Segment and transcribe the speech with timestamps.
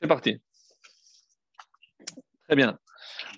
[0.00, 0.40] C'est parti.
[2.44, 2.78] Très bien.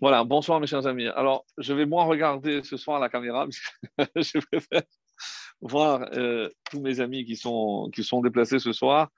[0.01, 1.07] Voilà, bonsoir mes chers amis.
[1.07, 3.47] Alors, je vais moins regarder ce soir la caméra,
[3.97, 4.83] parce que je préfère
[5.61, 9.09] voir euh, tous mes amis qui sont, qui sont déplacés ce soir,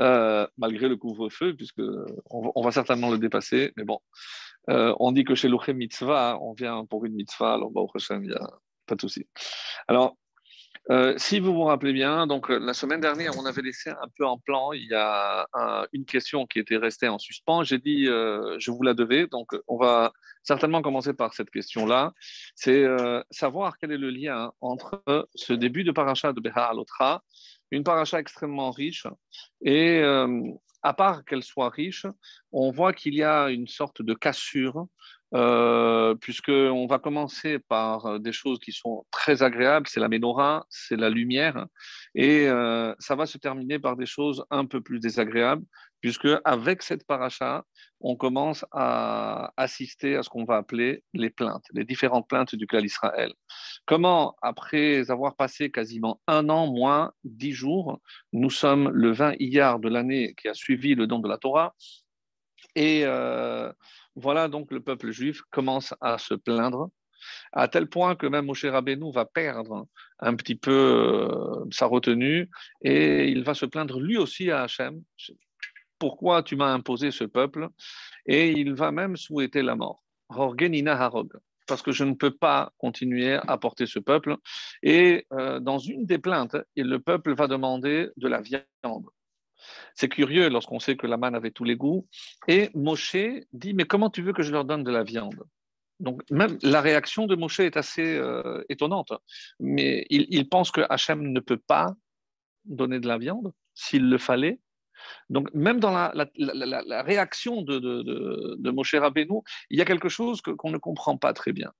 [0.00, 1.82] euh, malgré le couvre-feu, puisque
[2.30, 3.72] on, va certainement le dépasser.
[3.76, 3.98] Mais bon,
[4.70, 7.86] euh, on dit que chez l'Ochem Mitzvah, on vient pour une mitzvah, alors bah, au
[7.86, 8.50] prochain, il n'y a
[8.86, 9.26] pas de souci.
[9.88, 10.16] Alors,
[10.90, 14.08] euh, si vous vous rappelez bien, donc euh, la semaine dernière, on avait laissé un
[14.18, 14.72] peu en plan.
[14.72, 15.46] Il y a
[15.92, 17.64] une question qui était restée en suspens.
[17.64, 19.26] J'ai dit, euh, je vous la devais.
[19.26, 20.12] Donc, on va
[20.42, 22.12] certainement commencer par cette question-là.
[22.54, 22.84] C'est
[23.30, 25.02] savoir quel est le lien entre
[25.34, 27.22] ce début de paracha de Beha Alotra,
[27.70, 29.06] une paracha extrêmement riche,
[29.62, 30.02] et
[30.82, 32.06] à part qu'elle soit riche,
[32.52, 34.86] on voit qu'il y a une sorte de cassure
[35.34, 40.64] euh, puisqu'on va commencer par euh, des choses qui sont très agréables, c'est la menorah,
[40.68, 41.66] c'est la lumière,
[42.14, 45.64] et euh, ça va se terminer par des choses un peu plus désagréables,
[46.00, 47.64] puisque avec cette paracha,
[48.00, 52.68] on commence à assister à ce qu'on va appeler les plaintes, les différentes plaintes du
[52.68, 53.32] clan Israël.
[53.86, 58.00] Comment, après avoir passé quasiment un an, moins dix jours,
[58.32, 61.74] nous sommes le 20 Iyar de l'année qui a suivi le don de la Torah,
[62.76, 63.04] et
[64.16, 66.90] voilà donc le peuple juif commence à se plaindre,
[67.52, 69.86] à tel point que même Moshe Rabbeinu va perdre
[70.18, 72.50] un petit peu euh, sa retenue
[72.82, 75.02] et il va se plaindre lui aussi à Hachem.
[75.98, 77.68] Pourquoi tu m'as imposé ce peuple?
[78.26, 80.02] Et il va même souhaiter la mort.
[80.28, 81.32] Harog
[81.66, 84.36] parce que je ne peux pas continuer à porter ce peuple.
[84.82, 89.08] Et euh, dans une des plaintes, le peuple va demander de la viande.
[89.94, 92.06] C'est curieux lorsqu'on sait que la manne avait tous les goûts.
[92.48, 93.16] Et Moshe
[93.52, 95.44] dit, mais comment tu veux que je leur donne de la viande?
[96.00, 99.12] Donc même la réaction de Moshe est assez euh, étonnante,
[99.60, 101.94] mais il, pense que Hachem ne peut pas
[102.64, 104.60] donner de la viande s'il le fallait.
[105.28, 109.40] Donc même dans la, réaction de, de, Moshe Rabbeinu,
[109.70, 111.72] il y a quelque chose qu'on ne comprend pas très bien.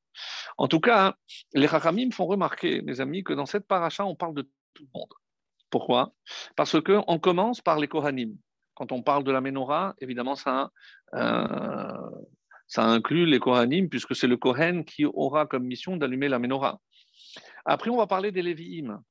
[0.58, 1.16] En tout cas,
[1.54, 4.42] les me font remarquer, mes amis, que dans cette paracha, on parle de
[4.74, 5.12] tout le monde.
[5.74, 6.12] Pourquoi?
[6.54, 8.36] Parce qu'on commence par les Kohanim.
[8.76, 10.70] Quand on parle de la menorah, évidemment, ça,
[11.14, 12.10] euh,
[12.68, 16.78] ça inclut les Kohanim, puisque c'est le Kohen qui aura comme mission d'allumer la menorah.
[17.64, 19.02] Après, on va parler des Lévi'im.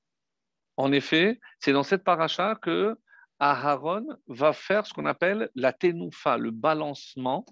[0.77, 2.97] En effet, c'est dans cette paracha que
[3.39, 7.43] Aharon va faire ce qu'on appelle la tenoufa, le balancement.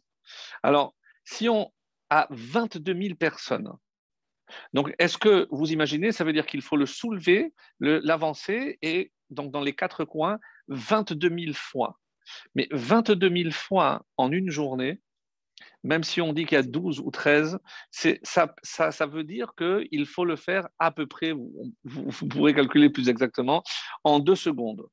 [0.63, 0.95] Alors,
[1.25, 1.69] si on
[2.09, 3.73] a 22 000 personnes
[4.73, 9.51] donc, est-ce que vous imaginez, ça veut dire qu'il faut le soulever, l'avancer, et donc
[9.51, 11.99] dans les quatre coins, 22 000 fois.
[12.55, 15.01] Mais 22 000 fois en une journée,
[15.83, 17.59] même si on dit qu'il y a 12 ou 13,
[17.91, 23.09] ça, veut dire qu'il faut le faire à peu près, vous, vous, pourrez calculer plus
[23.09, 23.63] exactement,
[24.03, 24.85] en deux secondes.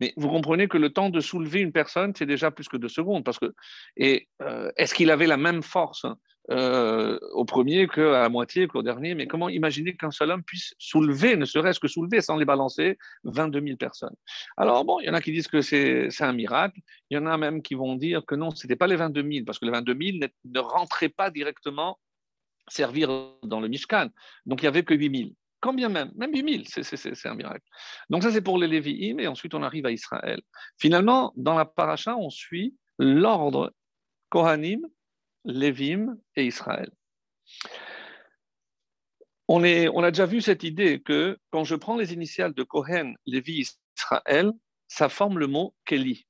[0.00, 2.88] Mais vous comprenez que le temps de soulever une personne, c'est déjà plus que deux
[2.88, 3.24] secondes.
[3.24, 3.52] Parce que,
[4.00, 6.06] euh, est-ce qu'il avait la même force
[6.50, 9.14] euh, au premier qu'à la moitié qu'au dernier?
[9.14, 12.98] Mais comment imaginer qu'un seul homme puisse soulever, ne serait-ce que soulever sans les balancer,
[13.24, 14.14] 22 000 personnes?
[14.56, 16.80] Alors bon, il y en a qui disent que c'est un miracle.
[17.10, 19.22] Il y en a même qui vont dire que non, ce n'était pas les 22
[19.22, 21.98] 000, parce que les 22 000 ne rentraient pas directement
[22.68, 23.10] servir
[23.42, 24.08] dans le Mishkan.
[24.46, 25.30] Donc il n'y avait que 8 000.
[25.60, 27.64] Quand bien même, même 8000, c'est un miracle.
[28.08, 30.40] Donc ça, c'est pour les Lévi'im, et ensuite on arrive à Israël.
[30.78, 33.74] Finalement, dans la paracha, on suit l'ordre
[34.30, 34.80] Kohanim,
[35.44, 36.90] Lévim et Israël.
[39.48, 42.62] On, est, on, a déjà vu cette idée que quand je prends les initiales de
[42.62, 43.66] Kohen, Lévi,
[43.96, 44.52] Israël,
[44.86, 46.26] ça forme le mot Keli.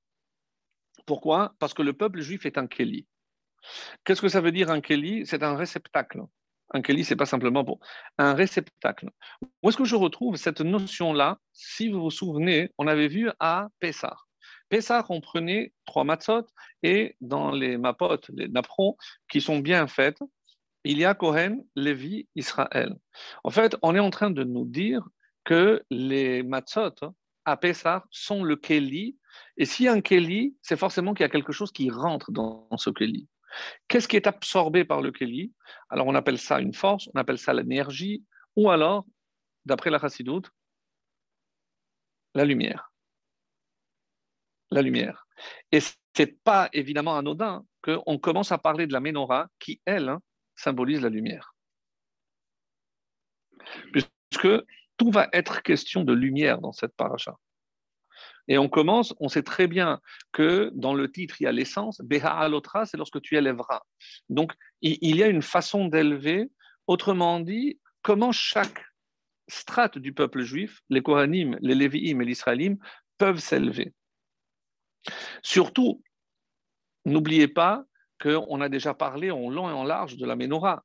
[1.07, 1.55] Pourquoi?
[1.59, 3.07] Parce que le peuple juif est un Keli.
[4.05, 5.27] Qu'est-ce que ça veut dire un Keli?
[5.27, 6.21] C'est un réceptacle.
[6.73, 7.65] Un keli, c'est pas simplement
[8.19, 9.11] un réceptacle.
[9.63, 13.69] Où est-ce que je retrouve cette notion-là Si vous vous souvenez, on avait vu à
[13.81, 14.17] Pessah.
[14.69, 16.47] Pessah, on prenait trois matzot
[16.83, 18.97] et dans les mapot, les napperons,
[19.29, 20.21] qui sont bien faites,
[20.85, 22.97] il y a Kohen, Lévi, Israël.
[23.45, 25.07] En fait, on est en train de nous dire
[25.45, 26.95] que les matzot
[27.45, 29.17] à Pessah sont le keli.
[29.57, 32.91] Et si un keli, c'est forcément qu'il y a quelque chose qui rentre dans ce
[32.91, 33.29] keli.
[33.89, 35.53] Qu'est-ce qui est absorbé par le Keli?
[35.89, 38.25] Alors on appelle ça une force, on appelle ça l'énergie,
[38.57, 39.07] ou alors,
[39.65, 40.51] d'après la Chassidoute,
[42.35, 42.93] la lumière.
[44.71, 45.27] La lumière.
[45.73, 50.09] Et ce n'est pas évidemment anodin qu'on commence à parler de la menorah qui, elle,
[50.09, 50.21] hein,
[50.55, 51.55] symbolise la lumière.
[53.93, 54.65] Puisque
[54.97, 57.37] tout va être question de lumière dans cette paracha.
[58.51, 60.01] Et on commence, on sait très bien
[60.33, 62.01] que dans le titre, il y a l'essence.
[62.03, 63.81] Beha alotra, c'est lorsque tu élèveras.
[64.29, 64.53] Donc,
[64.83, 66.51] il y a une façon d'élever.
[66.89, 68.85] Autrement dit, comment chaque
[69.47, 72.77] strate du peuple juif, les Kohanim, les Lévi'im et l'Israélim,
[73.19, 73.95] peuvent s'élever.
[75.43, 76.03] Surtout,
[77.05, 77.85] n'oubliez pas
[78.21, 80.85] qu'on a déjà parlé en long et en large de la menorah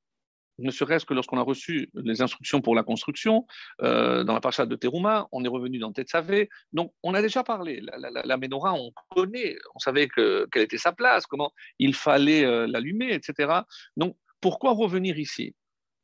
[0.60, 3.46] ne serait-ce que lorsqu'on a reçu les instructions pour la construction,
[3.82, 6.50] euh, dans la parcha de Teruma, on est revenu dans Tetzavé.
[6.74, 7.82] Donc, on a déjà parlé.
[7.82, 8.38] La, la,
[8.74, 13.62] on connaît, on savait que, quelle était sa place, comment il fallait euh, l'allumer, etc.
[13.98, 15.56] Donc, pourquoi revenir ici?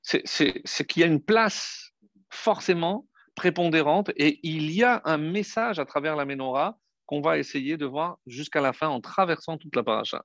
[0.02, 0.24] C'est
[0.88, 1.92] qu'il y a une place
[2.30, 7.78] forcément prépondérante et il y a un message à travers la menorah qu'on va essayer
[7.78, 10.24] de voir jusqu'à la fin en traversant toute la paracha.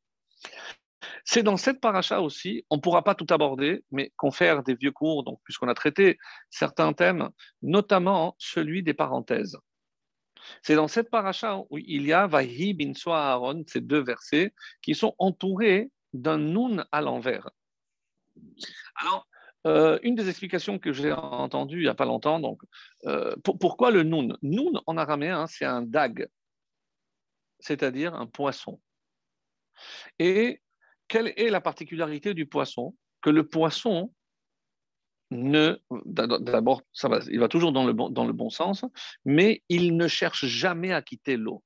[1.25, 4.93] C'est dans cette paracha aussi, on ne pourra pas tout aborder, mais confère des vieux
[4.93, 6.19] cours, donc puisqu'on a traité
[6.51, 7.31] certains thèmes,
[7.63, 9.59] notamment celui des parenthèses.
[10.63, 14.95] C'est dans cette paracha où il y a Vahi bin Aaron, ces deux versets, qui
[14.95, 17.51] sont entourés d'un nun à l'envers.
[18.97, 19.27] Alors,
[19.67, 22.63] euh, une des explications que j'ai entendues il n'y a pas longtemps, donc,
[23.07, 26.29] euh, pourquoi le nun Nun en araméen, c'est un dag,
[27.59, 28.81] c'est-à-dire un poisson.
[30.19, 30.63] Et
[31.09, 34.13] quelle est la particularité du poisson Que le poisson
[35.31, 36.83] ne, d'abord,
[37.29, 38.85] il va toujours dans le, bon, sens,
[39.25, 41.63] mais il ne cherche jamais à quitter l'eau.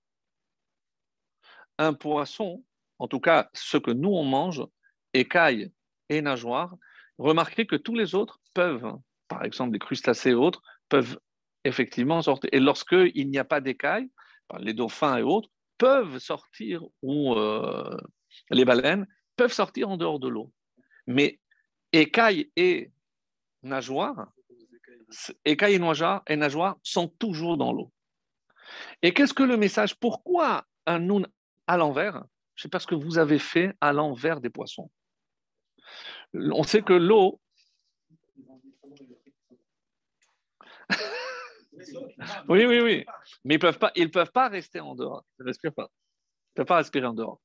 [1.78, 2.64] Un poisson,
[2.98, 4.64] en tout cas ce que nous on mange,
[5.12, 5.70] écailles
[6.08, 6.74] et nageoires,
[7.18, 8.96] remarquez que tous les autres peuvent,
[9.28, 11.18] par exemple les crustacés et autres, peuvent
[11.64, 12.50] effectivement sortir.
[12.52, 14.08] Et lorsqu'il n'y a pas d'écailles,
[14.58, 17.96] les dauphins et autres peuvent sortir, ou euh,
[18.50, 19.06] les baleines,
[19.40, 20.52] peuvent sortir en dehors de l'eau.
[21.06, 21.40] Mais
[21.92, 22.90] écailles et
[23.62, 24.30] nageoires,
[25.46, 27.90] écailles et nageoires, et nageoires sont toujours dans l'eau.
[29.00, 31.26] Et qu'est-ce que le message Pourquoi un noun
[31.66, 32.22] à l'envers
[32.54, 34.90] C'est parce que vous avez fait à l'envers des poissons.
[36.34, 37.40] On sait que l'eau.
[42.50, 43.06] oui, oui, oui.
[43.44, 45.24] Mais ils peuvent, pas, ils peuvent pas rester en dehors.
[45.38, 45.88] Ils ne respirent pas.
[45.88, 47.40] Ils ne peuvent pas respirer en dehors.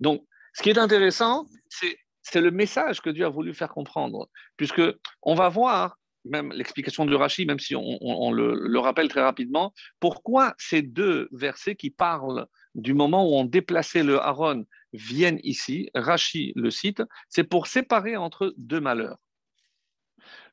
[0.00, 4.82] Donc, ce qui est intéressant, c'est le message que Dieu a voulu faire comprendre, puisque
[5.22, 10.54] on va voir même l'explication de Rachi, même si on, le, rappelle très rapidement, pourquoi
[10.58, 16.52] ces deux versets qui parlent du moment où on déplaçait le Aaron viennent ici, Rachi
[16.56, 19.18] le cite, c'est pour séparer entre deux malheurs.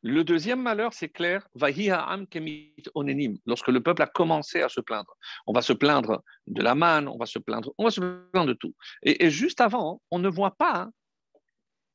[0.03, 5.15] Le deuxième malheur, c'est clair, lorsque le peuple a commencé à se plaindre.
[5.45, 8.47] On va se plaindre de la manne, on va se plaindre, on va se plaindre
[8.47, 8.75] de tout.
[9.03, 10.89] Et, juste avant, on ne voit pas,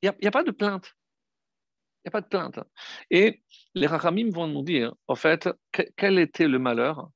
[0.02, 0.94] il n'y a, pas de plainte.
[2.04, 2.60] Il n'y a pas de plainte.
[3.10, 3.42] Et
[3.74, 5.48] les Rachamim vont nous dire, en fait,
[5.96, 7.10] quel était le malheur?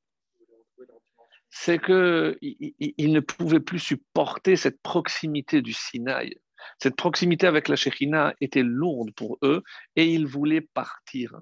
[1.50, 6.36] C'est qu'ils ne pouvaient plus supporter cette proximité du Sinaï.
[6.78, 9.62] Cette proximité avec la Shekhina était lourde pour eux
[9.96, 11.40] et ils voulaient partir.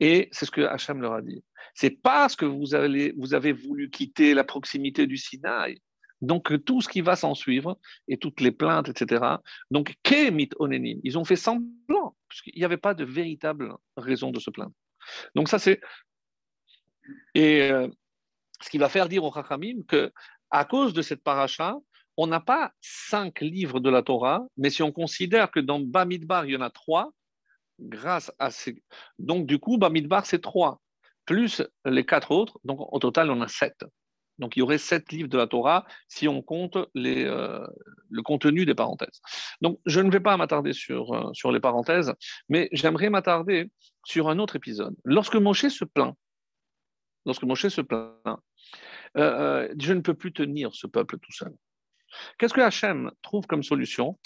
[0.00, 1.44] Et c'est ce que Hacham leur a dit.
[1.74, 5.78] C'est parce que vous avez, voulu quitter la proximité du Sinaï.
[6.20, 9.24] Donc, tout ce qui va s'en suivre, et toutes les plaintes, etc.
[9.72, 14.38] Donc, Kemit Onenim, ils ont fait semblant, puisqu'il n'y avait pas de véritable raison de
[14.38, 14.72] se plaindre.
[15.34, 15.80] Donc, ça, c'est.
[17.34, 17.88] Et euh,
[18.60, 20.12] ce qui va faire dire au Chachamim que,
[20.50, 21.76] à cause de cette paracha,
[22.16, 26.46] on n'a pas cinq livres de la Torah, mais si on considère que dans Bamidbar,
[26.46, 27.12] il y en a trois,
[27.78, 28.82] grâce à ces...
[29.18, 30.80] Donc, du coup, Bamidbar, c'est trois,
[31.24, 32.58] plus les quatre autres.
[32.64, 33.84] Donc, au total, on a sept.
[34.38, 37.66] Donc, il y aurait sept livres de la Torah si on compte euh,
[38.10, 39.20] le contenu des parenthèses.
[39.60, 42.12] Donc, je ne vais pas m'attarder sur, euh, sur les parenthèses,
[42.48, 43.70] mais j'aimerais m'attarder
[44.04, 44.94] sur un autre épisode.
[45.04, 46.14] Lorsque Moshe se plaint,
[47.26, 48.12] lorsque Moshe se plaint,
[49.16, 51.54] euh, je ne peux plus tenir ce peuple tout seul.
[52.38, 54.18] Qu'est-ce que Hachem trouve comme solution?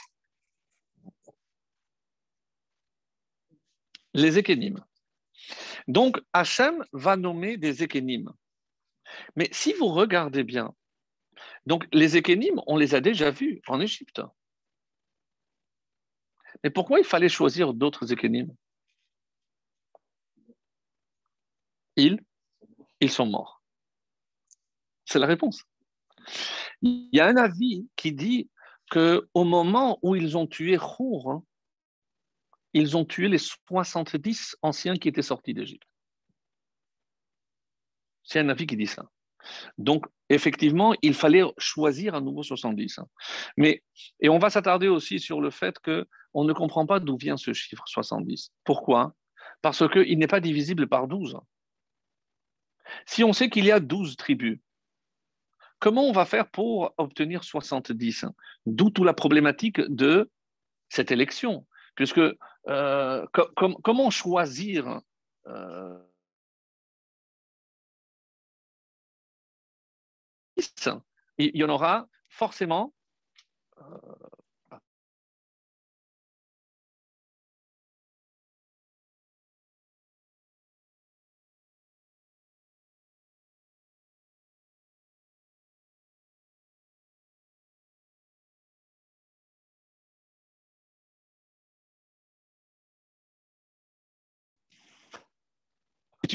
[4.15, 4.85] Les ékénimes.
[5.89, 8.33] Donc, Hachem va nommer des ékénimes.
[9.37, 10.75] Mais si vous regardez bien,
[11.67, 14.23] donc les ékénimes, on les a déjà vus en Égypte.
[16.65, 18.55] Mais pourquoi il fallait choisir d'autres ékénimes
[21.97, 22.23] ils,
[23.01, 23.63] ils sont morts.
[25.07, 25.65] C'est la réponse.
[26.83, 28.51] Il y a un avis qui dit
[28.91, 31.45] qu'au moment où ils ont tué Khour, hein,
[32.73, 35.89] ils ont tué les 70 anciens qui étaient sortis d'Égypte.
[38.23, 39.09] C'est un avis qui dit ça.
[39.79, 42.99] Donc, effectivement, il fallait choisir un nouveau 70.
[42.99, 43.07] Hein.
[43.57, 43.83] Mais,
[44.21, 47.53] et on va s'attarder aussi sur le fait qu'on ne comprend pas d'où vient ce
[47.53, 48.51] chiffre 70.
[48.65, 49.15] Pourquoi?
[49.63, 51.39] Parce qu'il n'est pas divisible par 12.
[53.07, 54.59] Si on sait qu'il y a 12 tribus,
[55.79, 58.27] Comment on va faire pour obtenir 70
[58.67, 60.31] D'où toute la problématique de
[60.89, 62.21] cette élection, puisque
[62.69, 63.27] euh,
[63.83, 65.01] comment choisir
[65.47, 65.99] euh,
[71.39, 72.95] il y en aura forcément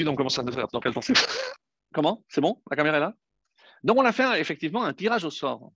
[0.06, 1.12] on commence à dans pensée
[1.92, 2.24] Comment?
[2.28, 2.62] C'est bon?
[2.70, 3.14] La caméra est là?
[3.84, 5.72] Donc, on a fait effectivement un tirage au sort.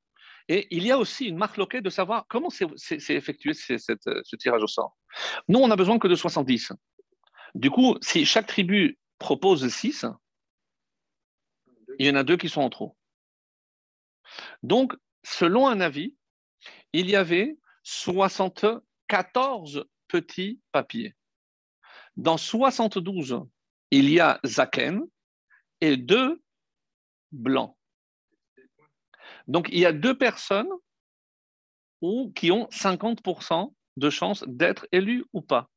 [0.49, 4.63] Et il y a aussi une marque loquée de savoir comment c'est effectué ce tirage
[4.63, 4.97] au sort.
[5.49, 6.73] Nous, on n'a besoin que de 70.
[7.55, 10.07] Du coup, si chaque tribu propose 6,
[11.99, 12.97] il y en a deux qui sont en trop.
[14.63, 14.95] Donc,
[15.25, 16.15] selon un avis,
[16.93, 21.17] il y avait 74 petits papiers.
[22.17, 23.43] Dans 72,
[23.91, 25.03] il y a Zaken
[25.81, 26.43] et deux
[27.33, 27.77] blancs.
[29.47, 30.71] Donc, il y a deux personnes
[32.35, 35.71] qui ont 50% de chance d'être élus ou pas.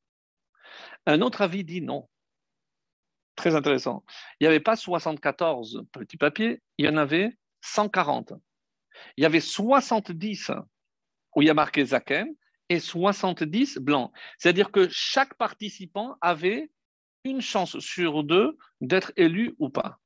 [1.06, 2.08] Un autre avis dit non.
[3.36, 4.04] Très intéressant.
[4.40, 8.34] Il n'y avait pas 74 petits papiers, il y en avait 140.
[9.16, 10.52] Il y avait 70
[11.36, 12.28] où il y a marqué Zaken
[12.68, 14.12] et 70 blancs.
[14.38, 16.70] C'est-à-dire que chaque participant avait
[17.24, 20.00] une chance sur deux d'être élu ou pas.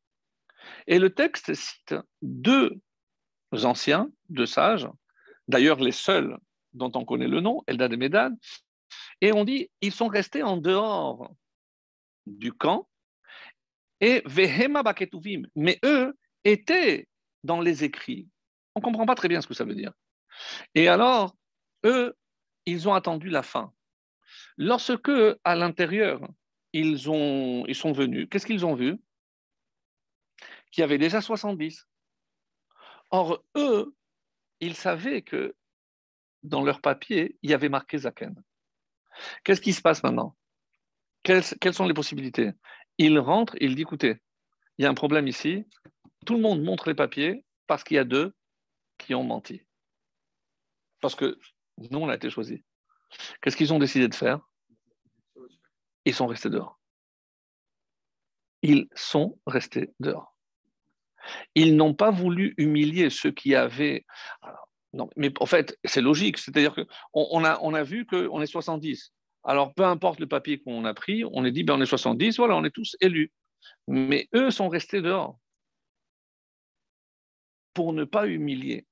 [0.87, 2.79] Et le texte cite deux
[3.51, 4.87] anciens, deux sages,
[5.47, 6.37] d'ailleurs les seuls
[6.73, 8.33] dont on connaît le nom, Eldad et Medad,
[9.21, 11.31] et on dit ils sont restés en dehors
[12.25, 12.89] du camp
[14.01, 17.07] et Vehema Baketuvim, mais eux étaient
[17.43, 18.27] dans les écrits.
[18.75, 19.93] On ne comprend pas très bien ce que ça veut dire.
[20.75, 21.35] Et alors,
[21.85, 22.15] eux,
[22.65, 23.71] ils ont attendu la fin.
[24.57, 25.11] Lorsque,
[25.43, 26.19] à l'intérieur,
[26.73, 28.97] ils, ont, ils sont venus, qu'est-ce qu'ils ont vu?
[30.71, 31.87] Qu'il y avait déjà 70.
[33.11, 33.95] Or, eux,
[34.59, 35.55] ils savaient que
[36.41, 38.35] dans leur papier, il y avait marqué Zaken.
[39.43, 40.35] Qu'est-ce qui se passe maintenant?
[41.21, 42.51] Quelles, quelles, sont les possibilités?
[42.97, 44.17] Il rentre, il dit, écoutez,
[44.77, 45.65] il y a un problème ici,
[46.25, 48.33] tout le monde montre les papiers parce qu'il y a deux
[48.97, 49.61] qui ont menti.
[50.99, 51.37] Parce que
[51.91, 52.59] nous, on a été choisis.
[53.41, 54.39] Qu'est-ce qu'ils ont décidé de faire?
[56.05, 56.79] Ils sont restés dehors.
[58.61, 60.35] Ils sont restés dehors.
[61.55, 64.05] Ils n'ont pas voulu humilier ceux qui avaient.
[65.15, 66.37] mais en fait, c'est logique.
[66.37, 69.13] C'est-à-dire qu'on on a, on a vu qu'on est 70.
[69.43, 72.37] Alors, peu importe le papier qu'on a pris, on est dit, ben, on est 70,
[72.37, 73.31] voilà, on est tous élus.
[73.87, 75.37] Mais eux sont restés dehors
[77.73, 78.85] pour ne pas humilier.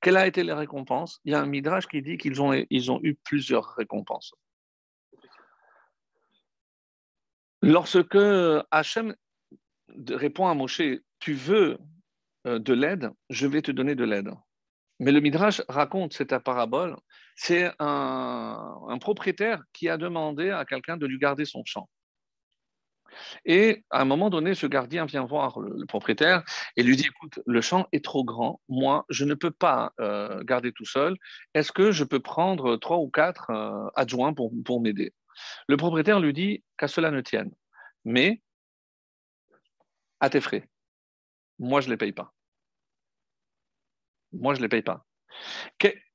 [0.00, 1.20] Quelle a été la récompense?
[1.24, 4.32] Il y a un midrash qui dit qu'ils ont, ils ont eu plusieurs récompenses.
[7.62, 8.16] Lorsque
[8.70, 9.14] Hachem
[10.08, 10.82] répond à Moshe,
[11.18, 11.78] tu veux
[12.46, 14.30] euh, de l'aide, je vais te donner de l'aide.
[14.98, 16.96] Mais le Midrash raconte cette parabole,
[17.36, 21.88] c'est un, propriétaire qui a demandé à quelqu'un de lui garder son champ.
[23.44, 26.44] Et à un moment donné, ce gardien vient voir le, propriétaire
[26.76, 30.42] et lui dit, écoute, le champ est trop grand, moi, je ne peux pas euh,
[30.44, 31.16] garder tout seul,
[31.54, 35.12] est-ce que je peux prendre trois ou quatre euh, adjoints pour m'aider?
[35.68, 37.50] Le propriétaire lui dit, qu'à cela ne tienne,
[38.04, 38.42] mais
[40.20, 40.68] à tes frais.
[41.58, 42.34] Moi, je ne les paye pas.
[44.32, 45.06] Moi, je ne les paye pas.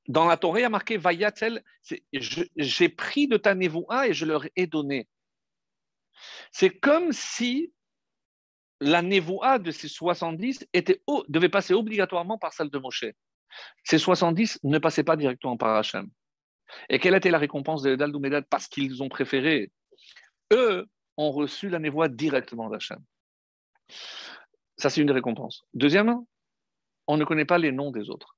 [0.08, 1.64] Dans la Torah, il y a marqué Vayatel,
[2.12, 5.08] j'ai pris de ta névoa et je leur ai donné.
[6.52, 7.74] C'est comme si
[8.80, 13.06] la névoa de ces 70 était, devait passer obligatoirement par celle de Moshe.
[13.84, 16.10] Ces 70 ne passaient pas directement par Hachem.
[16.90, 19.72] Et quelle était la récompense de Medad Parce qu'ils ont préféré?
[20.54, 23.00] Eux ont reçu la névoie directement d'Hachem.
[24.78, 25.64] Ça, c'est une récompense.
[25.74, 26.28] Deuxièmement,
[27.08, 28.36] on ne connaît pas les noms des autres.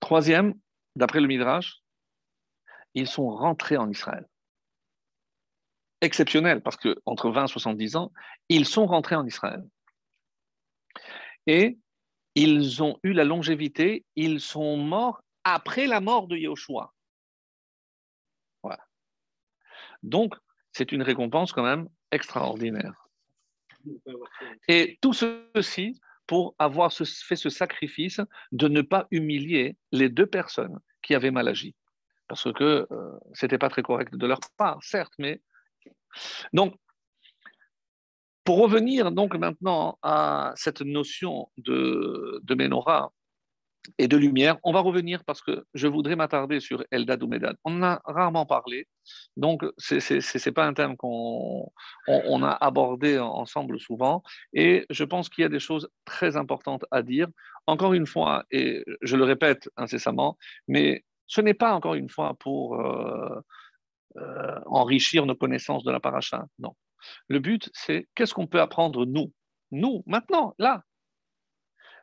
[0.00, 0.54] Troisième,
[0.96, 1.82] d'après le Midrash,
[2.94, 4.26] ils sont rentrés en Israël
[6.00, 8.12] exceptionnel parce que entre 20 et 70 ans,
[8.48, 9.64] ils sont rentrés en Israël.
[11.46, 11.78] Et
[12.34, 15.22] ils ont eu la longévité, ils sont morts
[15.54, 16.92] après la mort de Yahushua.
[18.62, 18.84] Voilà.
[20.02, 20.34] Donc,
[20.72, 23.08] c'est une récompense quand même extraordinaire.
[24.66, 28.20] Et tout ceci pour avoir fait ce sacrifice
[28.52, 31.74] de ne pas humilier les deux personnes qui avaient mal agi.
[32.26, 35.40] Parce que euh, ce n'était pas très correct de leur part, certes, mais
[36.52, 36.74] donc,
[38.44, 43.12] pour revenir donc maintenant à cette notion de, de menorah
[43.98, 47.56] et de lumière, on va revenir parce que je voudrais m'attarder sur Eldad ou Medad.
[47.64, 48.86] On en a rarement parlé,
[49.36, 51.70] donc ce n'est pas un thème qu'on
[52.06, 56.84] on, a abordé ensemble souvent, et je pense qu'il y a des choses très importantes
[56.90, 57.28] à dire.
[57.66, 62.34] Encore une fois, et je le répète incessamment, mais ce n'est pas encore une fois
[62.38, 62.80] pour...
[62.80, 63.40] Euh,
[64.16, 66.46] euh, enrichir nos connaissances de la paracha.
[66.58, 66.74] Non.
[67.28, 69.32] Le but, c'est qu'est-ce qu'on peut apprendre nous,
[69.70, 70.82] nous, maintenant, là.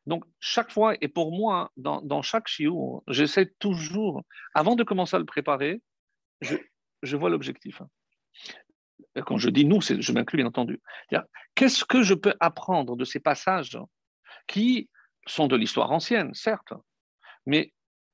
[0.05, 5.15] Donc, chaque fois, et pour moi, dans, dans chaque chiou, j'essaie toujours, avant de commencer
[5.15, 5.81] à le préparer,
[6.41, 7.81] je, vois l'objectif.
[9.25, 10.81] quand je dis nous, je m'inclus bien entendu.
[11.55, 13.77] Qu'est-ce que je peux apprendre de ces passages
[14.47, 14.89] qui
[15.25, 16.73] sont de l'histoire ancienne, certes,
[17.45, 17.73] mais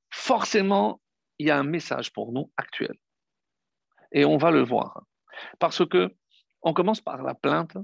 [0.09, 1.01] forcément,
[1.39, 2.93] il y a un message pour nous actuel.
[4.11, 5.03] Et on va le voir.
[5.59, 6.13] Parce que
[6.61, 7.77] on commence par la plainte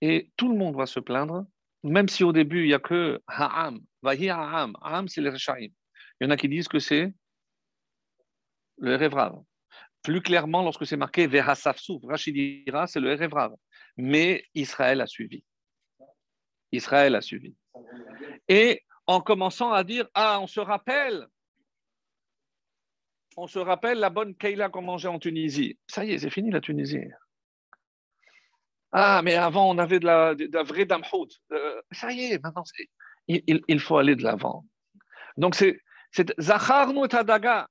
[0.00, 1.46] et tout le monde va se plaindre,
[1.86, 3.80] même si au début, il n'y a que Ha'am.
[4.02, 4.76] Vahi Ha'am.
[4.82, 5.68] Ha'am, c'est les Rechaim.
[6.20, 7.12] Il y en a qui disent que c'est
[8.78, 9.42] le Révrav.
[10.02, 13.54] Plus clairement, lorsque c'est marqué Verasafsouf, Rachid dira, c'est le Révrav.
[13.96, 15.44] Mais Israël a suivi.
[16.72, 17.54] Israël a suivi.
[18.48, 21.26] Et en commençant à dire Ah, on se rappelle,
[23.36, 25.78] on se rappelle la bonne Keila qu'on mangeait en Tunisie.
[25.86, 26.98] Ça y est, c'est fini la Tunisie.
[28.92, 31.28] Ah, mais avant, on avait de la, vraie damhout.
[31.52, 32.64] Euh, ça y est, maintenant,
[33.28, 34.64] il, il, faut aller de l'avant.
[35.36, 35.82] Donc, c'est
[36.38, 37.68] Zacharnu Tadaga.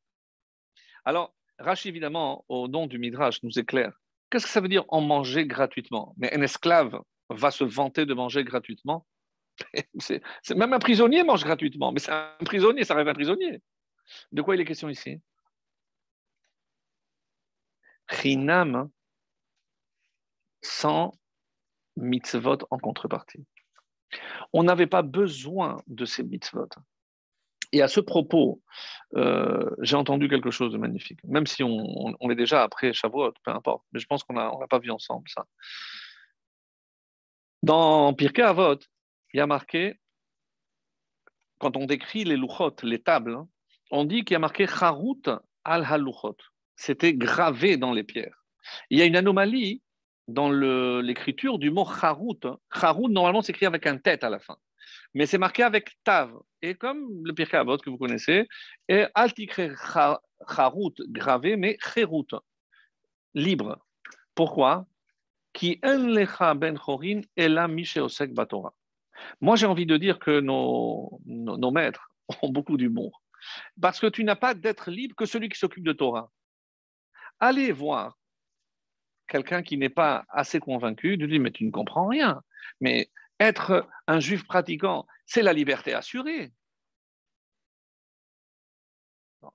[1.06, 3.94] Alors, Rachi, évidemment, au nom du Midrash, nous éclaire.
[4.30, 6.14] Qu'est-ce que ça veut dire en manger gratuitement?
[6.18, 9.06] Mais un esclave va se vanter de manger gratuitement?
[10.00, 10.22] C'est,
[10.54, 13.62] Même un prisonnier mange gratuitement, mais c'est un prisonnier, ça rêve un prisonnier.
[14.34, 15.22] De quoi il est question ici?
[18.12, 18.90] Chinam
[20.66, 21.14] sans
[21.96, 23.46] mitzvot en contrepartie.
[24.54, 26.70] On n'avait pas besoin de ces mitzvot.
[27.72, 28.62] Et à ce propos,
[29.16, 33.52] euh, j'ai entendu quelque chose de magnifique, même si on, est déjà après Shavuot, peu
[33.52, 35.46] importe, mais je pense qu'on n'a pas vu ensemble ça.
[37.64, 38.80] Dans Pirkei Avot,
[39.34, 40.00] il y a marqué,
[41.60, 43.40] quand on décrit les luchot, les tables,
[43.92, 45.24] on dit qu'il y a marqué Charut
[45.64, 46.38] al haluchot.
[46.76, 48.46] C'était gravé dans les pierres.
[48.90, 49.82] Il y a une anomalie
[50.28, 52.40] dans l'écriture du mot Charut.
[52.74, 54.58] Charut, normalement, s'écrit avec un tête à la fin.
[55.14, 56.32] Mais c'est marqué avec Tav.
[56.62, 58.48] Et comme le Pirkei Avot que vous connaissez,
[58.88, 59.72] et Altikre
[60.48, 62.28] Charut gravé, mais Cherut,
[63.34, 63.80] libre.
[64.34, 64.86] Pourquoi?
[65.54, 67.68] Qui ben chorin la
[68.28, 68.74] batora.
[69.40, 72.10] Moi, j'ai envie de dire que nos, nos maîtres
[72.42, 73.22] ont beaucoup d'humour.
[73.80, 76.30] Parce que tu n'as pas d'être libre que celui qui s'occupe de Torah.
[77.40, 78.18] Allez voir
[79.28, 82.42] quelqu'un qui n'est pas assez convaincu, de dire Mais tu ne comprends rien.
[82.82, 83.10] Mais
[83.40, 86.52] être un juif pratiquant, c'est la liberté assurée.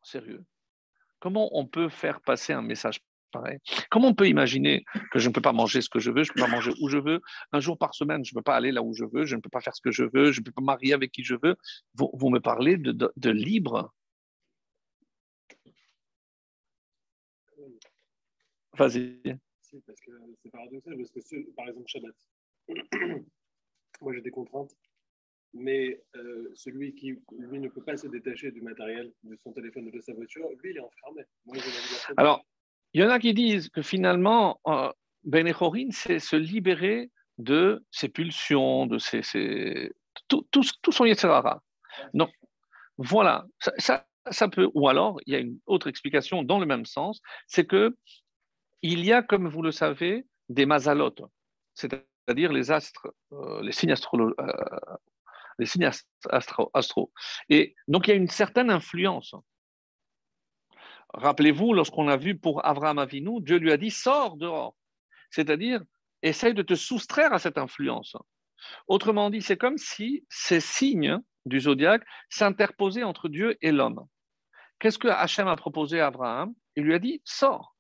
[0.03, 0.45] Sérieux.
[1.19, 3.01] Comment on peut faire passer un message
[3.33, 3.59] pareil?
[3.91, 6.31] Comment on peut imaginer que je ne peux pas manger ce que je veux, je
[6.31, 7.21] ne peux pas manger où je veux,
[7.53, 9.41] un jour par semaine, je ne peux pas aller là où je veux, je ne
[9.41, 11.35] peux pas faire ce que je veux, je ne peux pas marier avec qui je
[11.43, 11.57] veux
[11.95, 13.93] Vous, me parlez de libre
[18.79, 19.39] Vas-y
[19.87, 22.15] parce que c'est paradoxal, parce que par exemple Shabbat,
[24.01, 24.75] moi j'ai des contraintes,
[25.53, 29.89] mais euh, celui qui lui ne peut pas se détacher du matériel, de son téléphone
[29.89, 31.23] ou de sa voiture, lui il est enfermé.
[32.17, 32.45] Alors,
[32.93, 34.91] il y en a qui disent que finalement, euh,
[35.25, 35.53] Ben
[35.91, 39.93] c'est se libérer de ses pulsions, de ses,
[40.29, 41.63] Tout, tout, tout, son Yetzirara.
[42.15, 42.31] Donc,
[42.99, 43.47] voilà,
[43.79, 47.21] ça, ça, peut, ou alors, il y a une autre explication dans le même sens,
[47.47, 47.97] c'est que
[48.83, 51.23] il y a, comme vous le savez, des mazalotes,
[51.75, 55.91] c'est-à-dire les astres, euh, les signes astro, euh,
[56.73, 57.13] astro,
[57.49, 59.35] Et donc, il y a une certaine influence.
[61.13, 64.77] Rappelez-vous, lorsqu'on a vu pour Abraham Avinu, Dieu lui a dit sors dehors.
[65.31, 65.83] C'est-à-dire,
[66.23, 68.17] essaye de te soustraire à cette influence.
[68.87, 74.07] Autrement dit, c'est comme si ces signes du zodiaque s'interposaient entre Dieu et l'homme.
[74.79, 76.55] Qu'est-ce que Hachem a proposé à Abraham?
[76.77, 77.77] Il lui a dit sors.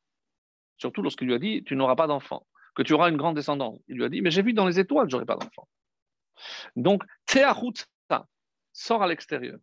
[0.80, 3.78] Surtout lorsqu'il lui a dit Tu n'auras pas d'enfant, que tu auras une grande descendance.
[3.86, 5.68] Il lui a dit Mais j'ai vu dans les étoiles, je n'aurai pas d'enfant.
[6.74, 8.26] Donc, ça
[8.72, 9.58] sort à l'extérieur.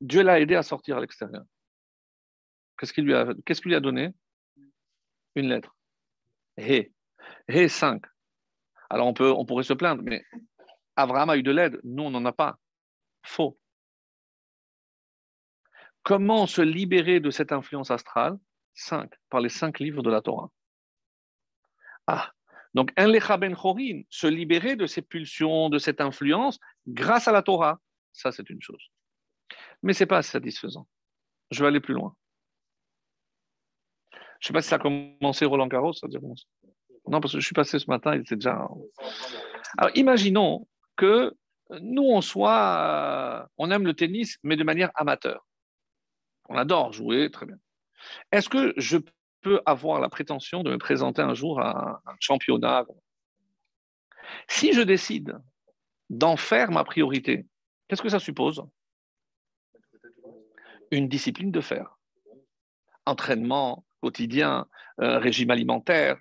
[0.00, 1.42] Dieu l'a aidé à sortir à l'extérieur.
[2.78, 4.10] Qu'est-ce qu'il lui, a, donné?
[5.34, 5.76] Une lettre.
[6.56, 6.92] Hé.
[7.48, 8.02] Hé 5.
[8.88, 10.24] Alors, on, on pourrait se plaindre, mais
[10.96, 11.80] Abraham a eu de l'aide.
[11.84, 12.58] Nous, on n'en a pas.
[13.22, 13.58] Faux.
[16.02, 18.38] Comment se libérer de cette influence astrale?
[18.74, 20.50] Cinq, par les cinq livres de la Torah.
[22.06, 22.32] Ah,
[22.74, 27.42] donc un ben chorin, se libérer de ces pulsions, de cette influence, grâce à la
[27.42, 27.80] Torah,
[28.12, 28.90] ça c'est une chose.
[29.82, 30.86] Mais ce n'est pas satisfaisant.
[31.50, 32.14] Je vais aller plus loin.
[34.38, 36.06] Je sais pas si ça a commencé Roland Garros, ça
[37.06, 38.68] Non, parce que je suis passé ce matin, il était déjà.
[39.76, 41.34] Alors imaginons que
[41.80, 45.46] nous, on soit, on aime le tennis, mais de manière amateur.
[46.48, 47.56] On adore jouer, très bien.
[48.32, 48.98] Est-ce que je
[49.40, 52.84] peux avoir la prétention de me présenter un jour à un championnat?
[54.48, 55.38] Si je décide
[56.08, 57.46] d'en faire ma priorité,
[57.88, 58.62] qu'est-ce que ça suppose?
[60.90, 61.98] Une discipline de fer.
[63.06, 64.66] Entraînement, quotidien,
[65.00, 66.18] euh, régime alimentaire.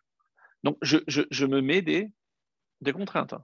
[0.63, 2.12] Donc, je, me mets des,
[2.94, 3.36] contraintes.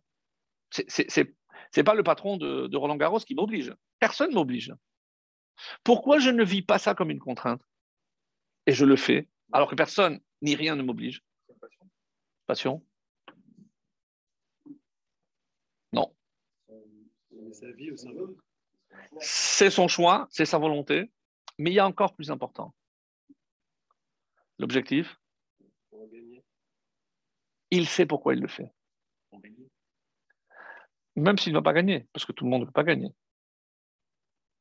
[0.71, 0.81] Ce
[1.21, 3.73] n'est pas le patron de, de Roland Garros qui m'oblige.
[3.99, 4.73] Personne ne m'oblige.
[5.83, 7.61] Pourquoi je ne vis pas ça comme une contrainte?
[8.67, 11.23] Et je le fais, alors que personne ni rien ne m'oblige.
[12.47, 12.85] Passion
[15.93, 16.15] Non.
[19.19, 21.11] C'est son choix, c'est sa volonté,
[21.57, 22.73] mais il y a encore plus important.
[24.57, 25.19] L'objectif
[27.71, 28.71] Il sait pourquoi il le fait.
[31.15, 33.09] Même s'il ne va pas gagner, parce que tout le monde ne veut pas gagner.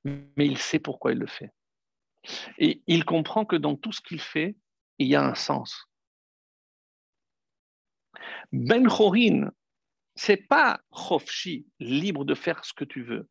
[0.05, 1.53] Mais il sait pourquoi il le fait.
[2.59, 4.57] Et il comprend que dans tout ce qu'il fait,
[4.99, 5.89] il y a un sens.
[8.53, 9.51] Ben Chorin,
[10.15, 13.29] c'est pas Chofshi, libre de faire ce que tu veux.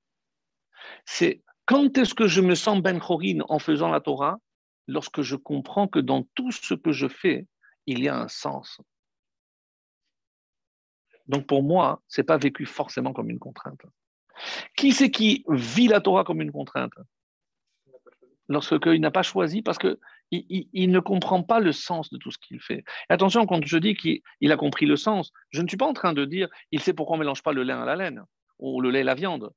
[1.05, 4.37] C'est quand est-ce que je me sens Ben Chorin en faisant la Torah?
[4.87, 7.47] Lorsque je comprends que dans tout ce que je fais,
[7.85, 8.81] il y a un sens.
[11.27, 13.81] Donc pour moi, ce n'est pas vécu forcément comme une contrainte.
[14.75, 16.93] Qui c'est qui vit la Torah comme une contrainte?
[18.49, 19.97] Lorsqu'il n'a pas choisi, parce qu'il
[20.31, 22.83] il, ne comprend pas le sens de tout ce qu'il fait.
[23.09, 26.13] attention, quand je dis qu'il a compris le sens, je ne suis pas en train
[26.13, 28.23] de dire il sait pourquoi on ne mélange pas le lait à la laine
[28.59, 29.51] ou le lait à la viande.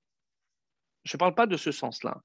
[1.05, 2.21] Je ne parle pas de ce sens-là.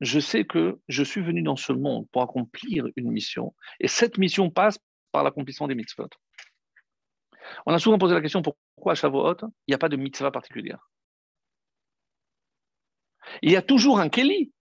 [0.00, 4.18] Je sais que je suis venu dans ce monde pour accomplir une mission, et cette
[4.18, 4.78] mission passe
[5.10, 6.08] par l'accomplissement des mitzvot.
[7.64, 10.30] On a souvent posé la question pourquoi à Shavuot, il n'y a pas de mitzvah
[10.30, 10.90] particulière?
[13.42, 14.52] Il y a toujours un keli.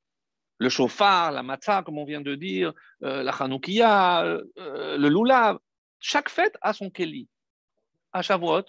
[0.58, 5.10] Le chauffard, la matzah, comme on vient de dire, euh, la chanoukia, euh, euh, le
[5.10, 5.60] lulav.
[6.00, 7.28] Chaque fête a son keli.
[8.14, 8.64] À Shavuot.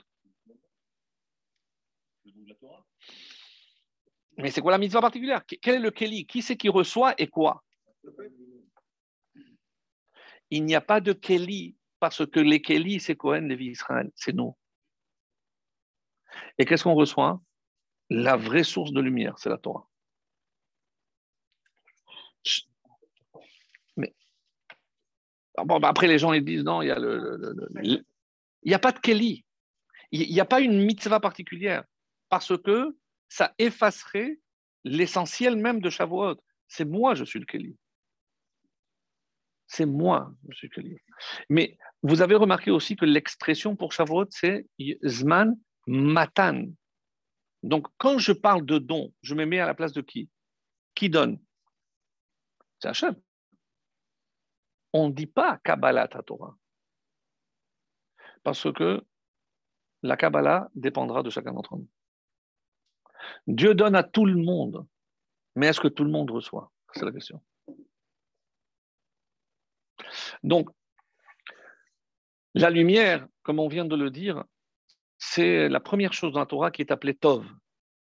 [4.39, 5.43] Mais c'est quoi la mitzvah particulière?
[5.47, 6.27] Quel est le keli?
[6.27, 7.63] Qui c'est qui reçoit et quoi?
[10.51, 14.35] Il n'y a pas de keli parce que les Kéli, c'est Cohen, les Israël, c'est
[14.35, 14.57] nous.
[16.59, 17.41] Et qu'est-ce qu'on reçoit?
[18.11, 19.89] La vraie source de lumière, c'est la Torah.
[23.97, 24.15] Mais
[25.65, 27.39] bon, bah, après, les gens ils disent non, il y a le,
[27.83, 29.45] il n'y a pas de Kéli.
[30.13, 31.85] Il n'y a pas une mitzvah particulière
[32.29, 32.97] parce que
[33.29, 34.39] ça effacerait
[34.85, 36.37] l'essentiel même de Shavuot.
[36.69, 37.77] C'est moi, je suis le Kéli.
[39.67, 40.97] C'est moi, je suis le Kéli.
[41.49, 44.67] Mais vous avez remarqué aussi que l'expression pour Shavuot, c'est
[45.05, 45.57] Zman
[45.87, 46.67] Matan.
[47.63, 50.29] Donc, quand je parle de don, je me mets à la place de qui?
[50.95, 51.39] Qui donne?
[52.79, 53.17] C'est Hachem.
[54.93, 56.57] On ne dit pas Kabbalah Torah.
[58.43, 59.05] Parce que
[60.03, 61.89] la Kabbalah dépendra de chacun d'entre nous.
[63.47, 64.87] Dieu donne à tout le monde,
[65.55, 66.71] mais est-ce que tout le monde reçoit?
[66.93, 67.43] C'est la question.
[70.43, 70.71] Donc,
[72.55, 74.45] la lumière, comme on vient de le dire,
[75.19, 77.47] c'est la première chose dans la Torah qui est appelée Tov.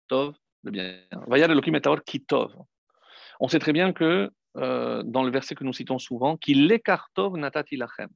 [0.08, 2.00] Tov, le bien.
[2.04, 2.56] qui Tov.
[3.40, 6.80] On sait très bien que euh, dans le verset que nous citons souvent, qu'il
[7.14, 8.10] Tov natati lachem.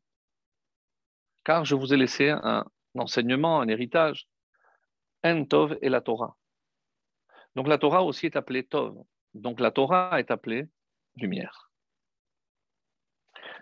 [1.44, 2.64] Car je vous ai laissé un
[2.96, 4.26] enseignement, un héritage.
[5.22, 6.36] En Tov et la Torah.
[7.54, 8.96] Donc la Torah aussi est appelée Tov.
[9.32, 10.66] Donc la Torah est appelée
[11.16, 11.70] lumière.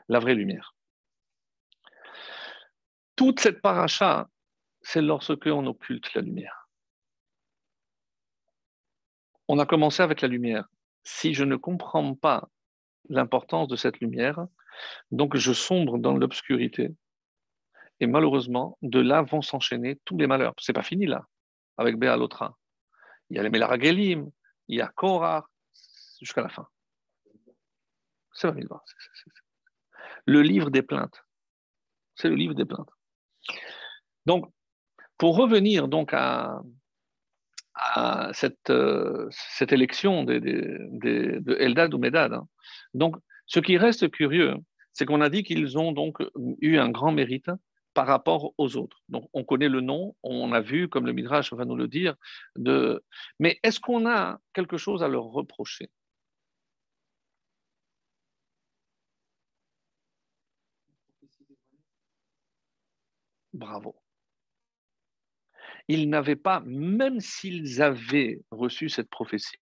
[0.09, 0.75] La vraie lumière.
[3.15, 4.29] Toute cette paracha,
[4.81, 6.69] c'est lorsque on occulte la lumière.
[9.49, 10.69] On a commencé avec la lumière.
[11.05, 12.49] Si je ne comprends pas
[13.13, 14.47] l'importance de cette lumière,
[15.11, 16.95] donc je sombre dans l'obscurité.
[18.01, 20.55] Et malheureusement, de là vont s'enchaîner tous les malheurs.
[20.59, 21.27] C'est pas fini là,
[21.77, 22.59] avec Béalotra.
[23.31, 24.31] Il y a les Melaragelim,
[24.69, 25.47] il y a Korah,
[26.21, 26.67] jusqu'à la fin.
[28.33, 28.49] C'est
[30.27, 31.23] Le livre des plaintes.
[32.15, 32.91] C'est le livre des plaintes.
[34.27, 34.51] Donc,
[35.19, 36.61] pour revenir donc à,
[38.33, 42.47] cette, euh, cette, élection de, de, Eldad ou Medad, hein.
[42.95, 44.57] donc ce qui reste curieux,
[44.93, 46.19] c'est qu'on a dit qu'ils ont donc
[46.61, 47.51] eu un grand mérite
[47.95, 49.03] par rapport aux autres.
[49.09, 52.15] Donc, on connaît le nom, on a vu, comme le Midrash va nous le dire,
[52.57, 53.05] de...
[53.39, 55.91] mais est-ce qu'on a quelque chose à leur reprocher?
[63.53, 63.95] Bravo.
[65.89, 69.59] Ils n'avaient pas, même s'ils avaient reçu cette prophétie,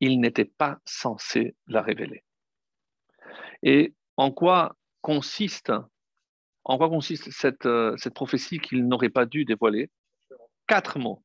[0.00, 2.24] ils n'étaient pas censés la révéler.
[3.62, 5.72] Et en quoi consiste,
[6.64, 9.90] en quoi consiste cette, euh, prophétie qu'ils n'auraient pas dû dévoiler?
[10.66, 11.24] Quatre mots.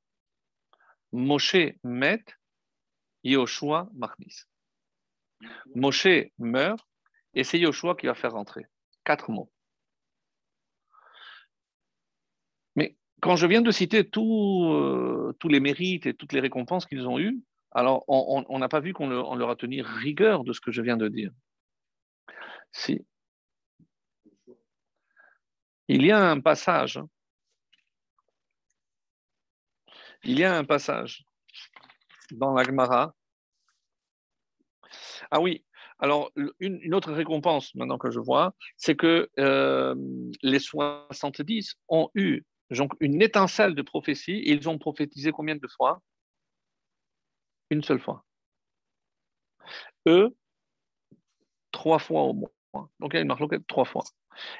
[1.12, 2.23] Moshe met,
[3.23, 4.45] Yoshua Machnis.
[5.76, 6.88] Moshe meurt
[7.34, 8.65] et c'est Yoshua qui va faire rentrer.
[9.04, 9.52] Quatre mots.
[12.76, 17.07] Mais quand je viens de citer euh, tous les mérites et toutes les récompenses qu'ils
[17.07, 20.73] ont eues, alors on n'a pas vu qu'on leur a tenu rigueur de ce que
[20.73, 21.31] je viens de dire.
[22.73, 23.05] Si.
[25.88, 26.99] Il y a un passage.
[30.25, 31.23] Il y a un passage
[32.31, 33.15] dans la Gemara.
[35.31, 35.63] Ah oui,
[35.97, 39.95] alors une, autre récompense maintenant que je vois, c'est que euh,
[40.41, 42.43] les 70 ont eu
[42.77, 46.01] donc, une étincelle de prophétie et ils ont prophétisé combien de fois?
[47.69, 48.25] Une seule fois.
[50.07, 50.36] Eux,
[51.71, 52.89] trois fois au moins.
[52.99, 54.03] Donc il y a une marque trois fois.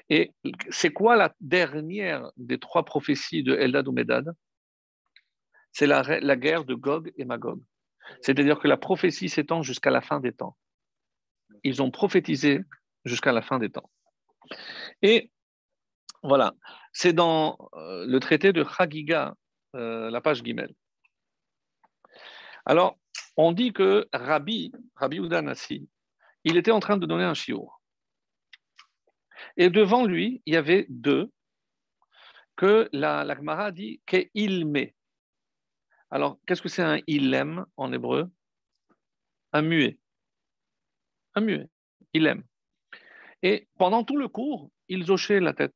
[0.10, 0.32] Et
[0.70, 4.34] c'est quoi la dernière des trois prophéties de Eldad ou Medad?
[5.72, 7.60] C'est la, la, guerre de Gog et Magog.
[8.22, 10.56] C'est-à-dire que la prophétie s'étend jusqu'à la fin des temps.
[11.64, 12.62] Ils ont prophétisé
[13.06, 13.90] jusqu'à la fin des temps.
[15.02, 15.32] Et
[16.24, 16.54] voilà,
[16.94, 19.36] c'est dans euh, le traité de Chagiga,
[19.76, 20.74] euh, la page Guimel.
[22.66, 22.98] Alors,
[23.36, 25.90] on dit que Rabbi, Rabbi Udanassi,
[26.46, 27.82] il était en train de donner un chiour.
[29.58, 31.32] Et devant lui, il y avait deux
[32.56, 34.96] que la, la Gemara dit qu'il met.
[36.10, 38.32] Alors, qu'est-ce que c'est un ilem en hébreu?
[39.52, 40.00] Un muet.
[41.36, 41.70] Un muet.
[42.14, 42.44] Il aime.
[43.42, 45.76] Et pendant tout le cours, ils hochaient la tête.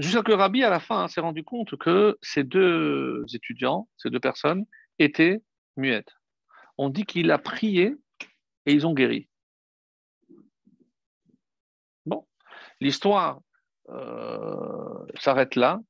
[0.00, 4.20] Jusqu'à que Rabbi, à la fin, s'est rendu compte que ces deux étudiants, ces deux
[4.20, 4.64] personnes,
[4.98, 5.42] étaient
[5.76, 6.14] muettes.
[6.78, 7.94] On dit qu'il a prié
[8.64, 9.28] et ils ont guéri.
[12.80, 13.42] L'histoire
[13.90, 15.80] euh, s'arrête là,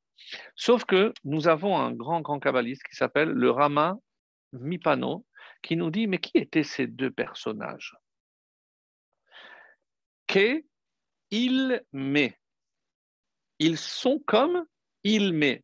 [0.57, 3.97] sauf que nous avons un grand, grand kabbaliste qui s'appelle le Rama
[4.53, 5.25] Mipano,
[5.63, 7.97] qui nous dit, mais qui étaient ces deux personnages?
[10.27, 10.65] Que
[11.31, 12.40] il met.
[13.61, 14.65] Ils sont comme
[15.05, 15.63] il met.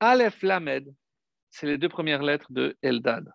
[0.00, 0.92] Aleph Lamed,
[1.50, 3.30] c'est les deux premières lettres de Eldad.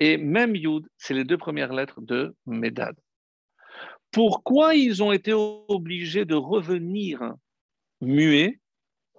[0.00, 2.96] Et même Yud, c'est les deux premières lettres de Medad
[4.10, 7.34] pourquoi ils ont été obligés de revenir
[8.00, 8.60] muets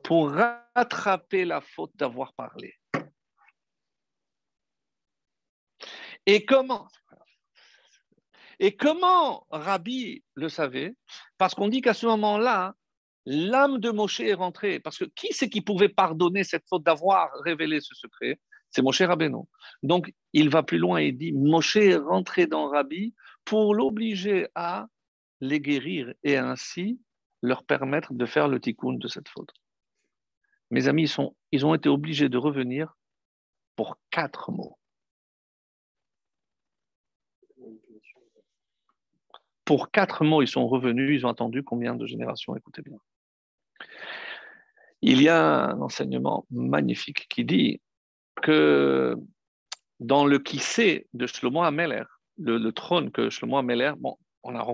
[0.03, 2.75] pour rattraper la faute d'avoir parlé?
[6.25, 6.87] Et comment
[8.59, 10.95] Et comment Rabbi le savait?
[11.37, 12.75] Parce qu'on dit qu'à ce moment-là,
[13.29, 14.79] l'âme de Moshe est rentrée.
[14.79, 18.39] Parce que qui c'est qui pouvait pardonner cette faute d'avoir révélé ce secret?
[18.71, 19.43] C'est Moshe Rabbeinu.
[19.83, 23.13] Donc, il va plus loin et dit Moshe est rentré dans Rabbi
[23.45, 24.87] pour l'obliger à
[25.41, 26.99] les guérir et ainsi
[27.41, 29.51] leur permettre de faire le tikkun de cette faute.
[30.71, 32.95] Mes amis, ils, ils ont été obligés de revenir
[33.75, 34.77] pour quatre mots.
[39.65, 42.55] Pour quatre mots, ils sont revenus, ils ont attendu combien de générations?
[42.55, 42.97] Écoutez bien.
[45.01, 47.81] Il y a un enseignement magnifique qui dit
[48.41, 49.15] que
[49.99, 50.61] dans le qui
[51.13, 52.03] de Shlomo Ameler,
[52.37, 54.65] le, trône que Shlomo Ameler, bon, on a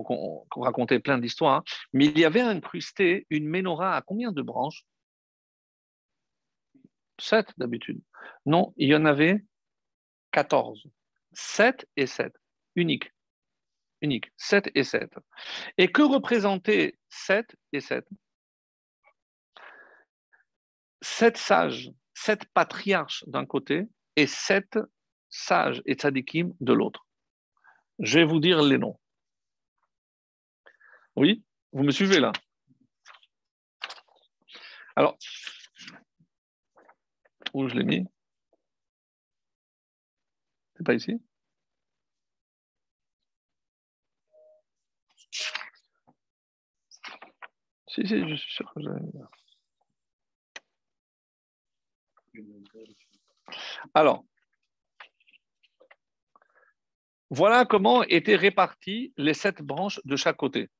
[0.56, 4.84] raconté plein d'histoires, hein, mais il y avait incrusté une menorah à combien de branches?
[7.18, 8.00] Sept d'habitude.
[8.44, 9.44] Non, il y en avait
[10.32, 10.86] 14.
[11.32, 12.34] Sept et sept.
[12.74, 13.10] Unique.
[14.02, 14.30] Unique.
[14.36, 15.10] Sept et sept.
[15.78, 18.06] Et que représentaient sept et sept?
[21.08, 24.78] Sept sages, sept patriarches d'un côté et sept
[25.30, 27.06] sages et tzadikim de l'autre.
[28.00, 29.00] Je vais vous dire les noms.
[31.14, 31.42] Oui,
[31.72, 32.32] vous me suivez là?
[34.94, 35.16] Alors,
[37.54, 38.04] où je l'ai mis?
[40.76, 41.22] C'est pas ici?
[47.88, 48.88] Si, si, je suis sûr que je
[53.94, 54.24] Alors,
[57.30, 60.70] voilà comment étaient réparties les sept branches de chaque côté.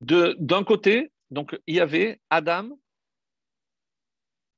[0.00, 2.78] D'un côté, donc, il y avait Adam,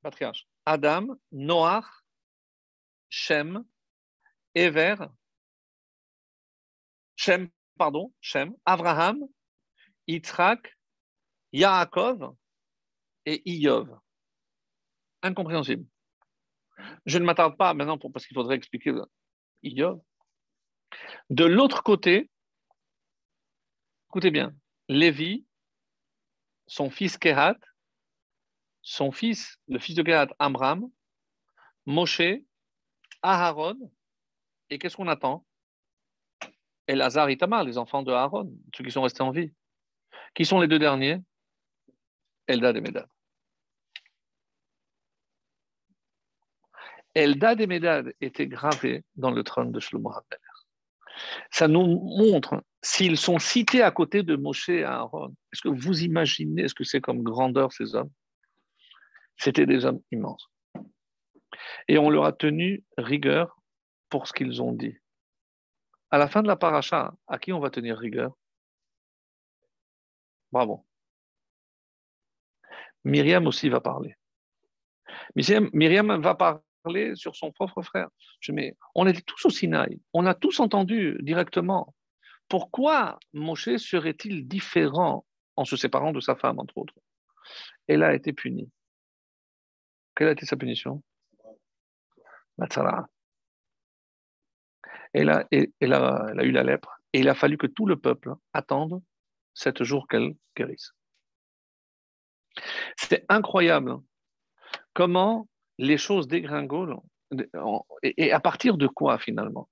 [0.01, 1.85] patriarche, Adam, Noach,
[3.09, 3.63] Shem,
[4.53, 4.95] Ever,
[7.15, 9.27] Shem, pardon, Shem, Abraham,
[10.07, 10.77] Yitzhak,
[11.53, 12.35] Yaakov
[13.29, 13.99] et Iyov.
[15.21, 15.85] Incompréhensible.
[17.05, 18.93] Je ne m'attarde pas maintenant pour, parce qu'il faudrait expliquer
[19.63, 20.01] Iyov.
[21.29, 22.31] De l'autre côté,
[24.09, 24.55] écoutez bien,
[24.87, 25.45] Lévi,
[26.65, 27.57] son fils Kehat,
[28.81, 30.89] son fils, le fils de Kehat, Amram,
[31.85, 32.41] Moshe,
[33.21, 33.91] Aharon,
[34.71, 35.45] et qu'est-ce qu'on attend?
[36.87, 39.53] Elazar et Tamar, les enfants de Aaron, ceux qui sont restés en vie.
[40.33, 41.19] Qui sont les deux derniers?
[42.47, 43.07] Eldad et Medad.
[47.19, 50.13] Eldad et Medad étaient gravés dans le trône de Shlomo
[51.51, 56.03] Ça nous montre, s'ils sont cités à côté de Moshe et Aaron, est-ce que vous
[56.03, 58.11] imaginez ce que c'est comme grandeur ces hommes?
[59.35, 60.47] C'était des hommes immenses.
[61.89, 63.59] Et on leur a tenu rigueur
[64.09, 64.97] pour ce qu'ils ont dit.
[66.11, 68.33] À la fin de la paracha, à qui on va tenir rigueur?
[70.51, 70.85] Bravo.
[73.03, 74.15] Myriam aussi va parler.
[75.35, 76.61] Myriam va parler
[77.15, 78.09] sur son propre frère.
[78.95, 81.95] On était tous au Sinaï, on a tous entendu directement.
[82.47, 86.95] Pourquoi Moshe serait-il différent en se séparant de sa femme, entre autres?
[87.87, 88.71] Elle a été punie.
[90.15, 91.03] Quelle a été sa punition?
[92.57, 93.07] Elle a,
[95.13, 95.47] elle, a,
[95.79, 99.01] elle a eu la lèpre et il a fallu que tout le peuple attende
[99.53, 100.91] sept jours qu'elle guérisse.
[102.97, 103.97] C'est incroyable
[104.93, 105.47] comment
[105.79, 107.01] les choses dégringolent
[108.03, 109.69] et à partir de quoi finalement?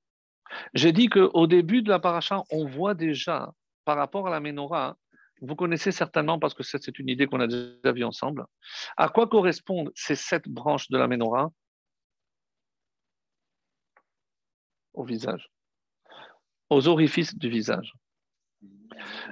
[0.74, 3.52] J'ai dit qu'au début de la paracha, on voit déjà
[3.84, 4.98] par rapport à la menorah,
[5.42, 8.46] vous connaissez certainement parce que c'est une idée qu'on a déjà vue ensemble,
[8.96, 11.52] à quoi correspondent ces sept branches de la menorah?
[14.94, 15.52] Au visage,
[16.70, 17.94] aux orifices du visage.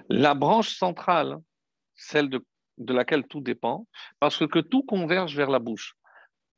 [0.10, 1.38] La branche centrale,
[1.96, 2.44] celle de,
[2.94, 3.88] laquelle tout dépend,
[4.20, 5.96] parce que tout converge vers la bouche.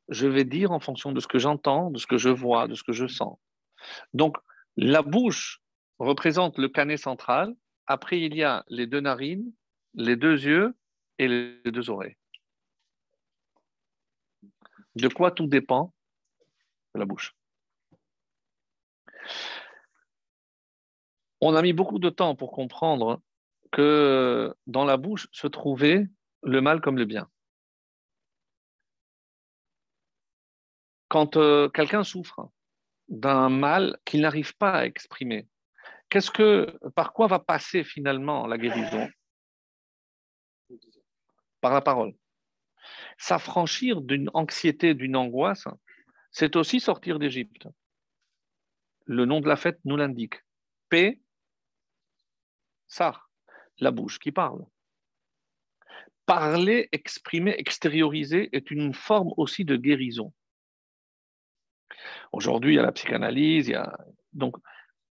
[0.08, 2.74] Je vais dire en fonction de ce que j'entends, de ce que je vois, de
[2.74, 3.38] ce que je sens.
[4.14, 4.36] Donc,
[4.76, 5.60] la bouche
[5.98, 7.54] représente le canet central.
[7.86, 9.52] Après, il y a les deux narines,
[9.94, 10.76] les deux yeux
[11.18, 12.16] et les deux oreilles.
[14.94, 15.92] De quoi tout dépend
[16.94, 17.34] De la bouche.
[21.40, 23.20] On a mis beaucoup de temps pour comprendre
[23.70, 26.06] que dans la bouche se trouvait
[26.42, 27.28] le mal comme le bien.
[31.08, 32.50] Quand euh, quelqu'un souffre
[33.08, 35.48] d'un mal qu'il n'arrive pas à exprimer,
[36.08, 39.08] qu'est-ce que, par quoi va passer finalement la guérison?
[41.60, 42.14] Par la parole.
[43.16, 45.66] S'affranchir d'une anxiété, d'une angoisse,
[46.30, 47.66] c'est aussi sortir d'Égypte.
[49.06, 50.42] Le nom de la fête nous l'indique.
[50.88, 51.20] Paix,
[52.86, 53.28] ça
[53.80, 54.64] la bouche qui parle.
[56.26, 60.32] Parler, exprimer, extérioriser est une forme aussi de guérison.
[62.32, 63.98] Aujourd'hui, il y a la psychanalyse, il y a...
[64.32, 64.56] donc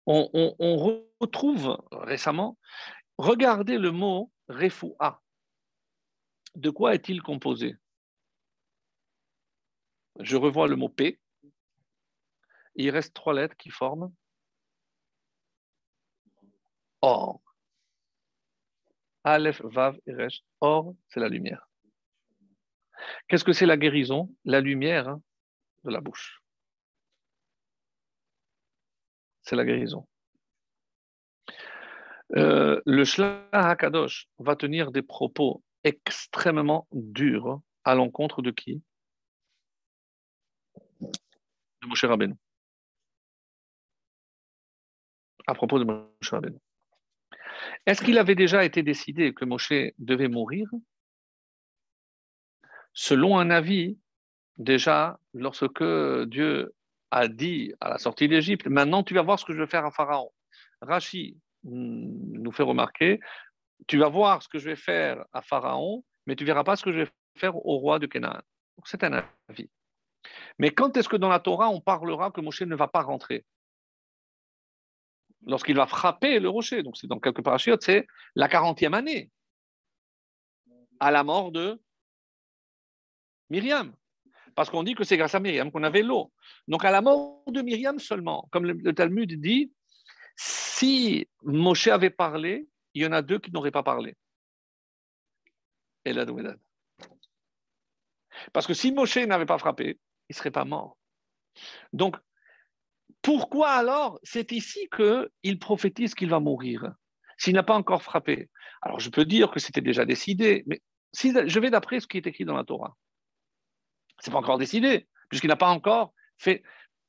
[0.06, 2.58] on, retrouve récemment,
[3.18, 5.22] regardez le mot refoua.
[6.54, 7.76] De quoi est-il composé?
[10.20, 11.18] Je revois le mot P.
[12.76, 14.12] Il reste trois lettres qui forment
[17.00, 17.40] or.
[19.24, 20.14] Aleph, Vav et.
[20.60, 21.68] Or, c'est la lumière.
[23.28, 24.34] Qu'est-ce que c'est la guérison?
[24.44, 25.16] La lumière
[25.84, 26.43] de la bouche.
[29.44, 30.06] C'est la guérison.
[32.34, 38.82] Euh, le Shlah HaKadosh va tenir des propos extrêmement durs à l'encontre de qui?
[41.00, 42.34] De Moshe Rabbeinu.
[45.46, 46.58] À propos de Moshe Rabbeinu.
[47.84, 50.68] Est-ce qu'il avait déjà été décidé que Moshe devait mourir?
[52.94, 53.98] Selon un avis,
[54.56, 55.84] déjà, lorsque
[56.28, 56.74] Dieu
[57.14, 59.86] a dit à la sortie d'Égypte, maintenant tu vas voir ce que je vais faire
[59.86, 60.32] à Pharaon.
[60.80, 63.20] Rachi nous fait remarquer,
[63.86, 66.82] tu vas voir ce que je vais faire à Pharaon, mais tu verras pas ce
[66.82, 68.42] que je vais faire au roi de Canaan.
[68.84, 69.70] C'est un avis.
[70.58, 73.46] Mais quand est-ce que dans la Torah on parlera que Moshe ne va pas rentrer?
[75.46, 76.82] Lorsqu'il va frapper le rocher.
[76.82, 79.30] Donc, c'est dans quelques parachutes, c'est la 40e année,
[80.98, 81.80] à la mort de
[83.50, 83.94] Myriam.
[84.54, 86.32] Parce qu'on dit que c'est grâce à Myriam qu'on avait l'eau.
[86.68, 89.72] Donc, à la mort de Myriam seulement, comme le, Talmud dit,
[90.36, 94.16] si Moshe avait parlé, il y en a deux qui n'auraient pas parlé.
[96.04, 96.26] Et la
[98.52, 99.98] Parce que si Moshe n'avait pas frappé,
[100.28, 100.98] il ne serait pas mort.
[101.92, 102.16] Donc,
[103.22, 106.92] pourquoi alors c'est ici qu'il prophétise qu'il va mourir
[107.38, 108.50] s'il n'a pas encore frappé?
[108.82, 110.82] Alors je peux dire que c'était déjà décidé, mais
[111.14, 112.96] je vais d'après ce qui est écrit dans la Torah,
[114.24, 116.62] c'est pas encore décidé puisqu'il n'a pas encore fait.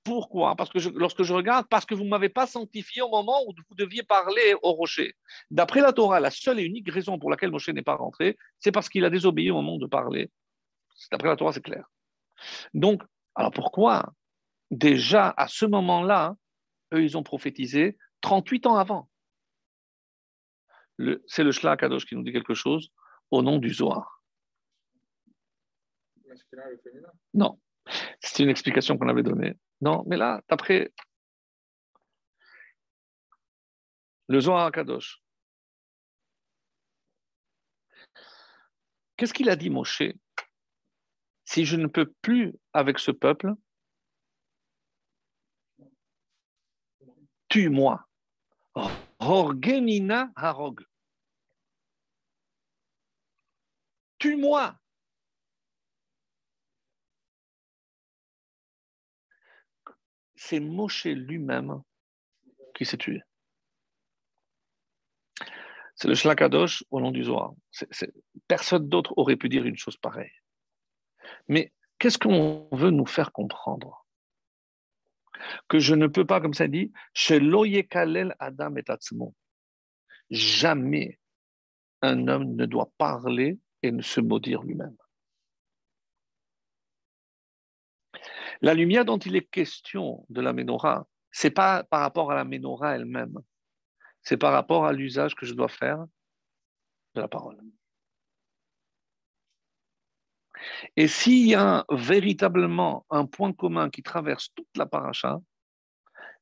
[0.04, 3.42] Pourquoi Parce que lorsque je regarde, parce que vous ne m'avez pas sanctifié au moment
[3.48, 5.16] où vous deviez parler au rocher.
[5.50, 8.72] D'après la Torah, la seule et unique raison pour laquelle Moshe n'est pas rentré, c'est
[8.72, 10.30] parce qu'il a désobéi au moment de parler.
[11.12, 11.86] D'après la Torah, c'est clair.
[12.74, 13.02] Donc,
[13.34, 14.14] alors pourquoi
[14.70, 16.36] déjà à ce moment-là,
[16.94, 19.10] eux, ils ont prophétisé 38 ans avant?
[21.26, 22.92] C'est le Shlach Kadosh qui nous dit quelque chose
[23.32, 24.22] au nom du Zohar.
[27.34, 27.60] Non,
[28.20, 29.58] c'est une explication qu'on avait donnée.
[29.82, 30.92] Non, mais là, d'après
[34.28, 35.22] le Zohar Kadosh,
[39.18, 40.04] qu'est-ce qu'il a dit, Moshe?
[41.44, 43.54] Si je ne peux plus avec ce peuple,
[47.50, 48.04] tue-moi.
[49.20, 50.84] Horgenina harog.
[54.18, 54.76] Tue-moi.
[60.48, 61.82] C'est Moshe lui-même
[62.76, 63.24] qui s'est tué.
[65.96, 67.54] C'est le Shlakadosh au nom du Zohar.
[68.48, 70.38] personne d'autre aurait pu dire une chose pareille.
[71.48, 74.06] Mais qu'est-ce qu'on veut nous faire comprendre?
[75.68, 77.40] Que je ne peux pas, comme ça dit, chez
[77.90, 78.84] Kalel Adam et
[80.30, 81.20] Jamais
[82.04, 84.96] un homme ne doit parler et ne se maudire lui-même.
[88.62, 92.46] La lumière dont il est question de la menorah, c'est pas par rapport à la
[92.46, 93.38] menorah elle-même,
[94.22, 96.06] c'est par rapport à l'usage que je dois faire
[97.16, 97.60] de la parole.
[100.96, 105.40] Et s'il y a véritablement un point commun qui traverse toute la paracha,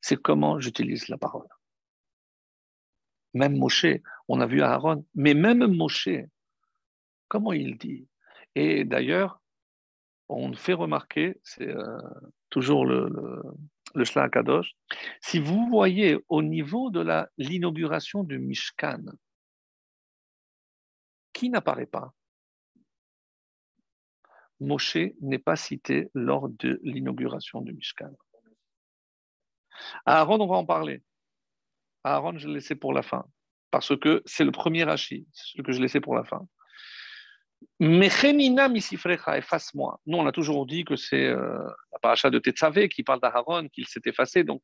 [0.02, 1.48] c'est comment j'utilise la parole.
[3.34, 3.88] Même Moshe,
[4.28, 6.10] on a vu Aaron, mais même Moshe,
[7.28, 8.08] comment il dit?
[8.54, 9.42] Et d'ailleurs,
[10.30, 11.98] on fait remarquer, c'est euh,
[12.50, 13.10] toujours le,
[13.96, 14.76] le, Kadosh,
[15.22, 17.06] si vous voyez au niveau de
[17.38, 19.04] l'inauguration du Mishkan,
[21.34, 22.14] qui n'apparaît pas?
[24.60, 28.12] Moshe n'est pas cité lors de l'inauguration du Mishkan.
[30.06, 31.04] Aaron, on va en parler.
[32.04, 33.26] Aaron, je l'ai laissé pour la fin,
[33.72, 36.48] parce que c'est le premier Rashi, ce que je laissais pour la fin.
[37.80, 40.00] Mechenina misifrecha, efface-moi.
[40.06, 43.68] Nous, on a toujours dit que c'est euh, la paracha de Tetzavé qui parle d'Aaron,
[43.70, 44.44] qu'il s'est effacé.
[44.44, 44.62] Donc...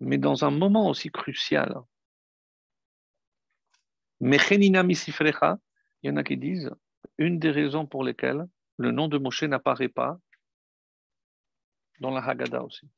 [0.00, 1.74] Mais dans un moment aussi crucial,
[4.20, 5.58] Mechenina misifrecha,
[6.02, 6.70] il y en a qui disent
[7.18, 8.46] une des raisons pour lesquelles
[8.78, 10.18] le nom de Moshe n'apparaît pas
[12.00, 12.88] dans la Haggadah aussi.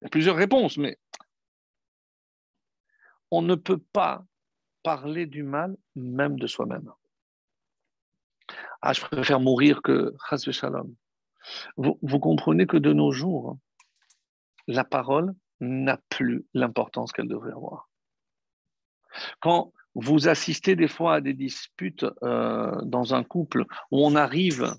[0.00, 0.98] Il y a plusieurs réponses, mais
[3.30, 4.24] on ne peut pas
[4.82, 6.90] parler du mal même de soi-même.
[8.82, 10.94] Ah, je préfère mourir que Shalom.
[11.76, 13.58] Vous, vous comprenez que de nos jours,
[14.66, 17.90] la parole n'a plus l'importance qu'elle devrait avoir.
[19.40, 24.72] Quand vous assistez des fois à des disputes euh, dans un couple où on arrive,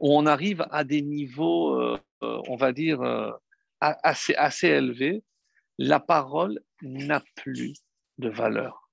[0.00, 3.30] où on arrive à des niveaux, euh, on va dire, euh,
[3.80, 5.22] assez, assez élevés,
[5.78, 7.74] la parole n'a plus
[8.18, 8.90] de valeur.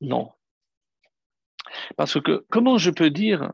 [0.00, 0.32] Non.
[1.96, 3.52] Parce que comment je peux dire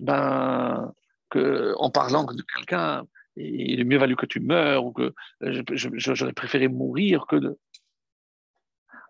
[0.00, 0.92] ben,
[1.30, 3.06] que, parlant de quelqu'un,
[3.36, 7.58] il est mieux valu que tu meurs, ou que j'aurais préféré mourir que de.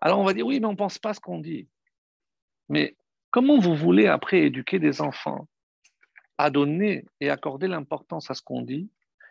[0.01, 1.67] Alors on va dire oui, mais on ne pense pas ce qu'on dit.
[2.69, 2.95] Mais
[3.31, 5.47] comment vous voulez après éduquer des enfants
[6.37, 8.89] à donner et accorder l'importance à ce qu'on dit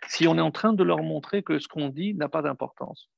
[0.08, 3.10] si on est en train de leur montrer que ce qu'on dit n'a pas d'importance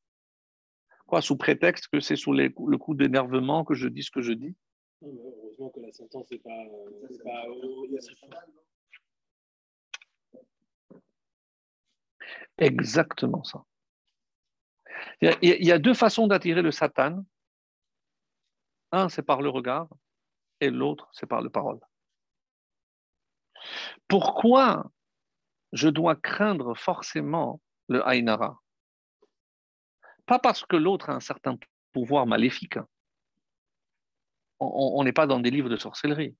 [1.06, 4.32] Quoi, sous prétexte que c'est sous le coup d'énervement que je dis ce que je
[4.32, 4.54] dis?
[5.02, 6.50] Heureusement que la sentence n'est pas,
[12.58, 13.64] Exactement ça.
[15.22, 17.24] Il y a deux façons d'attirer le Satan.
[18.90, 19.88] Un, c'est par le regard,
[20.60, 21.78] et l'autre, c'est par la parole.
[24.08, 24.90] Pourquoi
[25.72, 28.60] je dois craindre forcément le Ainara
[30.28, 31.58] pas parce que l'autre a un certain
[31.92, 32.78] pouvoir maléfique.
[34.60, 36.36] On n'est pas dans des livres de sorcellerie.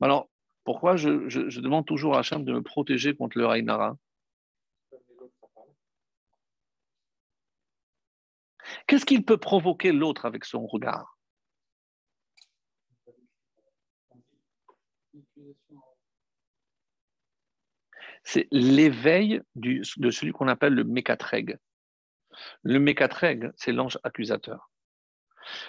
[0.00, 0.28] Alors,
[0.64, 3.96] pourquoi je, demande toujours à Hachem de me protéger contre le Rainara
[8.86, 11.15] Qu'est-ce qu'il peut provoquer l'autre avec son regard?
[18.26, 21.58] C'est l'éveil de celui qu'on appelle le mécatreg.
[22.64, 24.68] Le mécatreg, c'est l'ange accusateur.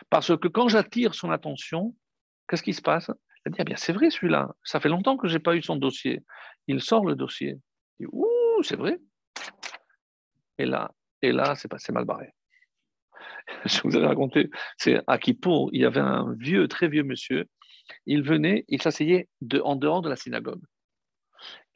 [0.10, 1.96] Parce que quand j'attire son attention,
[2.50, 3.12] qu'est-ce qui se passe?
[3.46, 5.62] Il dit, ah bien, c'est vrai celui-là, ça fait longtemps que je n'ai pas eu
[5.62, 6.24] son dossier.
[6.66, 7.60] Il sort le dossier.
[8.00, 8.98] Il dit, ouh, c'est vrai.
[10.58, 10.92] Et là,
[11.22, 12.34] et là, c'est mal barré.
[13.66, 17.46] Je vous avais raconté, c'est à Kippour, il y avait un vieux, très vieux monsieur.
[18.08, 19.30] Il venait, il s'asseyait
[19.64, 20.64] en dehors de la synagogue.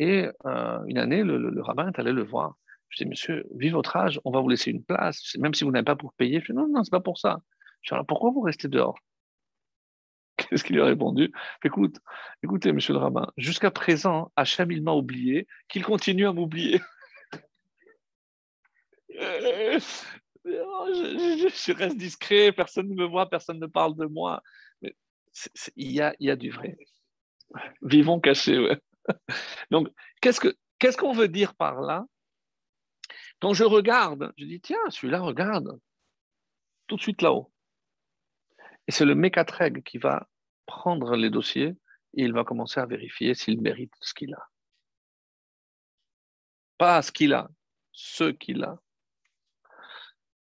[0.01, 2.55] Et euh, une année, le, rabbin est allé le voir.
[2.89, 5.69] Je dis, monsieur, vive votre âge, on va vous laisser une place, même si vous
[5.69, 6.41] n'avez pas pour payer.
[6.41, 7.39] Je dis, non, non, c'est pas pour ça.
[7.83, 8.97] Je alors pourquoi vous restez dehors?
[10.37, 11.31] Qu'est-ce qu'il lui a répondu?
[11.63, 11.99] Écoute,
[12.41, 16.81] écoutez, monsieur le rabbin, jusqu'à présent, Hachem, il m'a oublié, qu'il continue à m'oublier.
[19.13, 19.77] je,
[21.73, 24.41] reste discret, personne ne me voit, personne ne parle de moi.
[25.75, 26.75] Il, y a, y a du vrai.
[27.83, 28.79] Vivons cachés, ouais.
[29.71, 29.87] Donc,
[30.21, 32.05] qu'est-ce qu'on veut dire par là?
[33.39, 35.79] Quand je regarde, je dis, tiens, celui-là, regarde,
[36.87, 37.51] tout de suite là-haut.
[38.87, 40.27] Et c'est le mécatreg qui va
[40.65, 41.75] prendre les dossiers
[42.13, 44.49] et il va commencer à vérifier s'il mérite ce qu'il a.
[46.77, 47.49] Pas ce qu'il a,
[47.91, 48.79] ce qu'il a.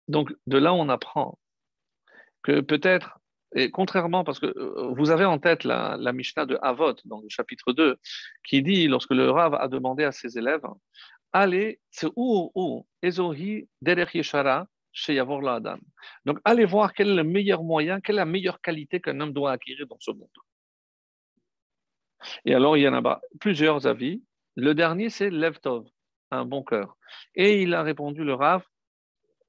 [0.08, 1.38] Donc, de là, on apprend
[2.42, 3.18] que peut-être,
[3.56, 7.28] et contrairement, parce que euh, vous avez en tête la, Mishnah de Havot, dans le
[7.28, 7.96] chapitre 2,
[8.44, 10.66] qui dit, lorsque le Rav a demandé à ses élèves,
[11.32, 14.68] allez, c'est où, où, Ezohi, Derech Yeshara.
[16.24, 19.32] Donc, allez voir quel est le meilleur moyen, quelle est la meilleure qualité qu'un homme
[19.34, 20.30] doit acquérir dans ce monde.
[22.46, 24.22] Et alors, il y en a plusieurs avis.
[24.54, 25.86] Le dernier, c'est Levtov,
[26.30, 26.96] un bon cœur.
[27.34, 28.64] Et il a répondu, le Rav,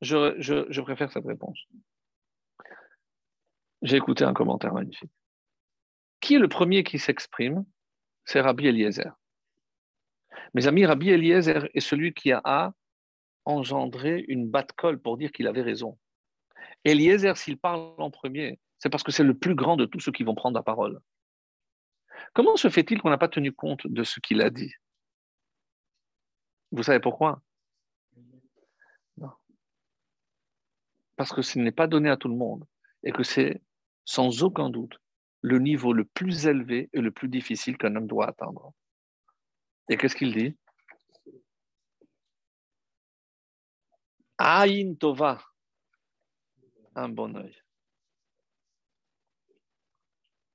[0.01, 1.59] je, préfère cette réponse.
[3.81, 5.11] J'ai écouté un commentaire magnifique.
[6.19, 7.65] Qui est le premier qui s'exprime?
[8.25, 9.15] C'est Rabbi Eliezer.
[10.53, 12.73] Mes amis, Rabbi Eliezer est celui qui a
[13.45, 15.97] engendré une batte-colle pour dire qu'il avait raison.
[16.83, 20.11] Eliezer, s'il parle en premier, c'est parce que c'est le plus grand de tous ceux
[20.11, 20.99] qui vont prendre la parole.
[22.33, 24.73] Comment se fait-il qu'on n'a pas tenu compte de ce qu'il a dit?
[26.71, 27.41] Vous savez pourquoi?
[31.15, 32.65] Parce que ce n'est pas donné à tout le monde
[33.03, 33.61] et que c'est
[34.07, 34.97] sans aucun doute
[35.41, 38.73] le niveau le plus élevé et le plus difficile qu'un homme doit atteindre.
[39.89, 40.57] Et qu'est-ce qu'il dit?
[44.37, 45.43] Aïn Tova,
[46.95, 47.61] un bon œil.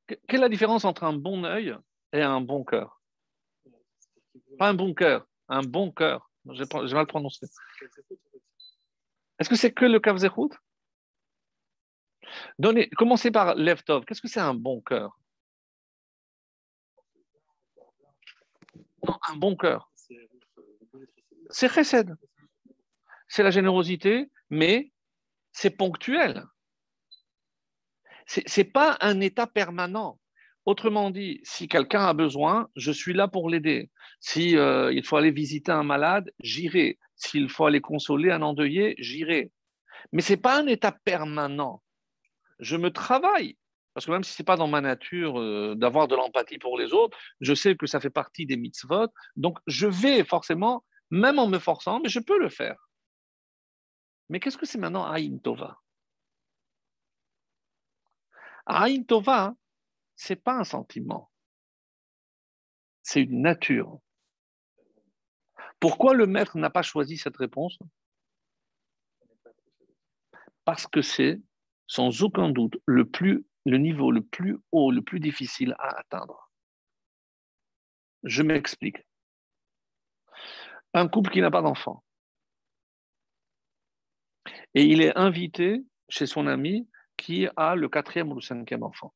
[0.07, 1.77] Quelle est la différence entre un bon œil
[2.13, 3.03] et un bon cœur?
[4.59, 6.31] Pas un bon cœur, un bon cœur.
[6.53, 7.47] J'ai mal prononcé.
[9.39, 10.17] Est-ce que c'est que le Kav
[12.59, 14.05] Donnez, commencez par Leftov.
[14.05, 15.19] Qu'est-ce que c'est un bon cœur?
[19.29, 19.91] Un bon cœur.
[21.51, 22.15] C'est chesed.
[23.29, 24.93] C'est la générosité, mais
[25.53, 26.45] c'est ponctuel.
[28.27, 30.19] Ce n'est pas un état permanent.
[30.65, 33.91] Autrement dit, si quelqu'un a besoin, je suis là pour l'aider.
[34.21, 36.99] Si euh, il faut aller visiter un malade, j'irai.
[37.17, 39.51] S'il faut aller consoler un endeuillé, j'irai.
[40.13, 41.82] Mais ce n'est pas un état permanent.
[42.63, 43.59] Je me travaille.
[43.93, 46.79] Parce que même si ce n'est pas dans ma nature euh, d'avoir de l'empathie pour
[46.79, 49.09] les autres, je sais que ça fait partie des mitzvot.
[49.37, 52.89] Donc, je vais forcément, même en me forçant, mais je peux le faire.
[54.29, 55.79] Mais qu'est-ce que c'est maintenant Aïn Tova?
[58.65, 59.55] Aïn Tova,
[60.17, 61.31] ce n'est pas un sentiment.
[63.03, 63.99] C'est une nature.
[65.81, 67.77] Pourquoi le maître n'a pas choisi cette réponse?
[70.65, 71.41] Parce que c'est,
[71.93, 76.51] sans aucun doute, le, plus, niveau le plus haut, le plus difficile à atteindre.
[78.23, 78.97] Je m'explique.
[80.95, 82.03] Un couple qui n'a pas d'enfant.
[84.75, 86.89] Et il est invité chez son ami
[87.19, 89.13] qui a le quatrième ou le cinquième enfant.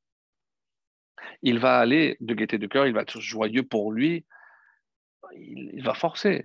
[1.41, 4.27] Il va aller de gaieté de cœur, il va être joyeux pour lui,
[5.33, 6.45] il va forcer.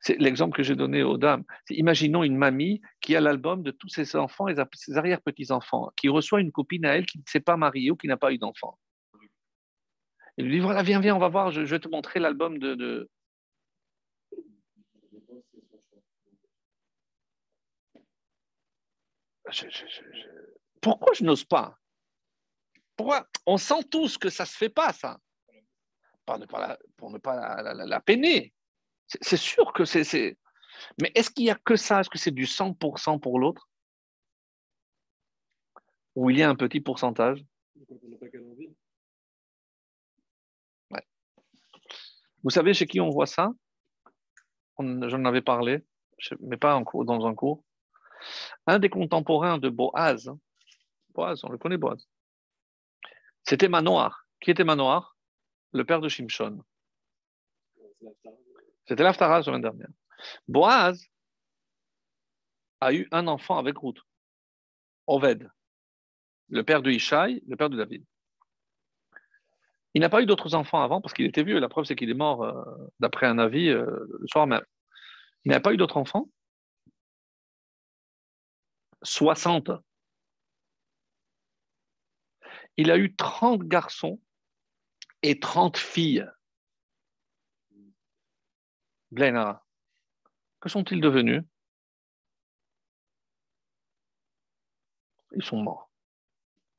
[0.00, 1.44] C'est l'exemple que j'ai donné aux dames.
[1.68, 6.40] Imaginons une mamie qui a l'album de tous ses enfants et ses arrière-petits-enfants, qui reçoit
[6.40, 8.78] une copine à elle qui ne s'est pas mariée ou qui n'a pas eu d'enfant.
[10.38, 13.10] Elle lui dit Voilà, viens, viens, on va voir, je, vais te montrer l'album de.
[20.80, 21.76] Pourquoi je n'ose pas?
[22.96, 23.26] Pourquoi?
[23.44, 25.18] On sent tous que ça ne se fait pas, ça.
[26.24, 28.54] Pour ne pas pour ne pas la peiner.
[29.20, 30.38] C'est sûr que c'est.
[31.00, 32.00] Mais est-ce qu'il n'y a que ça?
[32.00, 33.68] Est-ce que c'est du 100% pour l'autre?
[36.14, 37.44] Ou il y a un petit pourcentage?
[42.42, 43.50] Vous savez chez qui on voit ça?
[44.78, 45.84] J'en avais parlé,
[46.40, 47.62] mais pas dans un cours.
[48.66, 50.30] Un des contemporains de Boaz,
[51.10, 52.08] Boaz, on le connaît Boaz,
[53.44, 54.26] c'était Manoar.
[54.40, 55.16] Qui était Manoar?
[55.72, 56.64] Le père de Shimshon.
[58.90, 59.86] C'était l'Aftara la semaine dernière.
[60.48, 61.06] Boaz
[62.80, 64.00] a eu un enfant avec Ruth,
[65.06, 65.48] Oved,
[66.48, 68.04] le père de Ishaï, le père de David.
[69.94, 71.60] Il n'a pas eu d'autres enfants avant parce qu'il était vieux.
[71.60, 72.64] La preuve, c'est qu'il est mort euh,
[72.98, 74.64] d'après un avis euh, le soir même.
[75.44, 76.28] Il n'a pas eu d'autres enfants.
[79.02, 79.70] 60.
[82.76, 84.18] Il a eu 30 garçons
[85.22, 86.26] et 30 filles.
[89.10, 89.64] Blenara.
[90.60, 91.42] Que sont-ils devenus?
[95.32, 95.90] Ils sont morts.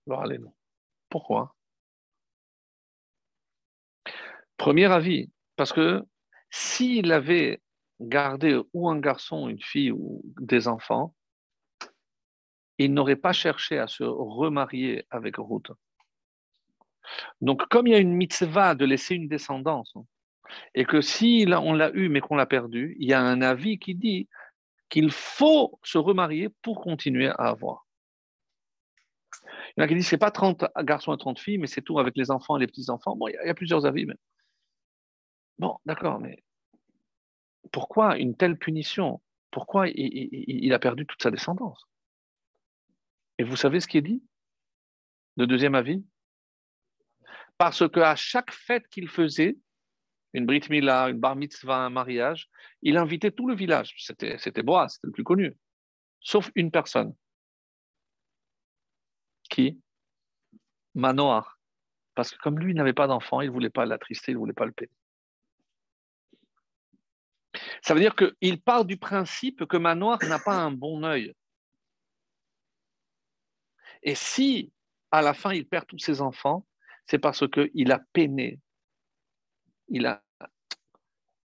[0.07, 0.39] Alors allez,
[1.09, 1.55] Pourquoi?
[4.57, 6.03] Premier avis, parce que
[6.49, 7.61] s'il avait
[7.99, 11.15] gardé ou un garçon, une fille ou des enfants,
[12.77, 15.71] il n'aurait pas cherché à se remarier avec Ruth.
[17.41, 19.95] Donc, comme il y a une mitzvah de laisser une descendance,
[20.75, 23.79] et que si on l'a eu mais qu'on l'a perdu, il y a un avis
[23.79, 24.27] qui dit
[24.89, 27.87] qu'il faut se remarier pour continuer à avoir.
[29.43, 31.81] Il y en a qui disent c'est pas 30 garçons et 30 filles, mais c'est
[31.81, 33.15] tout avec les enfants et les petits-enfants.
[33.15, 34.05] Bon, il y, a, plusieurs avis.
[34.05, 34.15] Mais...
[35.57, 36.43] Bon, d'accord, mais
[37.71, 39.21] pourquoi une telle punition?
[39.49, 41.87] Pourquoi il, a perdu toute sa descendance?
[43.37, 44.23] Et vous savez ce qui est dit
[45.37, 46.03] Le deuxième avis?
[47.57, 49.57] Parce qu'à chaque fête qu'il faisait,
[50.33, 52.49] une Brit Mila, une Bar Mitzvah, un mariage,
[52.81, 53.93] il invitait tout le village.
[53.97, 55.57] C'était, c'était c'était le plus connu.
[56.21, 57.15] Sauf une personne.
[59.49, 59.81] Qui?
[60.95, 61.47] Manoah.
[62.15, 64.53] Parce que comme lui n'avait pas d'enfant, il ne voulait pas l'attrister, il ne voulait
[64.53, 64.91] pas le payer.
[67.81, 71.33] Ça veut dire qu'il part du principe que Manoir n'a pas un bon œil.
[74.03, 74.71] Et si,
[75.11, 76.65] à la fin, il perd tous ses enfants,
[77.05, 78.59] c'est parce qu'il a peiné.
[79.91, 80.23] Il a,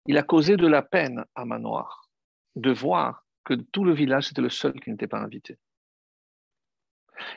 [0.07, 2.09] il a causé de la peine à Manoir
[2.55, 5.57] de voir que tout le village, c'était le seul qui n'était pas invité.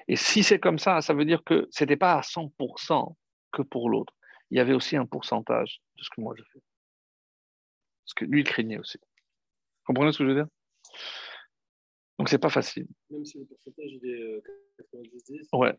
[0.09, 3.15] Et si c'est comme ça, ça veut dire que ce n'était pas à 100%
[3.53, 4.15] que pour l'autre.
[4.51, 6.61] Il y avait aussi un pourcentage de ce que moi je fais.
[8.05, 8.99] Parce que lui, il craignait aussi.
[8.99, 10.49] Vous comprenez ce que je veux dire?
[12.19, 12.87] Donc, c'est pas facile.
[13.11, 14.43] Même si le pourcentage il est
[14.79, 15.79] 90 euh, Ouais.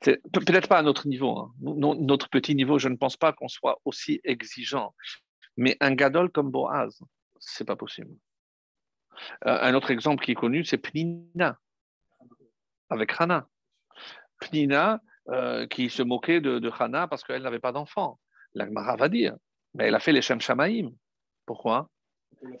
[0.00, 1.38] Peut-être pas à notre niveau.
[1.38, 1.52] Hein.
[1.60, 4.94] Notre petit niveau, je ne pense pas qu'on soit aussi exigeant.
[5.56, 7.00] Mais un gadol comme Boaz,
[7.38, 8.14] c'est pas possible.
[9.46, 11.58] Euh, un autre exemple qui est connu, c'est Pnina,
[12.88, 13.48] avec Hana.
[14.40, 18.18] Pnina, euh, qui se moquait de, de Hana parce qu'elle n'avait pas d'enfant.
[18.54, 19.36] L'Agmara va dire
[19.74, 20.94] mais elle a fait les Shem Shamaïm.
[21.46, 21.88] Pourquoi?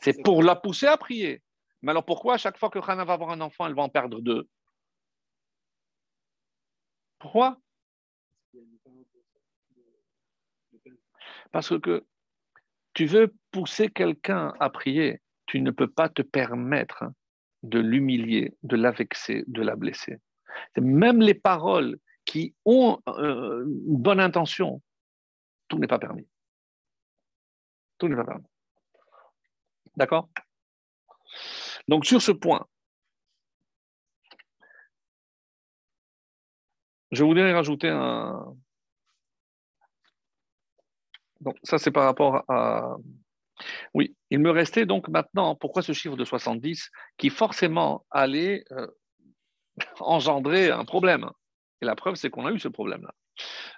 [0.00, 1.42] C'est pour la pousser à prier.
[1.82, 4.20] Mais alors pourquoi chaque fois que Hannah va avoir un enfant, elle va en perdre
[4.20, 4.48] deux?
[7.20, 7.58] Pourquoi?
[11.52, 12.04] Parce que
[12.94, 17.04] tu veux pousser quelqu'un à prier, tu ne peux pas te permettre
[17.62, 20.18] de l'humilier, de la vexer, de la blesser.
[20.76, 24.82] Même les paroles qui ont euh, une bonne intention,
[25.68, 26.26] tout n'est pas permis.
[27.98, 28.38] Tout n'est pas
[29.96, 30.30] D'accord?
[31.86, 32.66] Donc sur ce point,
[37.10, 38.54] je voudrais rajouter un.
[41.40, 42.96] Donc ça c'est par rapport à.
[43.92, 48.86] Oui, il me restait donc maintenant, pourquoi ce chiffre de 70 qui forcément allait euh,
[50.00, 51.30] engendrer un problème?
[51.82, 53.14] Et la preuve, c'est qu'on a eu ce problème-là.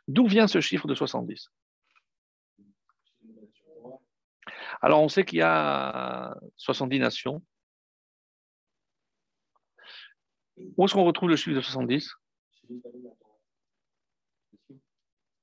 [0.09, 1.51] D'où vient ce chiffre de 70
[4.81, 7.43] Alors, on sait qu'il y a 70 nations.
[10.57, 12.13] Où est-ce qu'on retrouve le chiffre de 70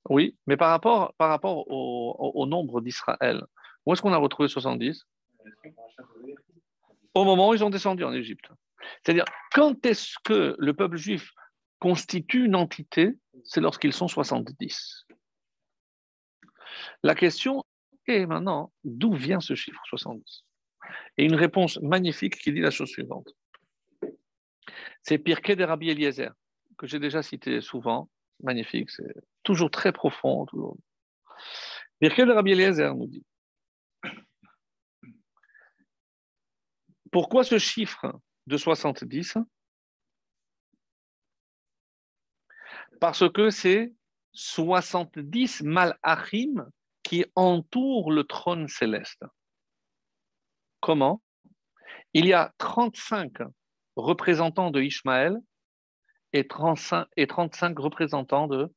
[0.10, 3.46] Oui, mais par rapport, au, nombre d'Israël,
[3.86, 5.06] où est-ce qu'on a retrouvé 70
[7.14, 8.50] Au moment où ils ont descendu en Égypte.
[9.04, 11.32] C'est-à-dire, quand est-ce que le peuple juif
[11.80, 13.14] constitue une entité?
[13.44, 15.06] C'est lorsqu'ils sont 70.
[17.04, 17.64] La question
[18.08, 20.44] et maintenant, d'où vient ce chiffre 70
[21.18, 23.30] Et une réponse magnifique qui dit la chose suivante.
[25.04, 26.34] C'est Pirkei de Rabbi Eliezer,
[26.78, 28.10] que j'ai déjà cité souvent.
[28.42, 29.14] Magnifique, c'est
[29.44, 30.46] toujours très profond.
[30.46, 30.78] Toujours.
[32.00, 33.26] Pirkei de Rabbi Eliezer nous dit
[37.12, 39.38] Pourquoi ce chiffre de 70
[43.00, 43.94] Parce que c'est
[44.34, 46.70] 70 malachim
[47.04, 49.24] qui entoure le trône céleste.
[50.80, 51.22] Comment?
[52.14, 53.32] Il y a 35
[53.96, 55.38] représentants de Ishmaël
[56.34, 58.72] et 35, et 35 représentants de,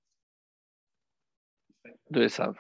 [2.11, 2.57] de Esav.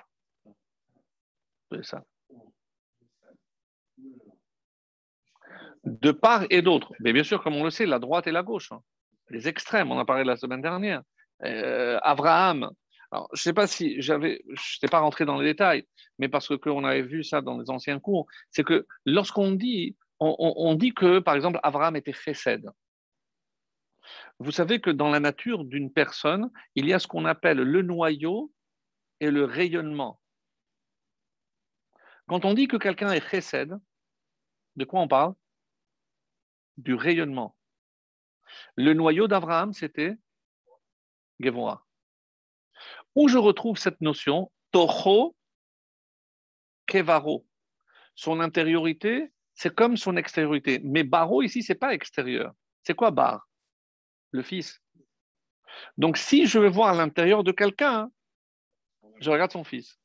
[5.84, 6.92] De, part et d'autre.
[7.00, 8.70] Mais bien sûr, comme on le sait, la droite et la gauche.
[8.72, 8.82] Hein.
[9.30, 11.02] Les extrêmes, on en a parlé la semaine dernière.
[11.44, 12.70] Euh, Abraham,
[13.10, 15.86] Alors, je ne sais pas si j'avais, je n'étais pas rentré dans les détails,
[16.18, 19.96] mais parce que qu'on avait vu ça dans les anciens cours, c'est que lorsqu'on dit,
[20.76, 22.70] dit que, par exemple, Abraham était chesed.
[24.38, 27.82] Vous savez que dans la nature d'une personne, il y a ce qu'on appelle le
[27.82, 28.52] noyau
[29.20, 30.20] et le rayonnement.
[32.26, 33.78] Quand on dit que quelqu'un est chesed,
[34.76, 35.34] de quoi on parle?
[36.76, 37.56] Du rayonnement.
[38.76, 40.16] Le noyau d'Abraham, c'était
[41.40, 41.86] Gevora.
[43.14, 44.50] Où je retrouve cette notion?
[44.70, 45.36] Toho
[46.86, 47.46] Kevaro.
[48.14, 50.80] Son intériorité, c'est comme son extériorité.
[50.84, 52.52] Mais Baro, ici, c'est pas extérieur.
[52.82, 53.46] C'est quoi Bar?
[54.32, 54.82] Le fils.
[55.96, 58.10] Donc, si je veux voir l'intérieur de quelqu'un,
[59.20, 59.98] je regarde son fils.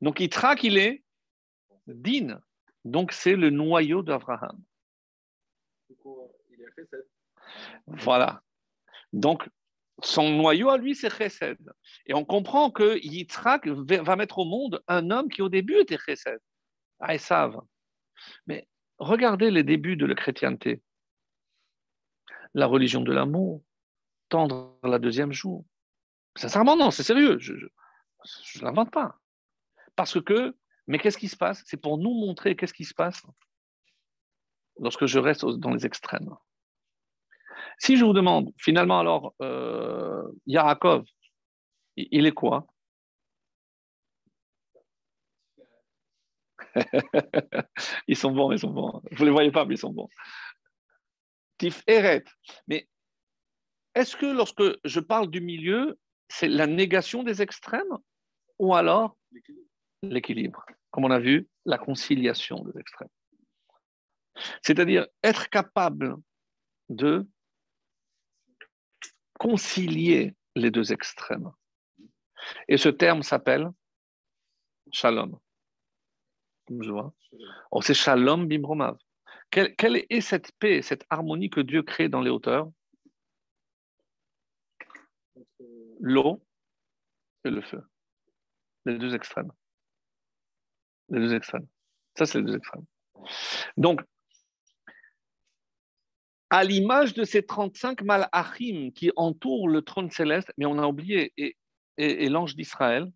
[0.00, 1.04] Donc, traque, il est
[1.86, 2.40] Din.
[2.84, 4.62] Donc, c'est le noyau d'Abraham.
[7.86, 8.42] Voilà.
[9.12, 9.48] Donc,
[10.02, 11.58] son noyau à lui, c'est Chesed.
[12.06, 15.98] Et on comprend que Yitzhak va mettre au monde un homme qui au début était
[15.98, 16.38] Chesed,
[17.00, 17.60] à savent.
[18.46, 20.82] Mais regardez les débuts de la chrétienté.
[22.56, 23.62] La religion de l'amour,
[24.30, 25.66] tendre la deuxième jour.
[26.36, 29.20] Sincèrement, non, c'est sérieux, je ne l'invente pas.
[29.94, 31.62] Parce que, mais qu'est-ce qui se passe?
[31.66, 33.22] C'est pour nous montrer qu'est-ce qui se passe
[34.78, 36.34] lorsque je reste dans les extrêmes.
[37.78, 41.04] Si je vous demande, finalement, alors, euh, Yaakov,
[41.98, 42.66] il est quoi?
[48.08, 49.02] Ils sont bons, ils sont bons.
[49.12, 50.08] Vous ne les voyez pas, mais ils sont bons.
[51.58, 52.24] Tif Eret.
[52.68, 52.88] Mais
[53.94, 55.98] est-ce que lorsque je parle du milieu,
[56.28, 57.98] c'est la négation des extrêmes
[58.58, 59.16] ou alors
[60.02, 63.08] l'équilibre Comme on a vu, la conciliation des extrêmes?
[64.62, 66.16] C'est-à-dire être capable
[66.88, 67.26] de
[69.38, 71.50] concilier les deux extrêmes.
[72.68, 73.70] Et ce terme s'appelle
[74.92, 75.38] shalom.
[76.68, 77.14] Je vois.
[77.70, 78.96] Oh, c'est shalom bimromav.
[79.50, 82.70] Quelle, est cette paix, cette harmonie que Dieu crée dans les hauteurs?
[86.00, 86.44] L'eau
[87.44, 87.82] et le feu.
[88.84, 89.50] Les deux extrêmes.
[91.08, 91.66] Les deux extrêmes.
[92.16, 92.84] Ça, c'est les deux extrêmes.
[93.76, 94.02] Donc,
[96.50, 101.32] à l'image de ces 35 malachim qui entourent le trône céleste, mais on a oublié,
[101.36, 103.10] et, l'ange d'Israël.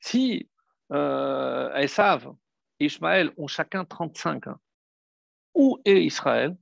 [0.00, 0.48] Si
[0.92, 2.34] euh, Esav
[2.78, 4.44] et Ishmaël ont chacun 35,
[5.54, 6.56] où est Israël?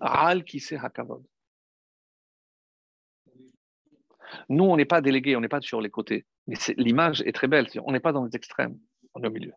[0.00, 0.78] Al qui sait.
[4.48, 6.26] Nous, on n'est pas délégués, on n'est pas sur les côtés.
[6.46, 7.68] Mais l'image est très belle.
[7.84, 8.78] On n'est pas dans les extrêmes,
[9.14, 9.52] on est au milieu.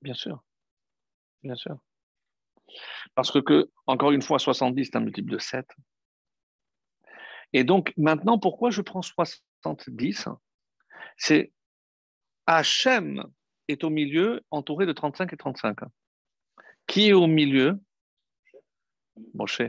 [0.00, 0.44] Bien sûr.
[1.42, 1.78] Bien sûr.
[3.14, 5.66] Parce que, encore une fois, 70, c'est un multiple de 7.
[7.52, 10.28] Et donc, maintenant, pourquoi je prends 70
[11.16, 11.52] C'est
[12.46, 13.24] Hachem
[13.68, 15.78] est au milieu, entouré de 35 et 35.
[16.86, 17.80] Qui est au milieu?
[19.34, 19.62] Moshe.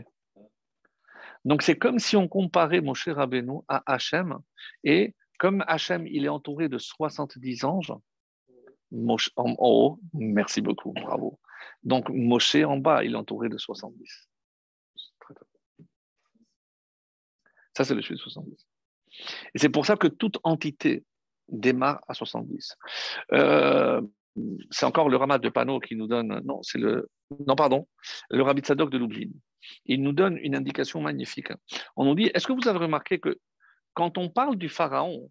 [1.44, 4.38] Donc, c'est comme si on comparait Moshe Rabbeinu à Hachem.
[4.84, 7.94] Et comme Hachem, il est entouré de 70 anges,
[8.90, 11.38] Moshe en haut, merci beaucoup, bravo.
[11.82, 14.29] Donc Moshe en bas, il est entouré de 70.
[17.80, 18.66] Ça, c'est le chiffre de 70.
[19.54, 21.02] Et c'est pour ça que toute entité
[21.48, 22.76] démarre à 70.
[23.32, 24.02] Euh,
[24.70, 27.08] c'est encore le Ramat de Pano qui nous donne, non, c'est le,
[27.46, 27.88] non, pardon,
[28.28, 29.30] le Rabbi Tzadok de Lublin.
[29.86, 31.48] Il nous donne une indication magnifique.
[31.96, 33.38] On nous dit, est-ce que vous avez remarqué que
[33.94, 35.30] quand on parle du Pharaon,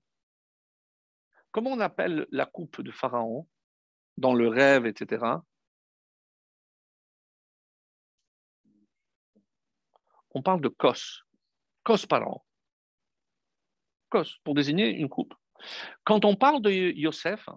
[1.52, 3.48] Comment on appelle la coupe de Pharaon
[4.18, 5.26] dans le rêve, etc.
[10.32, 10.68] On parle de
[11.90, 12.40] kos, kos Pharaon.
[14.10, 15.34] Kos, pour désigner une coupe.
[16.04, 17.50] Quand on parle de Yosef,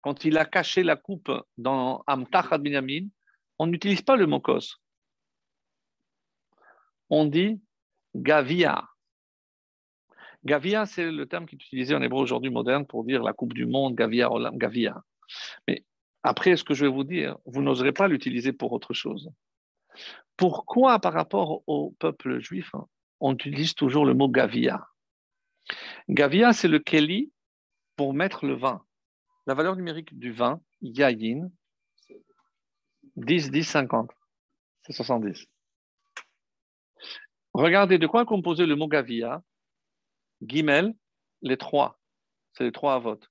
[0.00, 3.06] quand il a caché la coupe dans Amtach Binyamin,
[3.58, 4.80] on n'utilise pas le mot kos.
[7.08, 7.60] On dit
[8.14, 8.88] Gavia.
[10.44, 13.52] Gavia, c'est le terme qui est utilisé en hébreu aujourd'hui moderne pour dire la Coupe
[13.52, 15.00] du Monde, Gavia, Gavia.
[15.68, 15.84] Mais
[16.24, 19.30] après, ce que je vais vous dire, vous n'oserez pas l'utiliser pour autre chose.
[20.36, 22.72] Pourquoi, par rapport au peuple juif,
[23.22, 24.88] on utilise toujours le mot Gavia
[26.08, 27.32] Gavia, c'est le Keli
[27.94, 28.84] pour mettre le vin.
[29.46, 31.48] La valeur numérique du vin, Yayin,
[33.16, 34.10] 10, 10, 50.
[34.82, 35.46] C'est 70.
[37.54, 39.42] Regardez de quoi est composé le mot Gavia?
[40.42, 40.92] Guimel,
[41.42, 42.00] les trois.
[42.54, 43.30] C'est les trois à vote.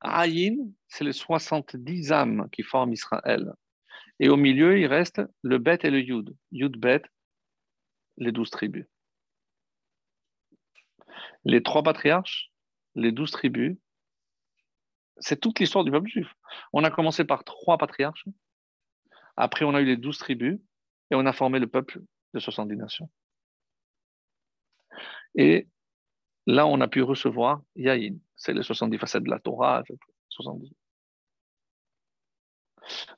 [0.00, 3.52] Aïn, c'est les 70 âmes qui forment Israël.
[4.20, 6.34] Et au milieu, il reste le Bet et le Yud.
[6.52, 7.02] Yud Bet,
[8.16, 8.86] les douze tribus.
[11.44, 12.50] Les trois patriarches,
[12.94, 13.76] les douze tribus,
[15.18, 16.34] c'est toute l'histoire du peuple juif.
[16.72, 18.26] On a commencé par trois patriarches,
[19.36, 20.58] après on a eu les douze tribus,
[21.10, 22.00] et on a formé le peuple
[22.34, 23.10] de 70 nations.
[25.34, 25.68] Et
[26.46, 29.82] là, on a pu recevoir Yahin, c'est les 70 facettes de la Torah,
[30.30, 30.72] 70.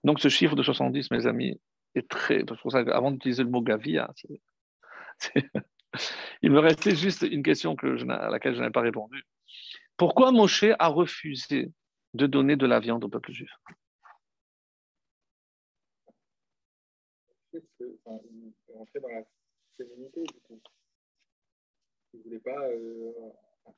[0.04, 1.60] Donc ce chiffre de 70, mes amis,
[1.94, 2.44] est très...
[2.44, 4.12] Pour ça avant d'utiliser le mot Gavia,
[6.42, 9.24] il me restait juste une question que à laquelle je n'avais pas répondu.
[9.96, 11.72] Pourquoi Moshe a refusé
[12.14, 13.50] de donner de la viande au peuple juif
[19.00, 19.24] dans la
[19.76, 20.60] féminité, du coup.
[22.12, 23.12] Il ne voulait pas euh,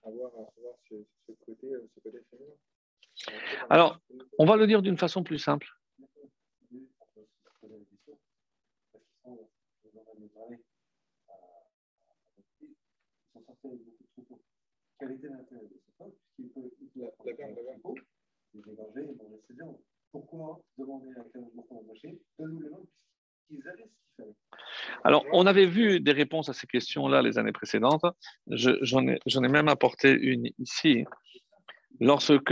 [0.04, 0.94] avoir, avoir ce,
[1.26, 2.52] ce, côté, ce côté féminin.
[3.68, 4.00] Alors,
[4.38, 5.68] on va le dire d'une façon plus simple.
[13.62, 16.70] Quel était l'intérêt de ce peuple Puisqu'il peut
[17.26, 17.98] la viande, la viande,
[18.54, 19.78] il dégager et manger ses viandes.
[20.12, 21.84] Pourquoi demander à 15 jours pour
[22.38, 22.86] Donne-nous les viandes
[23.48, 24.34] puisqu'ils avaient ce qu'il fallait?
[25.04, 28.04] Alors, on avait vu des réponses à ces questions-là les années précédentes.
[28.48, 31.04] J'en ai, ai, même apporté une ici.
[32.00, 32.50] Lorsque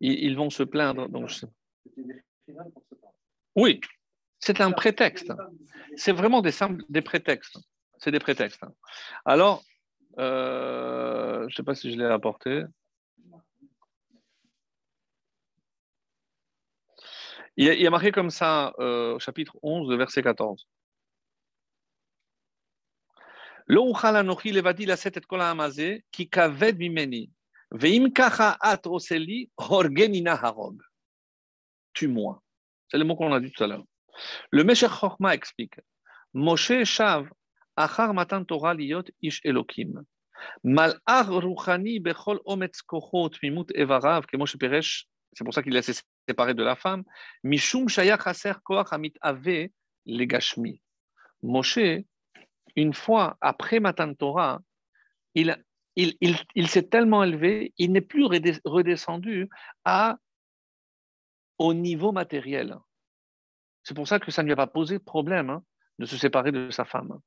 [0.00, 1.08] ils, ils vont se plaindre.
[1.08, 1.46] Donc, je...
[3.54, 3.80] Oui,
[4.38, 5.32] c'est un prétexte.
[5.96, 7.58] C'est vraiment des, simples, des prétextes.
[8.02, 8.64] C'est des prétextes.
[9.24, 9.62] Alors,
[10.18, 12.64] euh, je ne sais pas si je l'ai apporté.
[17.56, 20.66] Il y a, marqué comme ça euh, au chapitre 11, verset 14.
[23.68, 27.30] Lo anochi levadi laset et kol ha'amazeh ki kaved mimeni
[27.70, 30.82] ve'im kacha at oseli horgenina harog.
[31.92, 32.42] Tue-moi.
[32.90, 33.84] C'est le mot qu'on a dit tout à l'heure.
[34.50, 35.78] Le Meshech Chochma explique
[36.34, 37.28] Moshe Shav
[37.76, 40.04] achar matan Torah liot ish Elokim.
[40.64, 45.82] Mal'ar ruchani bechol ometz kochot mimut evarav, que Moshe Peresh, c'est pour ça qu'il a
[45.82, 47.04] séparé de la femme,
[47.42, 49.68] Mishum Shayach Aser Koach Amit Ave
[50.06, 50.80] Legashmi.
[51.42, 52.04] Moshe,
[52.76, 54.60] une fois après Matan Torah,
[55.34, 55.56] il,
[55.96, 59.48] il, il, il s'est tellement élevé, il n'est plus redescendu
[59.84, 60.16] à,
[61.58, 62.76] au niveau matériel.
[63.82, 65.64] C'est pour ça que ça ne lui a pas posé problème hein,
[65.98, 67.18] de se séparer de sa femme.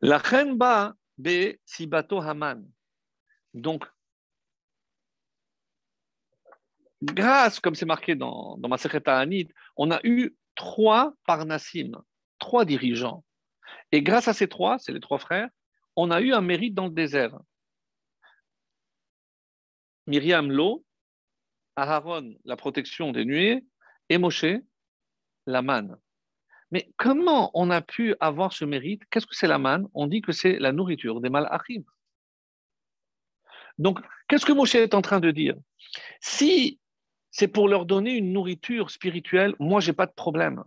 [0.00, 2.64] La Chenba be Sibato Haman.
[3.54, 3.84] Donc,
[7.02, 8.76] grâce, comme c'est marqué dans, dans ma
[9.06, 11.92] Anit, on a eu trois parnassim,
[12.38, 13.24] trois dirigeants.
[13.92, 15.48] Et grâce à ces trois, c'est les trois frères,
[15.96, 17.38] on a eu un mérite dans le désert.
[20.06, 20.84] Myriam l'eau,
[21.76, 23.64] Aaron la protection des nuées,
[24.08, 24.46] et Moshe
[25.46, 25.98] la manne.
[26.70, 29.02] Mais comment on a pu avoir ce mérite?
[29.10, 29.88] Qu'est-ce que c'est la manne?
[29.94, 31.82] On dit que c'est la nourriture des malachim.
[33.78, 35.54] Donc, qu'est-ce que Moshe est en train de dire?
[36.20, 36.80] Si
[37.30, 40.64] c'est pour leur donner une nourriture spirituelle, moi, j'ai pas de problème.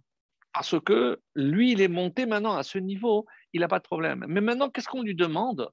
[0.54, 4.26] Parce que lui, il est monté maintenant à ce niveau, il n'a pas de problème.
[4.28, 5.70] Mais maintenant, qu'est-ce qu'on lui demande?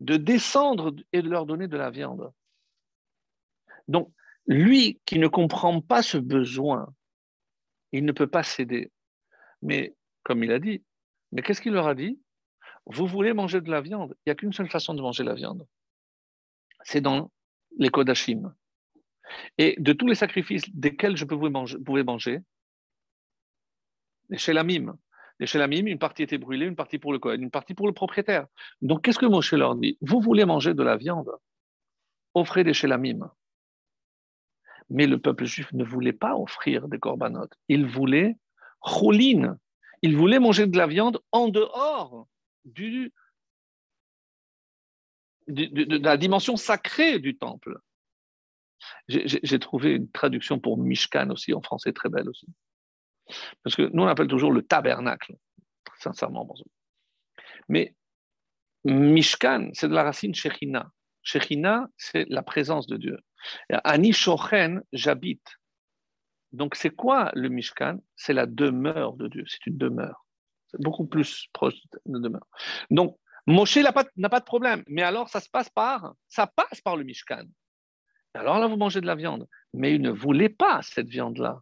[0.00, 2.32] De descendre et de leur donner de la viande.
[3.88, 4.12] Donc,
[4.46, 6.94] lui qui ne comprend pas ce besoin,
[7.92, 8.90] il ne peut pas céder.
[9.62, 10.84] Mais, comme il a dit,
[11.32, 12.20] mais qu'est-ce qu'il leur a dit?
[12.86, 14.14] Vous voulez manger de la viande?
[14.18, 15.66] Il n'y a qu'une seule façon de manger la viande.
[16.82, 17.30] C'est dans
[17.78, 18.54] les Kodashim.
[19.58, 22.40] Et de tous les sacrifices desquels je pouvais manger, manger
[24.30, 24.98] les Shelamim.
[25.38, 27.92] Les Shelamim, une partie était brûlée, une partie pour le Kohen, une partie pour le
[27.92, 28.46] propriétaire.
[28.82, 29.98] Donc, qu'est-ce que Moshe leur dit?
[30.00, 31.30] Vous voulez manger de la viande?
[32.34, 33.30] Offrez des Shelamim.
[34.90, 37.54] Mais le peuple juif ne voulait pas offrir des corbanotes.
[37.68, 38.36] Il voulait
[38.84, 39.58] choulin.
[40.02, 42.28] Il voulait manger de la viande en dehors
[42.64, 43.12] du,
[45.48, 47.78] de la dimension sacrée du temple.
[49.08, 52.46] J'ai trouvé une traduction pour Mishkan aussi, en français, très belle aussi.
[53.62, 55.34] Parce que nous, on appelle toujours le tabernacle,
[55.98, 56.48] sincèrement.
[57.68, 57.94] Mais
[58.84, 60.90] Mishkan, c'est de la racine Shechina.
[61.22, 63.18] Shechina, c'est la présence de Dieu.
[63.84, 65.58] Ani Shochen, j'habite.
[66.52, 67.98] Donc, c'est quoi le Mishkan?
[68.16, 69.44] C'est la demeure de Dieu.
[69.46, 70.24] C'est une demeure.
[70.70, 71.74] C'est beaucoup plus proche
[72.06, 72.46] de demeure.
[72.90, 74.82] Donc, Moshe n'a pas, de problème.
[74.86, 77.44] Mais alors, ça se passe par, ça passe par le Mishkan.
[78.34, 79.48] Alors là, vous mangez de la viande.
[79.72, 81.60] Mais il ne voulait pas cette viande-là.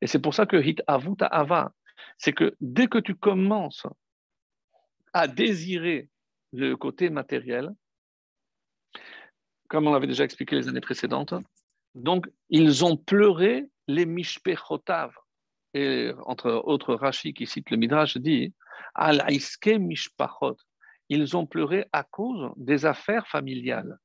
[0.00, 1.72] Et c'est pour ça que hit avuta ava,
[2.18, 3.86] c'est que dès que tu commences
[5.12, 6.08] à désirer
[6.52, 7.70] le côté matériel,
[9.72, 11.32] comme on l'avait déjà expliqué les années précédentes.
[11.94, 15.14] Donc, ils ont pleuré les mishpechotav.
[15.72, 18.52] Et entre autres, Rashi qui cite le Midrash dit
[18.94, 19.24] Al
[19.64, 20.58] mishpachot.
[21.08, 23.98] Ils ont pleuré à cause des affaires familiales.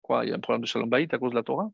[0.00, 1.70] Quoi Il y a un problème de shalom à cause de la Torah?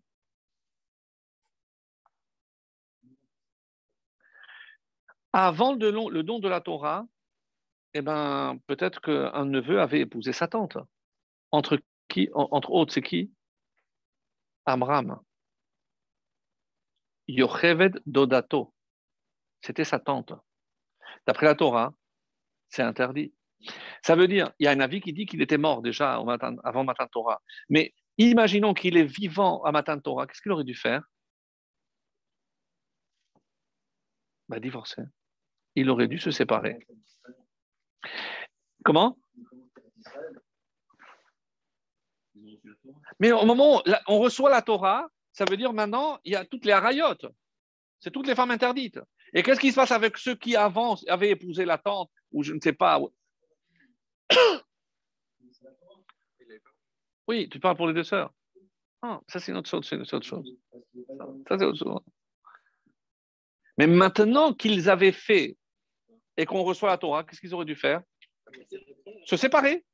[5.32, 7.06] Avant le don de la Torah,
[7.94, 10.78] eh ben, peut-être qu'un neveu avait épousé sa tante.
[11.52, 11.78] Entre,
[12.34, 13.32] entre autres, c'est qui?
[14.64, 15.20] Amram.
[17.28, 18.74] Yocheved Dodato.
[19.60, 20.32] C'était sa tante.
[21.26, 21.94] D'après la Torah,
[22.68, 23.32] c'est interdit.
[24.02, 26.84] Ça veut dire, il y a un avis qui dit qu'il était mort déjà avant
[26.84, 27.40] Matan Torah.
[27.68, 31.02] Mais imaginons qu'il est vivant à Matan Torah, qu'est-ce qu'il aurait dû faire?
[34.48, 35.04] Bah, Divorcer
[35.74, 36.78] il aurait dû se séparer.
[38.84, 39.16] Comment?
[43.18, 46.44] Mais au moment où on reçoit la Torah, ça veut dire maintenant, il y a
[46.44, 47.26] toutes les harayotes.
[48.00, 48.98] C'est toutes les femmes interdites.
[49.32, 52.52] Et qu'est-ce qui se passe avec ceux qui avant avaient épousé la tante ou je
[52.52, 53.00] ne sais pas
[57.28, 58.32] Oui, tu parles pour les deux sœurs.
[59.00, 59.88] Ah, ça c'est une autre chose.
[59.88, 60.14] Ça c'est
[61.64, 62.00] autre chose.
[63.78, 65.56] Mais maintenant qu'ils avaient fait
[66.36, 68.02] et qu'on reçoit la Torah, qu'est-ce qu'ils auraient dû faire?
[69.24, 69.84] Se séparer.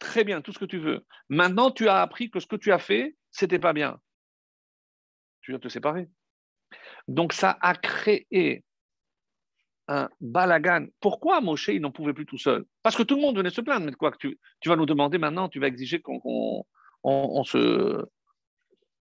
[0.00, 1.06] Très bien, tout ce que tu veux.
[1.28, 4.00] Maintenant, tu as appris que ce que tu as fait, c'était pas bien.
[5.42, 6.08] Tu dois te séparer.
[7.06, 8.64] Donc, ça a créé
[9.88, 10.86] un balagan.
[11.00, 12.64] Pourquoi Moshe, il n'en pouvait plus tout seul?
[12.82, 13.84] Parce que tout le monde venait se plaindre.
[13.84, 16.64] Mais quoi que tu, tu vas nous demander maintenant, tu vas exiger qu'on
[17.02, 18.02] on, se,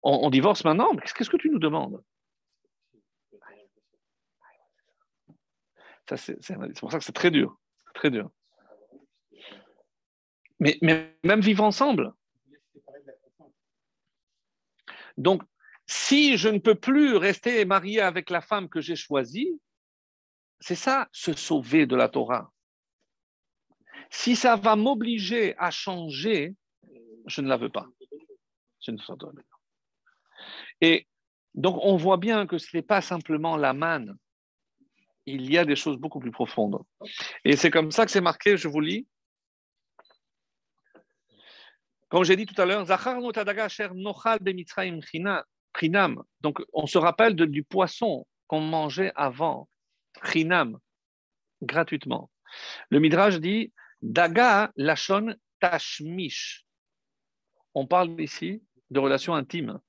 [0.02, 0.94] on, divorce maintenant?
[0.96, 2.04] Mais qu'est-ce que tu nous demandes?
[6.16, 7.60] C'est pour ça que c'est très dur.
[7.94, 8.32] Très dur.
[10.60, 12.14] Mais, même vivre ensemble.
[15.18, 15.44] Donc,
[15.86, 19.60] si je ne peux plus rester marié avec la femme que j'ai choisie,
[20.60, 22.52] c'est ça, se sauver de la Torah.
[24.10, 26.56] Si ça va m'obliger à changer,
[27.28, 27.88] je ne la veux pas.
[30.82, 31.08] Et
[31.54, 34.18] donc, on voit bien que ce n'est pas simplement la manne
[35.28, 36.82] il y a des choses beaucoup plus profondes.
[37.44, 39.06] Et c'est comme ça que c'est marqué, je vous lis.
[42.10, 42.86] Comme j'ai dit tout à l'heure,
[46.42, 49.70] donc on se rappelle du poisson qu'on mangeait avant,
[50.24, 50.80] chinam,
[51.62, 52.32] gratuitement.
[52.90, 56.66] Le Midrash dit Daga lachon tashmish.
[57.74, 59.80] On parle ici de relations intimes.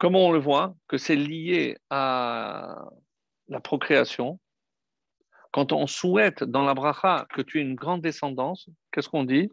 [0.00, 0.74] comment on le voit?
[0.88, 2.88] Que c'est lié à
[3.48, 4.40] la procréation
[5.52, 9.50] Quand on souhaite dans la bracha que tu aies une grande descendance, qu'est-ce qu'on dit?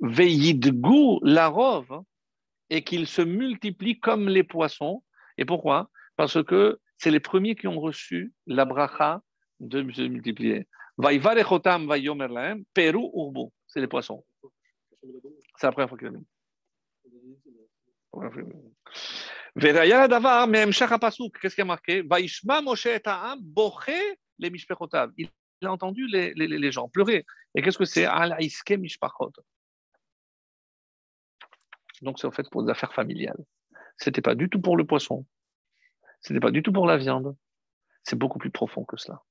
[0.00, 2.02] Veillidgou la rove
[2.70, 5.02] et qu'ils se multiplient comme les poissons.
[5.38, 5.90] Et pourquoi?
[6.16, 9.22] Parce que c'est les premiers qui ont reçu la bracha
[9.60, 10.66] de se multiplier.
[12.74, 14.24] Peru urbu, c'est les poissons.
[15.56, 16.20] C'est la première fois qu'il a vu.
[21.40, 22.02] Qu'est-ce qui a marqué?
[24.38, 25.30] Il
[25.62, 27.24] a entendu les, les, les gens pleurer.
[27.54, 28.06] Et qu'est-ce que c'est?
[32.02, 33.42] Donc c'est en fait pour des affaires familiales.
[33.98, 35.24] Ce n'était pas du tout pour le poisson.
[36.20, 37.36] Ce n'était pas du tout pour la viande.
[38.02, 39.22] C'est beaucoup plus profond que cela.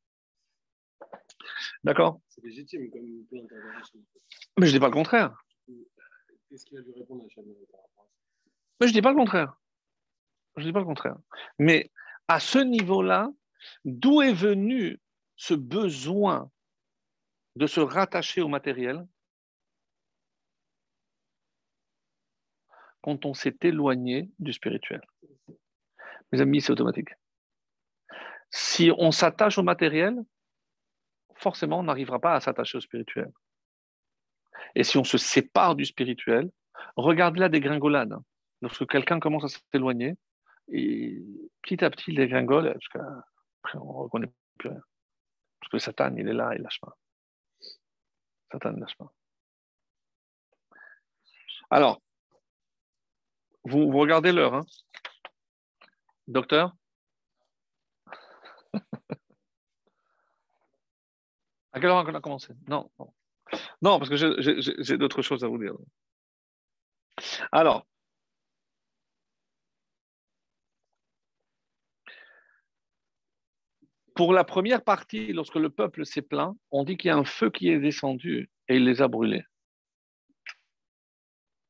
[1.84, 2.22] D'accord?
[2.30, 3.49] C'est légitime comme plainte
[4.58, 5.43] Mais je ne dis pas le contraire.
[6.49, 7.41] Qu'est-ce qu'il a dû répondre à
[8.80, 9.60] Mais je ne dis pas le contraire.
[10.56, 11.18] Je ne dis pas le contraire.
[11.60, 11.91] Mais
[12.28, 13.30] à ce niveau-là,
[13.86, 14.99] d'où est venu
[15.36, 16.51] ce besoin
[17.55, 19.05] de se rattacher au matériel
[23.01, 25.01] quand on s'est éloigné du spirituel?
[26.32, 27.09] Mes amis, c'est automatique.
[28.49, 30.16] Si on s'attache au matériel,
[31.36, 33.32] forcément, on n'arrivera pas à s'attacher au spirituel.
[34.76, 36.49] Et si on se sépare du spirituel,
[36.95, 38.16] regarde là des gringolades.
[38.61, 40.16] Lorsque quelqu'un commence à s'éloigner,
[40.70, 41.22] et
[41.61, 43.03] petit à petit, il dégringole jusqu'à.
[43.76, 44.82] On ne reconnaît plus rien.
[45.59, 46.97] Parce que Satan, il est là, il ne lâche pas.
[48.51, 49.11] Satan ne lâche pas.
[51.70, 52.01] Alors,
[53.64, 54.66] vous, regardez l'heure, hein
[56.28, 56.76] Docteur?
[61.72, 62.53] À quelle heure on a commencé?
[62.68, 62.91] Non.
[63.82, 65.74] Non, parce que j'ai d'autres choses à vous dire.
[67.51, 67.88] Alors,
[74.16, 77.26] Pour la première partie, lorsque le peuple s'est plaint, on dit qu'il y a un
[77.26, 79.43] feu qui est descendu et il les a brûlés.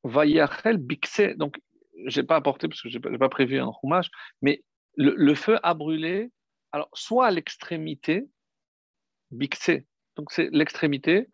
[0.03, 1.59] Vayachel Bixé, donc
[2.05, 4.09] je n'ai pas apporté parce que je n'ai pas prévu un hommage,
[4.41, 4.63] mais
[4.95, 6.31] le, feu a brûlé,
[6.71, 8.27] alors soit à l'extrémité,
[9.31, 9.87] Bixé,
[10.17, 11.27] donc c'est l'extrémité,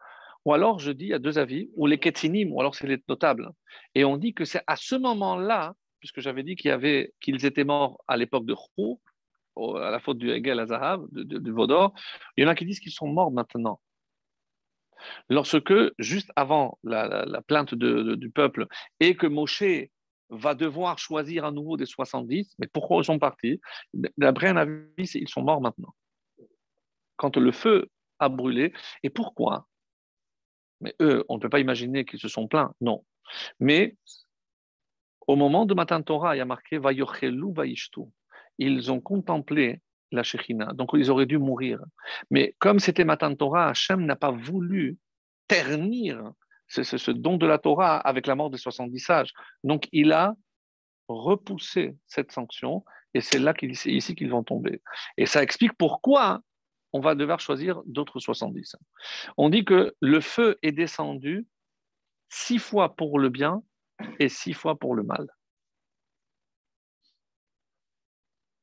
[0.46, 2.88] ou alors je dis, il y a deux avis, ou les Ketinim, ou alors c'est
[2.88, 3.50] les notables.
[3.96, 8.16] Et on dit que c'est à ce moment-là, puisque j'avais dit qu'ils étaient morts à
[8.16, 9.02] l'époque de Khou,
[9.58, 11.94] à la faute du Hegel à du Vaudor,
[12.38, 13.80] il y en a qui disent qu'ils sont morts maintenant.
[15.30, 18.68] Lorsque, juste avant la, plainte du peuple,
[19.00, 19.64] et que Moshe
[20.30, 23.60] va devoir choisir à nouveau des 70, mais pourquoi ils sont partis?
[23.94, 25.96] D'après un avis, ils sont morts maintenant.
[27.16, 27.90] Quand le feu
[28.20, 28.74] a brûlé,
[29.04, 29.68] et pourquoi?
[30.82, 33.04] Mais eux, on ne peut pas imaginer qu'ils se sont plaints, non.
[33.60, 33.98] Mais
[35.28, 38.02] au moment de Matan Torah, il y a marqué Vayochelu Vaishtu.
[38.60, 39.82] Ils ont contemplé
[40.12, 41.80] la Shekhinah, donc ils auraient dû mourir.
[42.30, 44.98] Mais comme c'était Matan Torah, Hachem n'a pas voulu
[45.48, 46.32] ternir
[46.68, 49.34] ce, don de la Torah avec la mort des 70 sages.
[49.64, 50.36] Donc il a
[51.08, 52.84] repoussé cette sanction
[53.14, 54.82] et c'est là qu'il, ici qu'ils vont tomber.
[55.18, 56.42] Et ça explique pourquoi
[56.94, 58.76] on va devoir choisir d'autres 70.
[59.38, 61.48] On dit que le feu est descendu
[62.30, 63.64] six fois pour le bien
[64.20, 65.28] et six fois pour le mal.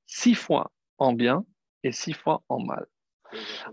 [0.07, 1.45] Six fois en bien
[1.83, 2.87] et six fois en mal.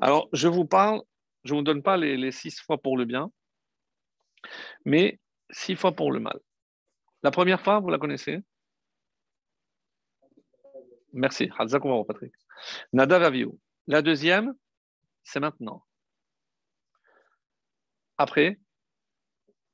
[0.02, 1.02] Alors, je vous parle,
[1.44, 3.32] je ne vous donne pas les, six fois pour le bien,
[4.86, 5.20] mais
[5.52, 6.40] six fois pour le mal.
[7.22, 8.42] La première fois, vous la connaissez?
[11.14, 11.50] Merci.
[12.08, 12.34] Patrick.
[12.92, 13.60] Nada Vaviou.
[13.88, 14.56] La deuxième,
[15.24, 15.86] c'est maintenant.
[18.18, 18.60] Après,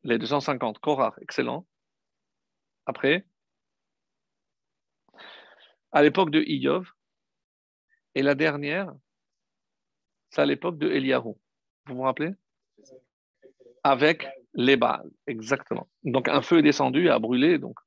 [0.03, 1.67] les 250, Korah, excellent.
[2.85, 3.25] Après,
[5.91, 6.91] à l'époque de Iyov,
[8.15, 8.91] et la dernière,
[10.29, 11.33] c'est à l'époque de Eliyahu.
[11.85, 12.31] Vous vous rappelez?
[13.83, 15.87] Avec les balles, exactement.
[16.03, 17.77] Donc un feu est descendu a brûlé, donc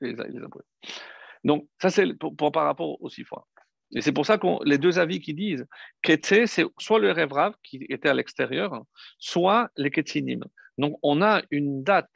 [0.00, 0.66] il les a, brûlés.
[1.44, 3.46] Donc ça c'est pour, par rapport aux six fois.
[3.94, 5.66] Et c'est pour ça que les deux avis qui disent
[6.02, 7.30] Ketse, c'est soit le rêve
[7.62, 8.84] qui était à l'extérieur,
[9.18, 10.44] soit les Ketsinim.
[10.76, 12.10] Donc on a une date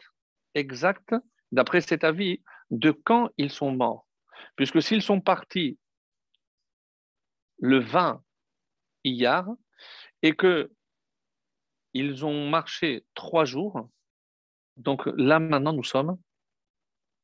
[0.54, 1.14] exacte,
[1.50, 4.06] d'après cet avis, de quand ils sont morts.
[4.56, 5.78] Puisque s'ils sont partis
[7.58, 8.22] le 20
[9.04, 9.48] Iyar
[10.22, 10.70] et que
[11.94, 13.88] ils ont marché trois jours,
[14.76, 16.18] donc là maintenant nous sommes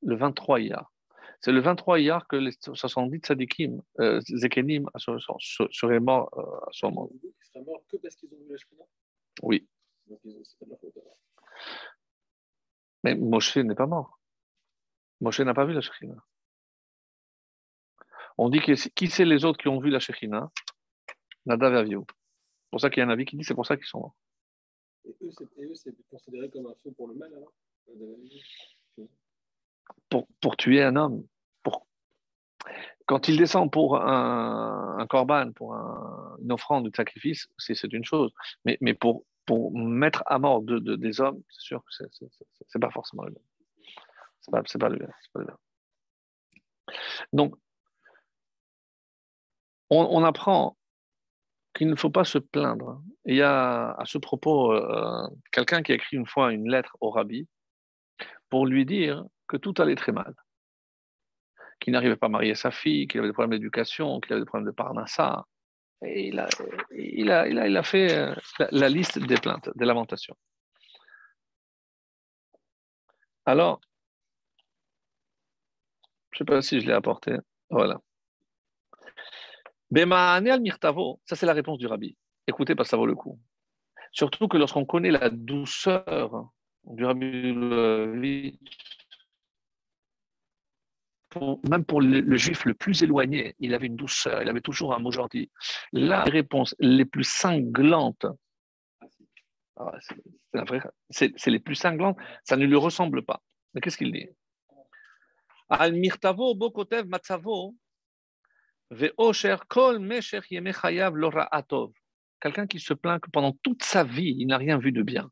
[0.03, 0.93] le 23 Iyar.
[1.41, 6.87] C'est le 23 Iyar que les 70 tzadikim, euh, Zekenim, seraient morts euh, à ce
[6.87, 7.09] moment.
[7.23, 8.85] Ils seraient morts que parce qu'ils ont vu la Shekhinah
[9.43, 9.69] Oui.
[13.05, 14.19] Mais Moshe n'est pas mort.
[15.21, 16.23] Moshe n'a pas vu la Shekhinah.
[18.39, 20.51] On dit que qui c'est les autres qui ont vu la Shekhinah?
[21.47, 23.77] Nadav et C'est pour ça qu'il y a un avis qui dit c'est pour ça
[23.77, 24.17] qu'ils sont morts.
[25.05, 27.53] Et eux, c'est considéré comme un feu pour le mal alors?
[30.41, 31.27] Pour, tuer un homme.
[33.07, 38.31] Quand il descend pour un, corban, pour une offrande de sacrifice, c'est une chose.
[38.67, 42.91] Mais, mais pour, pour mettre à mort des hommes, c'est sûr que ce n'est pas
[42.91, 43.43] forcément le même.
[44.43, 44.99] Ce n'est pas, le
[45.47, 45.57] même.
[47.33, 47.55] Donc,
[49.91, 50.77] on, apprend
[51.75, 53.03] qu'il ne faut pas se plaindre.
[53.25, 56.97] il y a à ce propos euh, quelqu'un qui a écrit une fois une lettre
[57.01, 57.49] au rabbi
[58.51, 60.35] pour lui dire que tout allait très mal,
[61.81, 64.47] qu'il n'arrivait pas à marier sa fille, qu'il avait des problèmes d'éducation, qu'il avait des
[64.47, 65.47] problèmes de parnassa.
[66.03, 68.35] Et il a, fait euh,
[68.71, 70.37] la, liste des plaintes, des lamentations.
[73.47, 73.81] Alors,
[76.31, 77.37] je ne sais pas si je l'ai apporté.
[77.71, 78.01] Voilà.
[79.95, 82.17] Al Mirtavo, ça c'est la réponse du rabbi.
[82.47, 83.39] Écoutez, parce que ça vaut le coup.
[84.13, 86.51] Surtout que lorsqu'on connaît la douceur
[86.85, 88.59] du rabbi
[91.69, 94.99] même pour le, juif le plus éloigné, il avait une douceur, il avait toujours un
[94.99, 95.51] mot gentil.
[95.93, 98.27] La réponse les plus cinglantes,
[99.77, 99.93] ah,
[101.11, 103.43] c'est les plus cinglantes, ça ne lui ressemble pas.
[103.75, 104.29] Mais qu'est-ce qu'il dit?
[105.69, 107.75] Al mirtavo bokotev matzavo
[112.41, 115.31] Quelqu'un qui se plaint que pendant toute sa vie, il n'a rien vu de bien.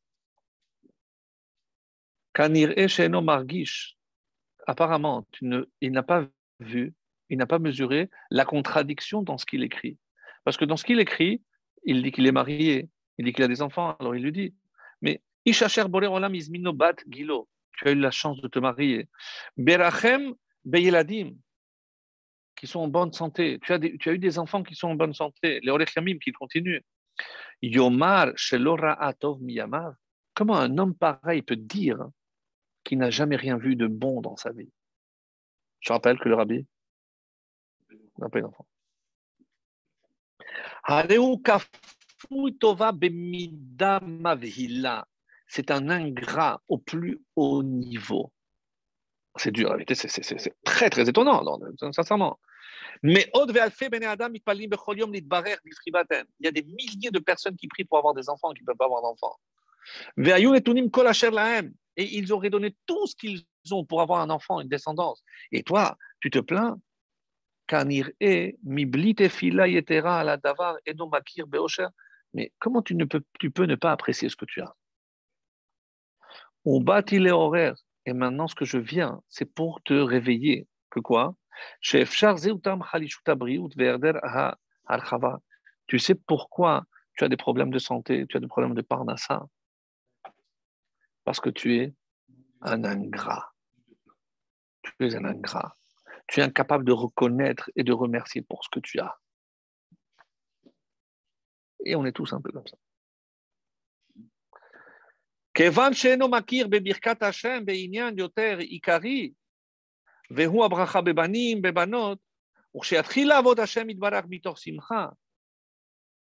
[4.66, 6.26] Apparemment, il n'a pas
[6.60, 6.94] vu,
[7.30, 9.96] il n'a pas mesuré la contradiction dans ce qu'il écrit.
[10.44, 11.42] Parce que dans ce qu'il écrit,
[11.84, 14.54] il dit qu'il est marié, il dit qu'il a des enfants, alors il lui dit,
[15.00, 19.08] mais Ishacher Olam Izminobat Gilo, tu as eu la chance de te marier.
[19.56, 20.34] Berachem
[20.64, 21.36] Beyeladim,
[22.56, 23.58] qui sont en bonne santé.
[23.62, 25.60] Tu as, eu des enfants qui sont en bonne santé.
[25.62, 26.80] Les Orechamim qui continuent.
[27.62, 29.94] Yomar Shelora Atov Miyamar.
[30.34, 31.98] Comment un homme pareil peut dire
[32.84, 34.70] qu'il n'a jamais rien vu de bon dans sa vie?
[35.80, 36.66] Je rappelle que le rabbi?
[38.18, 38.66] N'a pas d'enfant.
[45.48, 48.32] C'est un ingrat au plus haut niveau.
[49.38, 51.42] C'est dur, c'est très très étonnant,
[51.92, 52.38] sincèrement.
[53.02, 53.46] Mais il
[56.40, 58.76] y a des milliers de personnes qui prient pour avoir des enfants qui ne peuvent
[58.76, 59.36] pas avoir d'enfants.
[61.98, 65.22] Et ils auraient donné tout ce qu'ils ont pour avoir un enfant, une descendance.
[65.52, 66.78] Et toi, tu te plains
[72.34, 74.72] mais comment tu, ne peux, tu peux ne pas apprécier ce que tu as?
[76.64, 77.74] On bâtit les horaires?
[78.06, 80.66] Et maintenant, ce que je viens, c'est pour te réveiller.
[80.90, 81.36] Que quoi?
[81.82, 82.06] Tu
[85.98, 86.84] sais pourquoi
[87.16, 89.46] tu as des problèmes de santé, tu as des problèmes de parnassa?
[91.24, 91.94] Parce que tu es
[92.60, 93.52] un ingrat.
[94.82, 95.76] Tu es un ingrat
[96.28, 99.16] tu es incapable de reconnaître et de remercier pour ce que tu as.
[101.84, 102.76] Et on est tous un peu comme ça.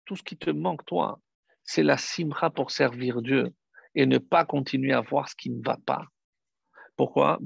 [0.05, 1.19] Tout ce qui te manque, toi,
[1.63, 3.55] c'est la simcha pour servir Dieu
[3.95, 6.05] et ne pas continuer à voir ce qui ne va pas.
[6.95, 7.39] Pourquoi?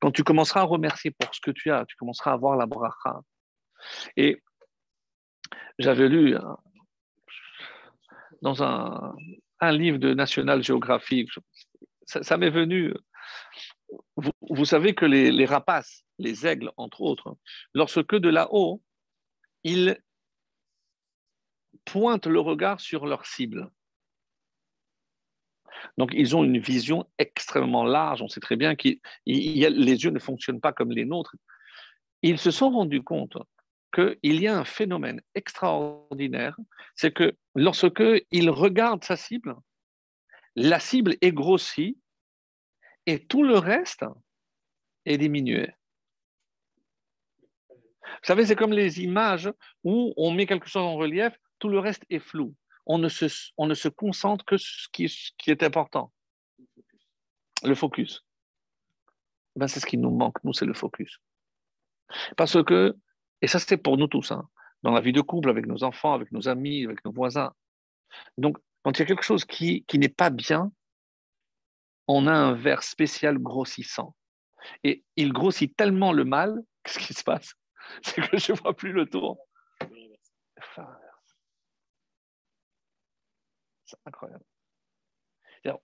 [0.00, 2.66] Quand tu commenceras à remercier pour ce que tu as, tu commenceras à voir la
[2.66, 3.22] bracha.
[4.16, 4.42] Et
[5.78, 6.56] j'avais lu hein,
[8.46, 11.28] dans un, livre de National Geographic,
[12.04, 12.94] ça, m'est venu.
[14.16, 17.36] Vous, savez que les, les, rapaces, les aigles, entre autres,
[17.74, 18.84] lorsque de là-haut,
[19.64, 19.98] ils
[21.84, 23.68] pointent le regard sur leur cible.
[25.98, 28.22] Donc, ils ont une vision extrêmement large.
[28.22, 28.90] On sait très bien que
[29.26, 31.34] les yeux ne fonctionnent pas comme les nôtres.
[32.22, 33.38] Ils se sont rendus compte
[33.96, 36.56] qu'il y a un phénomène extraordinaire,
[36.94, 39.56] c'est que lorsque il regarde sa cible,
[40.54, 41.98] la cible est grossie
[43.06, 44.04] et tout le reste
[45.04, 45.72] est diminué.
[47.68, 49.50] Vous savez, c'est comme les images
[49.84, 52.54] où on met quelque chose en relief, tout le reste est flou
[52.86, 55.06] on ne se, concentre que sur ce qui,
[55.38, 56.12] qui est important.
[57.64, 58.24] Le focus.
[59.56, 61.18] Ben, c'est ce qui nous manque, nous, c'est le focus.
[62.36, 62.96] Parce que,
[63.42, 64.48] et ça c'est pour nous tous, hein,
[64.82, 67.52] dans la vie de couple, avec nos enfants, avec nos amis, avec nos voisins.
[68.38, 70.70] Donc, quand il y a quelque chose qui, qui n'est pas bien,
[72.08, 74.14] on a un verre spécial grossissant.
[74.84, 77.54] Et il grossit tellement le mal, qu'est-ce qui se passe?
[78.02, 79.38] C'est que je ne vois plus le tour.
[83.84, 84.44] C'est incroyable.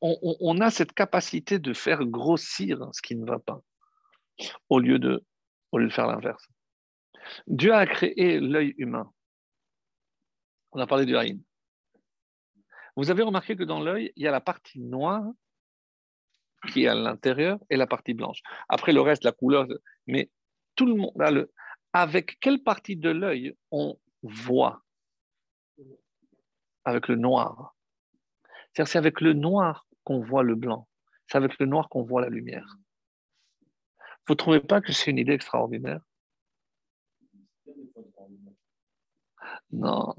[0.01, 3.61] On, a cette capacité de faire grossir ce qui ne va pas,
[4.69, 5.25] au lieu de,
[5.73, 6.47] au lieu de faire l'inverse.
[7.47, 9.13] Dieu a créé l'œil humain.
[10.73, 11.39] On a parlé du haïn.
[12.97, 15.25] Vous avez remarqué que dans l'œil, il y a la partie noire
[16.69, 18.41] qui est à l'intérieur et la partie blanche.
[18.69, 19.67] Après, le reste, la couleur.
[20.07, 20.31] Mais
[20.77, 21.31] tout le monde a.
[21.95, 24.83] Avec quelle partie de l'œil on voit?
[26.85, 27.75] Avec le noir.
[28.75, 30.89] C'est avec le noir qu'on voit le blanc.
[31.27, 32.77] C'est avec le noir qu'on voit la lumière.
[34.27, 36.01] Vous ne trouvez pas que c'est une idée extraordinaire?
[39.71, 40.15] Non,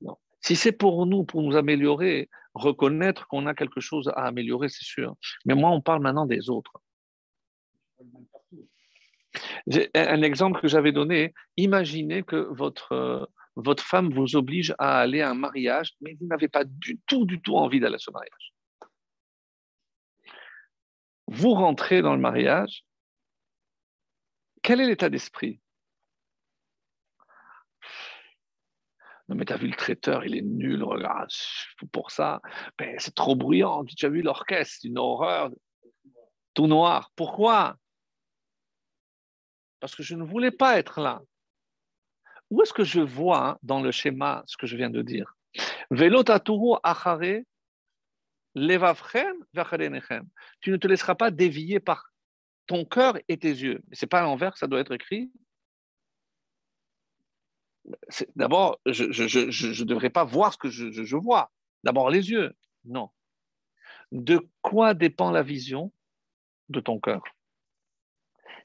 [0.00, 0.16] non.
[0.40, 4.84] Si c'est pour nous, pour nous améliorer, reconnaître qu'on a quelque chose à améliorer, c'est
[4.84, 5.16] sûr.
[5.44, 6.72] Mais moi, on parle maintenant des autres.
[9.94, 15.30] Un exemple que j'avais donné, imaginez que votre, votre femme vous oblige à aller à
[15.30, 18.54] un mariage, mais vous n'avez pas du tout, du tout envie d'aller à ce mariage.
[21.26, 22.84] Vous rentrez dans le mariage,
[24.62, 25.60] quel est l'état d'esprit?
[29.28, 31.30] Non, mais tu as vu le traiteur, il est nul, regarde,
[31.90, 32.40] pour ça,
[32.78, 33.84] ben, c'est trop bruyant.
[33.84, 35.50] Tu as vu l'orchestre, une horreur,
[36.54, 37.10] tout noir.
[37.16, 37.76] Pourquoi?
[39.80, 41.20] Parce que je ne voulais pas être là.
[42.50, 45.36] Où est-ce que je vois dans le schéma ce que je viens de dire?
[50.60, 52.12] Tu ne te laisseras pas dévier par
[52.66, 53.82] ton cœur et tes yeux.
[53.92, 55.30] Ce n'est pas à l'envers, ça doit être écrit.
[58.34, 61.52] D'abord, je ne devrais pas voir ce que je, je vois.
[61.84, 62.52] D'abord les yeux.
[62.84, 63.10] Non.
[64.12, 65.92] De quoi dépend la vision
[66.68, 67.22] De ton cœur?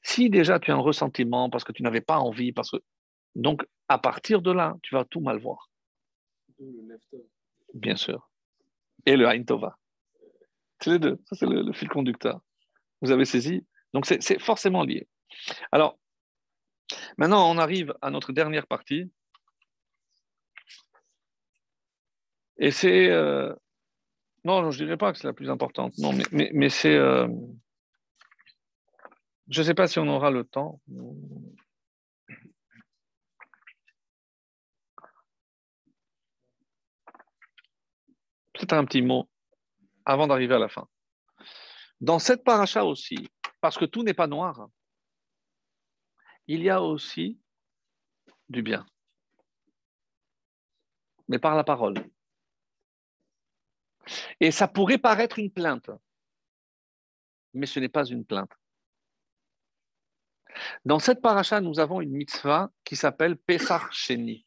[0.04, 2.78] Si déjà tu as un ressentiment parce que tu n'avais pas envie, parce que.
[3.36, 5.70] Donc, à partir de là, tu vas tout mal voir.
[7.74, 8.30] Bien sûr.
[9.06, 9.78] Et le Haïn Tova.
[10.80, 11.20] C'est les deux.
[11.26, 12.42] Ça, c'est le, fil conducteur.
[13.02, 15.08] Vous avez saisi Donc, c'est forcément lié.
[15.72, 15.98] Alors,
[17.18, 19.12] maintenant, on arrive à notre dernière partie.
[22.58, 23.10] Et c'est.
[23.10, 23.54] Euh,
[24.44, 25.98] non, je ne dirais pas que c'est la plus importante.
[25.98, 26.96] Non, mais, c'est.
[26.96, 27.28] Euh,
[29.50, 30.80] je ne sais pas si on aura le temps.
[38.54, 39.28] Peut-être un petit mot
[40.06, 40.88] avant d'arriver à la fin.
[42.00, 44.68] Dans cette paracha aussi, parce que tout n'est pas noir,
[46.48, 47.40] il y a aussi
[48.50, 48.86] du bien,
[51.28, 51.96] mais par la parole.
[54.40, 55.90] Et ça pourrait paraître une plainte,
[57.54, 58.52] mais ce n'est pas une plainte.
[60.86, 64.46] Dans cette paracha, nous avons une mitzvah qui s'appelle Pesach Sheni.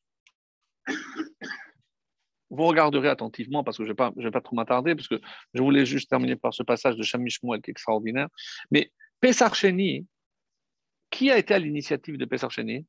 [2.50, 5.20] Vous regarderez attentivement parce que je ne vais, pas trop m'attarder, parce que
[5.54, 8.28] je voulais juste terminer par ce passage de Shamish qui est extraordinaire.
[8.70, 10.06] Mais Pesach Sheni,
[11.14, 12.86] qui a été à l'initiative de Pesach Sheni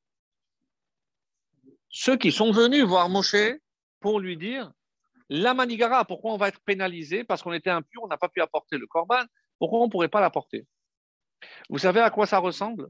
[1.89, 3.53] Ceux qui sont venus voir Moshe
[3.99, 4.71] pour lui dire
[5.29, 8.41] la manigara, pourquoi on va être pénalisé Parce qu'on était impur, on n'a pas pu
[8.41, 9.23] apporter le korban.
[9.57, 10.67] Pourquoi on ne pourrait pas l'apporter?
[11.69, 12.89] Vous savez à quoi ça ressemble?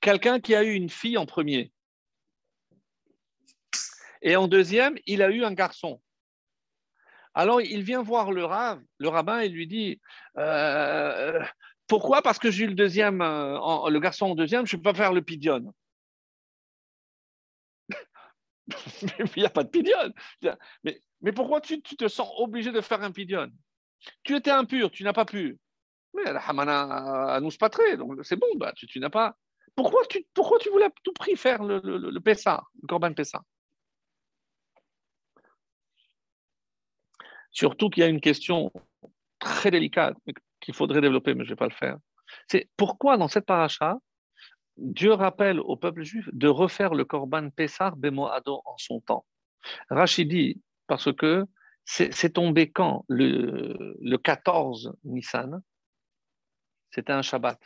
[0.00, 1.72] Quelqu'un qui a eu une fille en premier.
[4.22, 6.00] Et en deuxième, il a eu un garçon.
[7.34, 8.46] Alors il vient voir le,
[8.98, 10.00] le rabbin et lui dit
[10.38, 11.40] euh,
[11.88, 12.22] Pourquoi?
[12.22, 14.96] Parce que j'ai eu le, deuxième, euh, le garçon en deuxième, je ne peux pas
[14.96, 15.74] faire le pidion.
[19.36, 20.12] il n'y a pas de pidion.
[20.84, 23.50] Mais, mais pourquoi tu, te sens obligé de faire un pidion
[24.22, 25.58] Tu étais impur, tu n'as pas pu.
[26.14, 29.36] Mais la hamana à nous patrer, donc c'est bon, bah, tu, n'as pas.
[29.74, 30.24] Pourquoi tu,
[30.70, 33.42] voulais à tout prix faire le, le, le, Corban Pessa
[37.50, 38.70] Surtout qu'il y a une question
[39.38, 40.16] très délicate
[40.60, 41.98] qu'il faudrait développer, mais je ne vais pas le faire.
[42.48, 43.98] C'est pourquoi dans cette paracha,
[44.76, 49.26] Dieu rappelle au peuple juif de refaire le Korban Pessar Bemoado en son temps.
[49.90, 51.46] Rachid dit, parce que
[51.84, 55.62] c'est tombé quand le, le 14 Nissan,
[56.90, 57.58] c'était un Shabbat.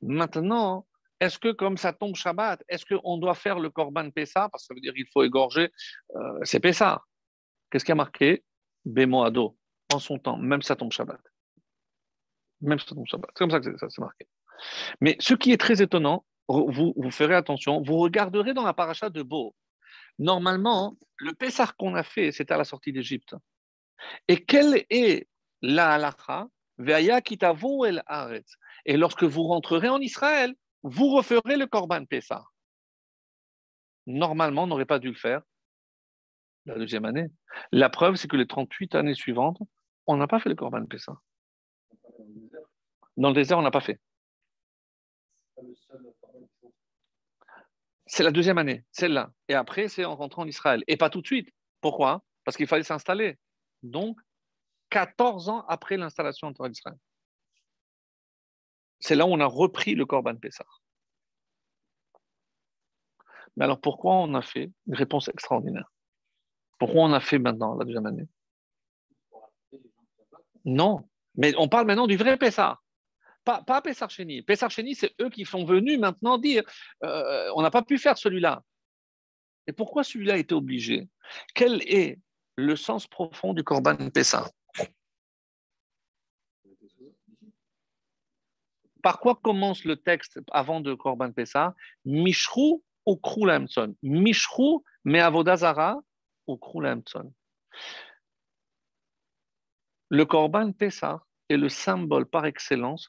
[0.00, 0.86] Maintenant,
[1.20, 4.66] est-ce que comme ça tombe Shabbat, est-ce qu'on doit faire le Korban Pessah Parce que
[4.68, 5.70] ça veut dire qu'il faut égorger,
[6.16, 7.02] euh, c'est Pessah.
[7.70, 8.44] Qu'est-ce qui a marqué?
[8.84, 9.58] Bemoado,
[9.92, 11.20] en son temps, même ça tombe Shabbat.
[12.60, 12.78] Même.
[12.78, 12.94] C'est
[13.34, 14.26] comme ça que ça s'est marqué.
[15.00, 19.10] Mais ce qui est très étonnant, vous, vous ferez attention, vous regarderez dans la paracha
[19.10, 19.54] de Beau.
[20.18, 23.36] Normalement, le Pessah qu'on a fait, c'était à la sortie d'Égypte.
[24.26, 25.28] Et quelle est
[25.62, 26.48] la halacha?
[26.80, 28.42] El
[28.86, 32.44] Et lorsque vous rentrerez en Israël, vous referez le Korban Pessah.
[34.06, 35.42] Normalement, on n'aurait pas dû le faire
[36.66, 37.26] la deuxième année.
[37.72, 39.58] La preuve, c'est que les 38 années suivantes,
[40.06, 41.18] on n'a pas fait le Korban Pessah.
[43.18, 44.00] Dans le désert, on n'a pas fait.
[48.06, 49.32] C'est la deuxième année, celle-là.
[49.48, 50.84] Et après, c'est en rentrant en Israël.
[50.86, 51.52] Et pas tout de suite.
[51.80, 52.24] Pourquoi?
[52.44, 53.36] Parce qu'il fallait s'installer.
[53.82, 54.20] Donc,
[54.90, 56.96] 14 ans après l'installation en terre d'Israël.
[59.00, 60.64] C'est là où on a repris le Corban Pessah.
[63.56, 65.90] Mais alors, pourquoi on a fait une réponse extraordinaire?
[66.78, 68.28] Pourquoi on a fait maintenant la deuxième année?
[70.64, 72.80] Non, mais on parle maintenant du vrai Pessah.
[73.48, 74.44] Pas, pas Pessar Chéni.
[74.94, 76.64] c'est eux qui sont venus maintenant dire
[77.02, 78.62] euh, on n'a pas pu faire celui-là.
[79.66, 81.08] Et pourquoi celui-là a été obligé?
[81.54, 82.18] Quel est
[82.56, 84.50] le sens profond du Corban Pessah?
[89.02, 91.74] Par quoi commence le texte avant de Corban Pessah?
[92.04, 95.98] Mishrou ou Krulamson Mishrou, mais Avodazara
[96.46, 97.32] ou Krulamson
[100.10, 103.08] Le Corban Pessah est le symbole par excellence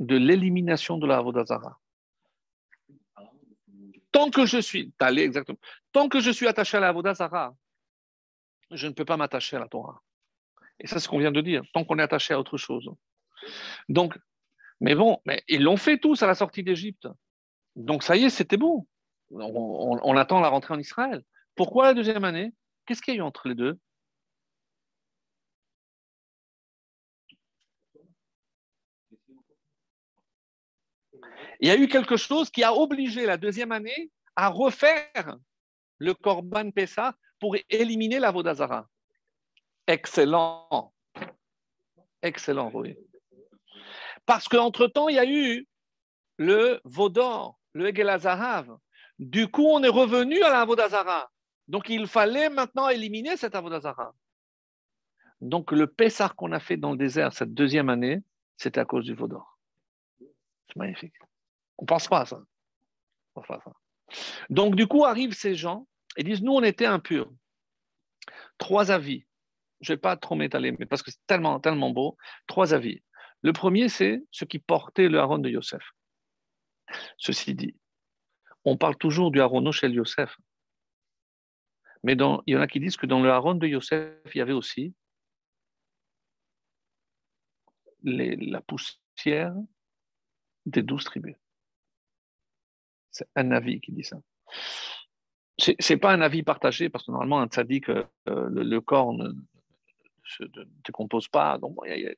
[0.00, 1.78] de l'élimination de la Avodazara.
[4.12, 5.58] Tant que je suis, exactement,
[5.92, 7.54] tant que je suis attaché à la Avodazara,
[8.70, 10.02] je ne peux pas m'attacher à la Torah.
[10.80, 12.88] Et ça, c'est ce qu'on vient de dire, tant qu'on est attaché à autre chose.
[13.88, 14.18] Donc,
[14.80, 17.08] mais bon, mais ils l'ont fait tous à la sortie d'Égypte.
[17.76, 18.86] Donc ça y est, c'était bon.
[19.30, 21.22] on, attend la rentrée en Israël.
[21.54, 22.52] Pourquoi la deuxième année?
[22.86, 23.78] Qu'est-ce qu'il y a eu entre les deux?
[31.60, 35.36] Il y a eu quelque chose qui a obligé la deuxième année à refaire
[35.98, 38.88] le Korban Pessah pour éliminer la Vodazara.
[39.86, 40.92] Excellent.
[42.22, 42.96] Excellent, oui.
[44.26, 45.66] Parce qu'entre-temps, il y a eu
[46.36, 48.76] le Vaudor, le Egelazahav.
[49.18, 51.30] Du coup, on est revenu à la Avodazara.
[51.66, 54.14] Donc, il fallait maintenant éliminer cette Avodazara.
[55.40, 58.22] Donc, le Pessar qu'on a fait dans le désert cette deuxième année,
[58.56, 59.58] c'était à cause du Vaudor.
[60.20, 61.14] C'est magnifique.
[61.78, 62.36] On ne pense pas à ça.
[63.34, 63.72] On pense pas à ça.
[64.50, 65.86] Donc, du coup, arrivent ces gens
[66.16, 67.30] et disent Nous, on était impurs.
[68.58, 69.24] Trois avis.
[69.80, 72.16] Je ne vais pas trop m'étaler, mais parce que c'est tellement, beau.
[72.46, 73.02] Trois avis.
[73.42, 75.82] Le premier, c'est ceux qui portaient le haron de Yosef.
[77.16, 77.76] Ceci dit,
[78.64, 80.36] on parle toujours du haron chez Yosef.
[82.02, 84.40] Mais il y en a qui disent que dans le haron de Yosef, il y
[84.40, 84.94] avait aussi
[88.02, 89.54] la poussière
[90.66, 91.36] des douze tribus.
[93.18, 94.18] C'est un avis qui dit ça.
[95.58, 99.32] Ce n'est pas un avis partagé, parce que normalement, un tzaddik, euh, le, corps ne,
[100.24, 100.44] se
[100.86, 101.58] décompose pas.
[101.58, 102.14] Donc, il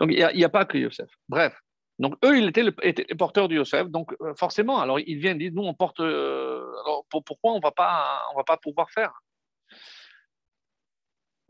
[0.00, 1.10] n'y a, pas que Yosef.
[1.28, 1.60] Bref.
[1.98, 3.88] Donc, eux, ils étaient, les porteurs du Yosef.
[3.88, 6.00] Donc, euh, forcément, alors ils viennent dire nous, on porte.
[6.00, 9.12] Euh, alors, pourquoi on ne va pas pouvoir faire?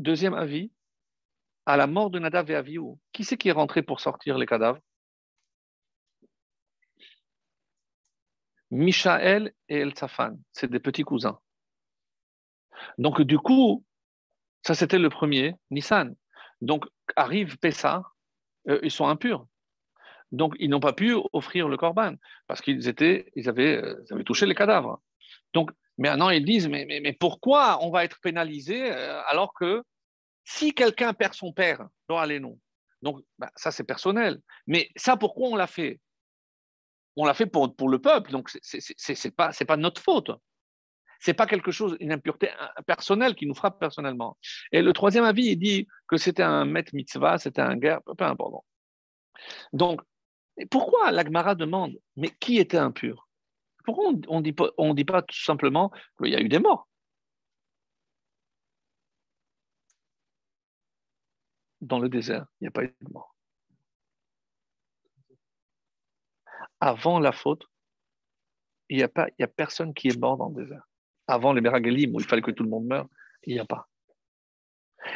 [0.00, 0.72] Deuxième avis,
[1.64, 4.46] à la mort de Nadav et Aviou, qui c'est qui est rentré pour sortir les
[4.46, 4.80] cadavres?
[8.72, 11.38] Michael et El Safan, c'est des petits cousins.
[12.96, 13.84] Donc, du coup,
[14.62, 16.16] ça c'était le premier, Nissan.
[16.62, 18.02] Donc, arrive Pessah,
[18.68, 19.46] euh, ils sont impurs.
[20.30, 22.14] Donc, ils n'ont pas pu offrir le corban
[22.46, 25.02] parce qu'ils étaient, ils avaient, euh, touché les cadavres.
[25.52, 29.82] Donc, maintenant, ils disent mais, pourquoi on va être pénalisé euh, alors que
[30.44, 32.58] si quelqu'un perd son père, doit aller non.
[33.02, 34.40] Donc, bah, ça, c'est personnel.
[34.66, 36.00] Mais ça, pourquoi on l'a fait?
[37.16, 38.30] On l'a fait pour, le peuple.
[38.30, 40.30] Donc, ce n'est pas, pas notre faute.
[41.20, 42.50] Ce n'est pas quelque chose, une impureté
[42.86, 44.36] personnelle qui nous frappe personnellement.
[44.72, 48.24] Et le troisième avis, il dit que c'était un met mitzvah, c'était un guerre, peu
[48.24, 48.64] importe.
[49.72, 50.00] Donc,
[50.70, 53.28] pourquoi l'Agmara demande, mais qui était impur?
[53.84, 56.88] Pourquoi on ne dit, on dit pas tout simplement qu'il y a eu des morts?
[61.80, 63.34] Dans le désert, il n'y a pas eu de mort.
[66.84, 67.64] Avant la faute,
[68.88, 70.82] il n'y a, a personne qui est mort dans le désert.
[71.28, 73.06] Avant les Meragalim, où il fallait que tout le monde meure,
[73.44, 73.88] il n'y a pas.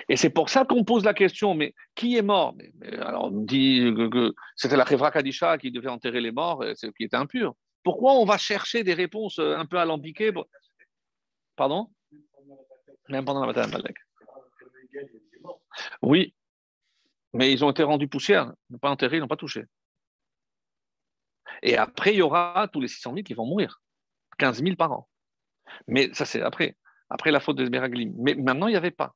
[0.08, 2.54] Et c'est pour ça qu'on pose la question, mais qui est mort?
[3.00, 6.64] Alors on dit que, c'était la Khevra Kadisha qui devait enterrer les morts,
[6.96, 7.56] qui était impur.
[7.82, 10.32] Pourquoi on va chercher des réponses un peu alambiquées
[11.56, 11.90] Pardon?
[13.08, 13.92] Même pendant la bataille.
[16.00, 16.32] Oui,
[17.32, 19.64] mais ils ont été rendus poussière, ils n'ont pas enterré, ils n'ont pas touché.
[21.62, 23.80] Et après, il y aura tous les 600 000 qui vont mourir.
[24.38, 25.08] 15 000 par an.
[25.86, 26.76] Mais ça, c'est après,
[27.10, 28.14] après la faute des Beraglim.
[28.18, 29.14] Mais maintenant, il n'y avait pas.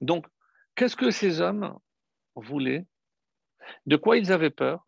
[0.00, 0.26] Donc,
[0.74, 1.78] qu'est-ce que ces hommes
[2.34, 2.86] voulaient?
[3.86, 4.86] De quoi ils avaient peur?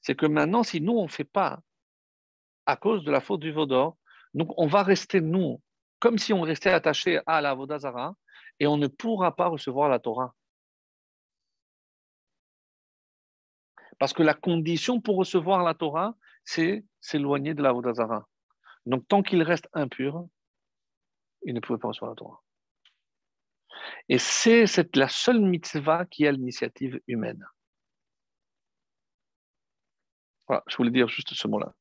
[0.00, 1.60] C'est que maintenant, si nous, on ne fait pas
[2.66, 3.96] à cause de la faute du Vaudor,
[4.34, 5.60] donc on va rester, nous,
[5.98, 8.14] comme si on restait attaché à la Vodazara,
[8.60, 10.34] et on ne pourra pas recevoir la Torah.
[13.98, 16.14] Parce que la condition pour recevoir la Torah,
[16.44, 18.28] c'est s'éloigner de la Vodazara.
[18.86, 20.26] Donc, tant qu'il reste impur,
[21.42, 22.42] il ne pouvait pas recevoir la Torah.
[24.08, 24.64] Et c'est
[24.96, 27.44] la seule mitzvah qui a l'initiative humaine.
[30.46, 31.74] Voilà, je voulais dire juste ce mot-là.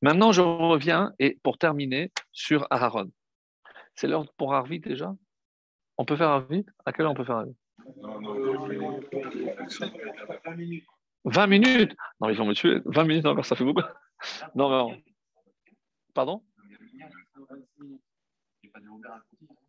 [0.00, 3.10] Maintenant, je reviens et pour terminer sur Aaron.
[3.94, 5.14] C'est l'heure pour Arvid déjà
[5.98, 7.54] On peut faire Arvid À quelle heure on peut faire Arvid
[11.24, 12.80] 20 minutes Non, ils vont me tuer.
[12.84, 13.82] 20 minutes encore, ça fait beaucoup.
[14.54, 14.96] Non, non.
[16.14, 16.42] Pardon?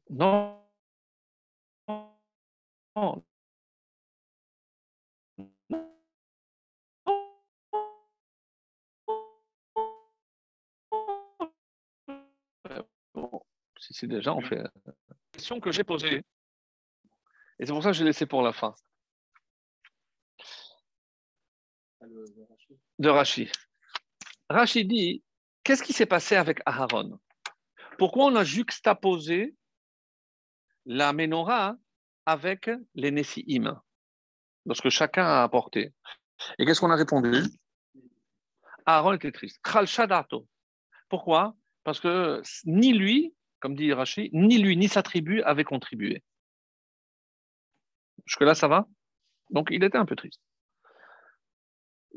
[0.10, 0.62] Non.
[13.80, 14.64] si c'est déjà, on fait.
[15.32, 16.24] Question que j'ai posée.
[17.60, 18.74] Et c'est pour ça que je l'ai laissé pour la fin.
[23.00, 23.52] De Rashi.
[24.50, 25.24] Rashi dit
[25.64, 27.20] Qu'est-ce qui s'est passé avec Aharon?
[27.98, 29.56] Pourquoi on a juxtaposé
[30.86, 31.76] la menorah
[32.26, 33.82] avec les Nessi'im
[34.66, 35.94] Lorsque chacun a apporté.
[36.60, 37.42] Et qu'est-ce qu'on a répondu?
[38.86, 39.60] Aaron était triste.
[41.10, 41.56] Pourquoi?
[41.84, 46.24] Parce que ni lui, comme dit Rashi, ni lui ni sa tribu avaient contribué.
[48.26, 48.88] Jusque-là, ça va?
[49.52, 50.42] Donc, il était un peu triste.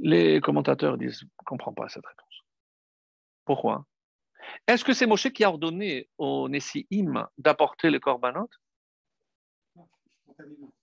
[0.00, 2.44] Les commentateurs disent, ne comprend pas cette réponse.
[3.44, 3.86] Pourquoi?
[4.66, 8.48] Est-ce que c'est Moshe qui a ordonné au Nessi'im d'apporter le korbanot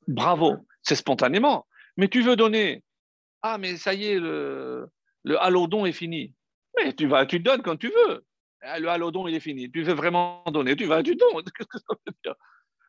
[0.07, 1.65] Bravo, c'est spontanément.
[1.97, 2.83] Mais tu veux donner
[3.41, 4.87] Ah, mais ça y est, le,
[5.23, 6.33] le halodon est fini.
[6.77, 8.25] Mais tu vas, tu donnes quand tu veux.
[8.61, 9.71] Ah, le halodon, il est fini.
[9.71, 11.43] Tu veux vraiment donner, tu vas, tu donnes.
[11.57, 11.83] Qu'est-ce
[12.23, 12.29] que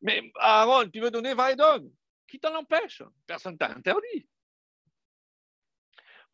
[0.02, 1.90] Mais Aaron, tu veux donner, va et donne.
[2.26, 3.02] Qui t'en empêche?
[3.26, 4.26] Personne t'a interdit.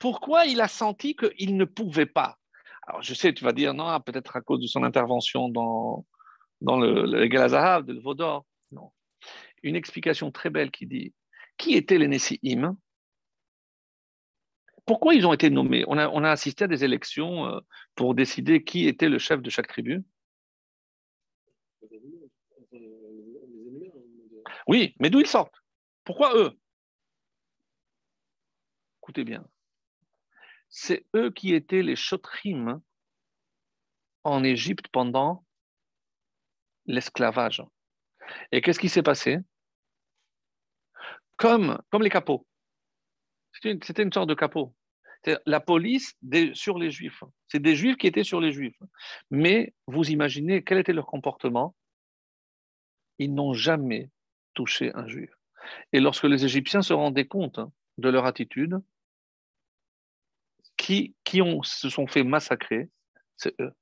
[0.03, 2.37] Pourquoi il a senti qu'il ne pouvait pas?
[2.89, 6.05] Alors, je sais, tu vas dire, non, peut-être à cause de son intervention dans,
[6.61, 8.45] dans le, le de Vaudor.
[8.73, 8.91] Non.
[9.62, 11.15] Une explication très belle qui dit
[11.57, 12.77] qui étaient les Nessi'im
[14.87, 15.85] Pourquoi ils ont été nommés?
[15.87, 17.61] On a, on a, assisté à des élections euh,
[17.95, 20.03] pour décider qui était le chef de chaque tribu.
[24.66, 25.62] Oui, mais d'où ils sortent?
[26.03, 26.59] Pourquoi eux?
[29.01, 29.47] Écoutez bien.
[30.73, 32.81] C'est eux qui étaient les Shotrim
[34.24, 35.44] en Égypte pendant
[36.86, 37.62] l'esclavage.
[38.51, 39.39] Et qu'est-ce qui s'est passé?
[41.36, 42.47] Comme, comme les capots.
[43.53, 44.74] C'était une, sorte de capot.
[45.44, 46.16] La police
[46.55, 47.23] sur les Juifs.
[47.49, 48.81] C'est des Juifs qui étaient sur les Juifs.
[49.31, 51.77] Mais vous imaginez quel était leur comportement?
[53.19, 54.11] Ils n'ont jamais
[54.55, 55.31] touché un Juif.
[55.93, 57.61] Et lorsque les Égyptiens se rendaient compte
[57.99, 58.81] de leur attitude,
[60.82, 62.90] qui, qui ont, se sont fait massacrer,
[63.36, 63.72] c'est eux.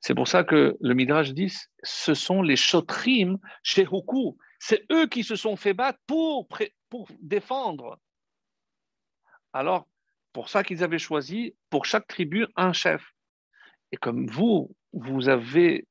[0.00, 1.52] C'est pour ça que le Midrash dit
[1.84, 4.36] ce sont les Shotrim chez Hukou.
[4.58, 6.48] C'est eux qui se sont fait battre pour,
[6.88, 8.00] pour défendre.
[9.52, 9.86] Alors,
[10.32, 13.12] pour ça qu'ils avaient choisi pour chaque tribu un chef.
[13.92, 15.86] Et comme vous, vous avez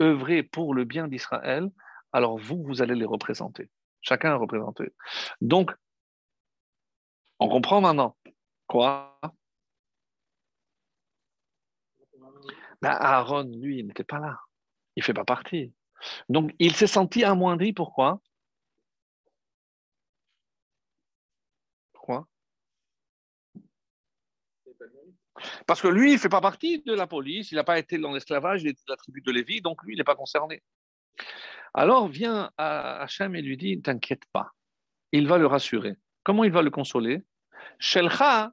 [0.00, 1.70] œuvré pour le bien d'Israël,
[2.12, 3.70] alors vous, vous allez les représenter.
[4.02, 4.92] Chacun est représenté.
[5.40, 5.72] Donc,
[7.38, 8.14] on comprend maintenant.
[8.66, 9.18] Quoi
[12.82, 14.38] ben, Aaron, lui, il n'était pas là.
[14.96, 15.72] Il ne fait pas partie.
[16.28, 17.72] Donc, il s'est senti amoindri.
[17.72, 18.20] Pourquoi?
[21.92, 22.26] Pourquoi?
[25.66, 27.98] Parce que lui, il ne fait pas partie de la police, il n'a pas été
[27.98, 30.62] dans l'esclavage, il est de la tribu de Lévi, donc lui, il n'est pas concerné.
[31.72, 34.52] Alors vient Hachem et lui dit T'inquiète pas,
[35.12, 35.96] il va le rassurer.
[36.24, 37.22] Comment il va le consoler?
[37.78, 38.52] Shelcha,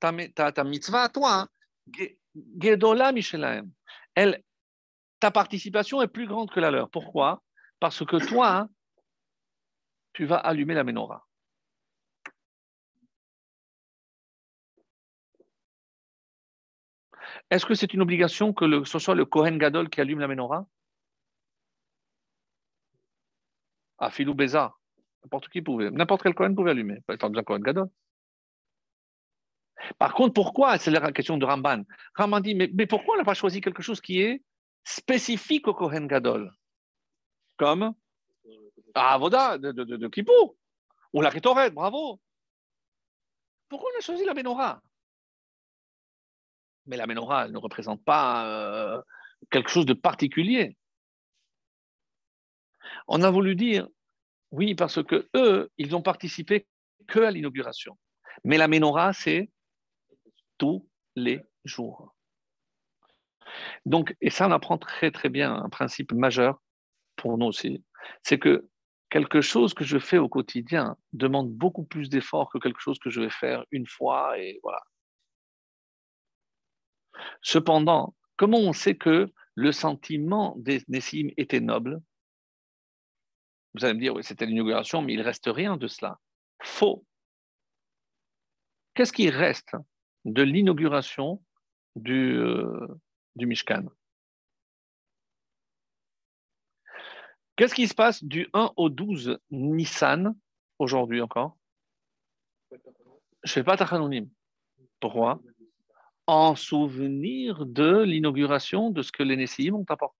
[0.00, 1.48] ta, mitzvah à toi,
[2.58, 3.70] Gedola Michelaem.
[4.14, 4.42] Elle,
[5.20, 6.90] ta participation est plus grande que la leur.
[6.90, 7.42] Pourquoi?
[7.80, 8.68] Parce que toi,
[10.12, 11.24] tu vas allumer la menorah.
[17.50, 20.66] Est-ce que c'est une obligation que ce soit le Kohen Gadol qui allume la menorah?
[23.98, 24.80] Ah, Philou Bézard.
[25.24, 25.90] N'importe qui pouvait.
[25.90, 27.00] N'importe quel Kohen pouvait allumer.
[27.06, 27.88] Pas besoin Kohen Gadol.
[29.98, 31.84] Par contre, pourquoi C'est la question de Ramban.
[32.14, 34.42] Ramban dit mais, pourquoi on n'a pas choisi quelque chose qui est
[34.84, 36.52] spécifique au Kohen Gadol,
[37.56, 37.94] comme
[38.94, 40.10] Avoda de, de,
[41.12, 42.20] ou la Ketoret, bravo.
[43.68, 44.82] Pourquoi on a choisi la menorah?
[46.86, 49.02] Mais la menorah, elle ne représente pas euh,
[49.50, 50.76] quelque chose de particulier.
[53.06, 53.86] On a voulu dire,
[54.50, 56.66] oui, parce que eux, ils ont participé
[57.06, 57.98] que à l'inauguration.
[58.44, 59.50] Mais la menorah, c'est
[60.58, 62.14] tous les jours.
[63.86, 66.60] Donc, et ça, on apprend très très bien un principe majeur
[67.16, 67.84] pour nous aussi,
[68.22, 68.68] c'est que
[69.10, 73.10] quelque chose que je fais au quotidien demande beaucoup plus d'efforts que quelque chose que
[73.10, 74.82] je vais faire une fois et voilà.
[77.42, 82.00] Cependant, comment on sait que le sentiment des Nessim était noble?
[83.74, 86.18] Vous allez me dire, oui, c'était l'inauguration, mais il reste rien de cela.
[86.62, 87.04] Faux.
[88.94, 89.74] Qu'est-ce qui reste?
[90.24, 91.42] De l'inauguration
[91.96, 92.86] du, euh,
[93.36, 93.86] du Mishkan.
[97.56, 100.36] Qu'est-ce qui se passe du 1 au 12 Nissan
[100.78, 101.56] aujourd'hui encore?
[102.70, 104.28] Je ne fais pas Tachanonim.
[105.00, 105.40] Pourquoi?
[106.26, 110.18] En souvenir de l'inauguration de ce que les Nessim ont apporté.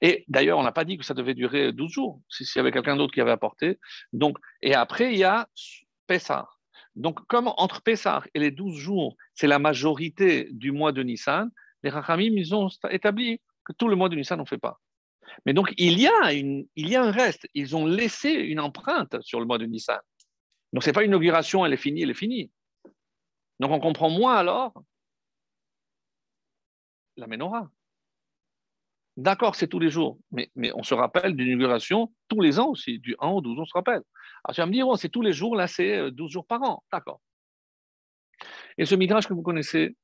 [0.00, 2.72] Et d'ailleurs, on n'a pas dit que ça devait durer 12 jours, s'il y avait
[2.72, 3.78] quelqu'un d'autre qui avait apporté.
[4.12, 5.48] Donc, et après, il y a
[6.06, 6.48] Pessah.
[7.00, 11.50] Donc, comme entre Pessah et les 12 jours, c'est la majorité du mois de Nissan,
[11.82, 14.78] les Rachamim, ils ont établi que tout le mois de Nissan, on ne fait pas.
[15.46, 17.48] Mais donc, il y, a il y a un reste.
[17.54, 19.98] Ils ont laissé une empreinte sur le mois de Nissan.
[20.72, 22.50] Donc, ce n'est pas une inauguration, elle est finie, elle est finie.
[23.60, 24.74] Donc, on comprend moins alors
[27.16, 27.70] la menorah.
[29.20, 32.98] D'accord, c'est tous les jours, mais, on se rappelle d'une inauguration tous les ans aussi,
[32.98, 34.00] du 1 au 12, on se rappelle.
[34.44, 36.46] Alors tu vas me dire, oh, c'est tous les jours, là c'est 12 euh, jours
[36.46, 36.82] par an.
[36.90, 37.20] D'accord.
[38.78, 39.94] Et ce midrash que vous connaissez,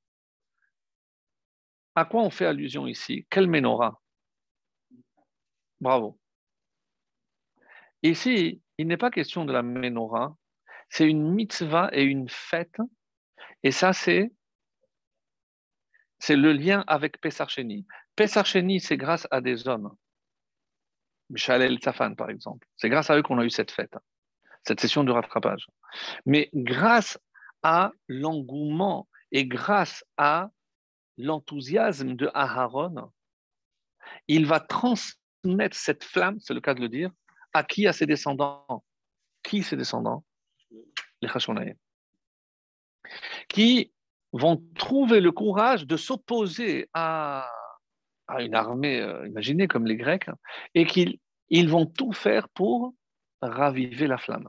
[1.95, 3.27] à quoi on fait allusion ici?
[3.31, 3.99] Quelle menorah?
[5.81, 6.19] Bravo.
[8.03, 10.37] Ici, il n'est pas question de la menorah
[10.91, 12.77] C'est une mitzvah et une fête.
[13.63, 14.31] Et ça, c'est
[16.19, 17.59] c'est le lien avec Pesach.
[18.19, 19.95] C'est grâce à des hommes.
[21.31, 22.67] Michal El Safan, par exemple.
[22.77, 23.95] C'est grâce à eux qu'on a eu cette fête,
[24.65, 25.67] cette session de rattrapage.
[26.25, 27.19] Mais grâce
[27.63, 30.51] à l'engouement et grâce à
[31.19, 33.11] l'enthousiasme de Aharon,
[34.29, 37.11] il va transmettre cette flamme, c'est le cas de le dire,
[37.53, 38.85] à qui À ses descendants?
[39.43, 40.25] Qui ses descendants?
[41.23, 41.75] Les Hashonaïm.
[43.49, 43.93] Qui
[44.33, 47.51] vont trouver le courage de s'opposer à,
[48.29, 50.29] une armée euh, imaginez comme les Grecs,
[50.75, 52.95] et qu'ils ils vont tout faire pour
[53.41, 54.49] raviver la flamme.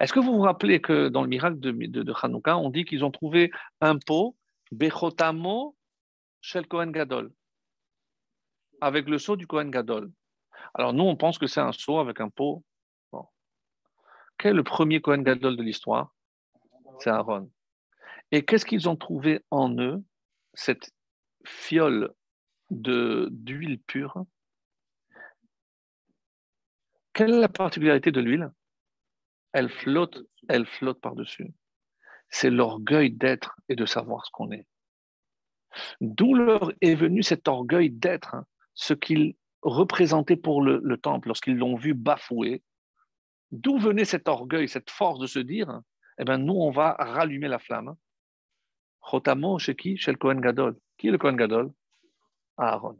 [0.00, 3.04] Est-ce que vous vous rappelez que dans le miracle de, de, Hanouka, on dit qu'ils
[3.04, 4.36] ont trouvé un pot,
[4.72, 5.76] Bechotamo
[6.40, 7.32] Shel Kohen Gadol,
[8.80, 10.10] avec le seau du Kohen Gadol.
[10.74, 12.64] Alors nous, on pense que c'est un seau avec un pot.
[14.38, 16.14] Quel est le premier Kohen Gadol de l'histoire?
[17.00, 17.50] C'est Aaron.
[18.30, 20.04] Et qu'est-ce qu'ils ont trouvé en eux
[20.54, 20.90] Cette
[21.44, 22.12] fiole
[22.70, 24.24] d'huile pure.
[27.12, 28.50] Quelle est la particularité de l'huile?
[29.52, 31.52] Elle flotte, elle flotte par-dessus.
[32.28, 34.66] C'est l'orgueil d'être et de savoir ce qu'on est.
[36.00, 41.28] D'où leur est venu cet orgueil d'être, hein, ce qu'ils représentaient pour le, le temple
[41.28, 42.62] lorsqu'ils l'ont vu bafouer.
[43.50, 45.80] D'où venait cet orgueil, cette force de se dire,
[46.18, 47.94] eh bien, nous, on va rallumer la flamme.
[49.00, 49.96] Chotamo chez qui?
[49.96, 50.78] Chez le Kohen Gadol.
[50.98, 51.72] Qui est le Kohen Gadol?
[52.56, 52.98] Aaron.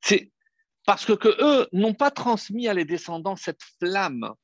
[0.00, 0.30] C'est
[0.84, 4.34] parce que, eux n'ont pas transmis à les descendants cette flamme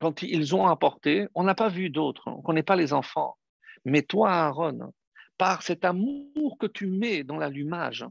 [0.00, 1.26] quand ils ont apporté.
[1.34, 3.38] On n'a pas vu d'autres, on ne connaît pas les enfants.
[3.84, 4.92] Mais toi, Aaron,
[5.38, 8.04] par cet amour que tu mets dans l'allumage,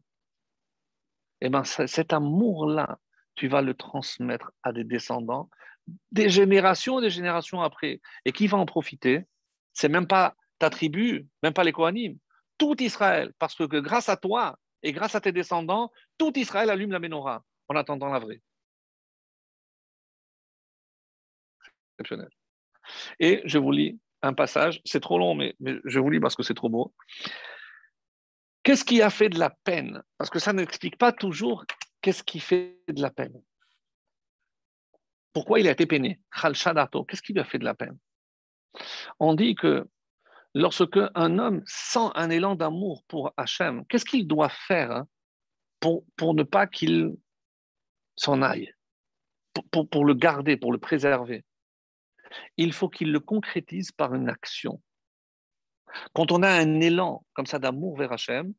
[1.41, 2.99] eh ben, cet amour-là,
[3.35, 5.49] tu vas le transmettre à des descendants,
[6.11, 8.01] des générations et des générations après.
[8.25, 9.25] Et qui va en profiter
[9.73, 12.17] C'est même pas ta tribu, même pas les Kohanim,
[12.57, 16.91] tout Israël, parce que grâce à toi et grâce à tes descendants, tout Israël allume
[16.91, 18.41] la menorah en attendant la vraie.
[21.99, 22.29] Exceptionnel.
[23.19, 26.35] Et je vous lis un passage, c'est trop long, mais, mais je vous lis parce
[26.35, 26.93] que c'est trop beau.
[28.63, 30.01] Qu'est-ce qui a fait de la peine?
[30.17, 31.65] Parce que ça n'explique pas toujours
[32.01, 33.41] qu'est-ce qui fait de la peine.
[35.33, 36.19] Pourquoi il a été peiné?
[36.31, 37.97] Qu'est-ce qui lui a fait de la peine?
[39.19, 39.87] On dit que
[40.53, 45.07] lorsque un homme sent un élan d'amour pour Hachem, qu'est-ce qu'il doit faire hein,
[45.79, 47.15] pour, ne pas qu'il
[48.15, 48.73] s'en aille,
[49.71, 51.43] pour, le garder, pour le préserver?
[52.57, 54.81] Il faut qu'il le concrétise par une action.
[56.13, 58.53] Quand on a un élan comme ça d'amour vers Hachem,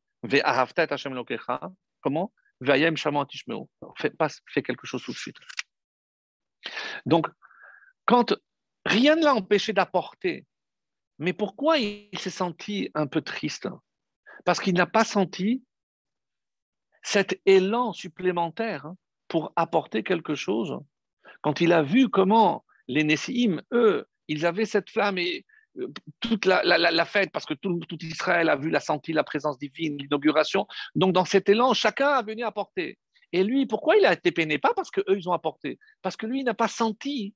[2.01, 2.33] comment?
[2.61, 5.37] Fais quelque chose tout de suite.
[7.07, 7.27] Donc,
[8.07, 8.35] quand
[8.85, 10.47] rien ne l'a empêché d'apporter,
[11.19, 13.69] mais pourquoi il s'est senti un peu triste?
[14.45, 15.63] Parce qu'il n'a pas senti
[17.03, 18.93] cet élan supplémentaire
[19.29, 20.79] pour apporter quelque chose.
[21.43, 25.45] Quand il a vu comment les Nessim, eux, ils avaient cette flamme et
[25.79, 29.59] euh, toute la, fête, parce que tout, tout, Israël a vu, la senti la présence
[29.59, 30.67] divine, l'inauguration.
[30.95, 32.99] Donc, dans cet élan, chacun a venu apporter.
[33.35, 34.61] Et lui, pourquoi il a été peiné?
[34.61, 37.35] Pas parce qu'eux, ils ont apporté, parce que lui, il n'a pas senti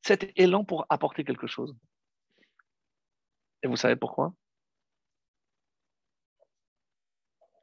[0.00, 1.76] cet élan pour apporter quelque chose.
[3.62, 4.32] Et vous savez pourquoi?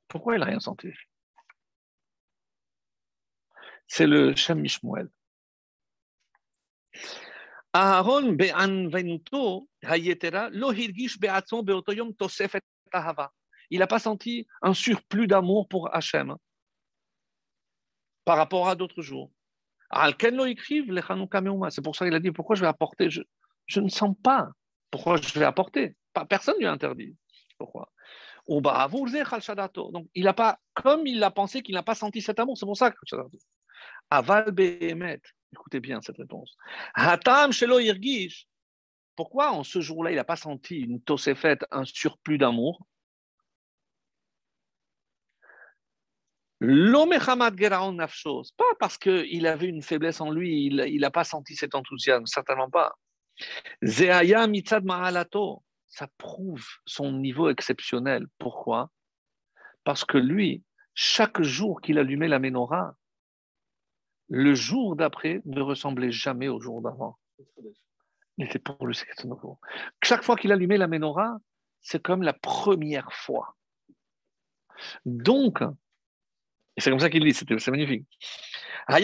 [0.08, 0.90] Pourquoi il n'a rien senti?
[3.88, 5.10] C'est le Shem Mishmuel.
[7.74, 8.38] Aaron
[13.72, 16.38] Il n'a pas senti un surplus d'amour pour Hachem
[18.30, 19.32] par rapport à d'autres jours.
[19.92, 23.24] C'est pour ça qu'il a dit pourquoi je vais apporter je,
[23.80, 24.52] ne sens pas
[24.92, 25.96] pourquoi je vais apporter.
[26.30, 27.16] Personne ne lui a interdit.
[27.58, 27.92] Pourquoi?
[28.48, 28.68] Donc,
[30.14, 32.78] il n'a pas, comme il a pensé qu'il n'a pas senti cet amour, c'est pour
[32.78, 32.98] ça que
[34.12, 34.54] Aval
[35.52, 36.56] écoutez bien cette réponse.
[36.94, 38.48] Hatam shelo irgish.
[39.16, 42.86] Pourquoi en ce jour-là, il n'a pas senti une tosefet, un surplus d'amour?
[46.62, 46.68] Pas
[48.80, 52.98] parce qu'il avait une faiblesse en lui, il n'a pas senti cet enthousiasme, certainement pas.
[53.82, 58.28] Zeaya mitzad mahalato, ça prouve son niveau exceptionnel.
[58.38, 58.90] Pourquoi?
[59.86, 60.64] Parce que lui,
[60.94, 62.94] chaque jour qu'il allumait la menorah,
[64.28, 67.18] le jour d'après ne ressemblait jamais au jour d'avant.
[68.38, 69.60] Il était pour lui, c'est nouveau.
[70.04, 71.38] Chaque fois qu'il allumait la menorah,
[71.82, 73.56] c'est comme la première fois.
[75.06, 75.64] Donc,
[76.80, 78.08] Et c'est comme ça qu'il dit, c'est magnifique.
[78.88, 79.04] Donc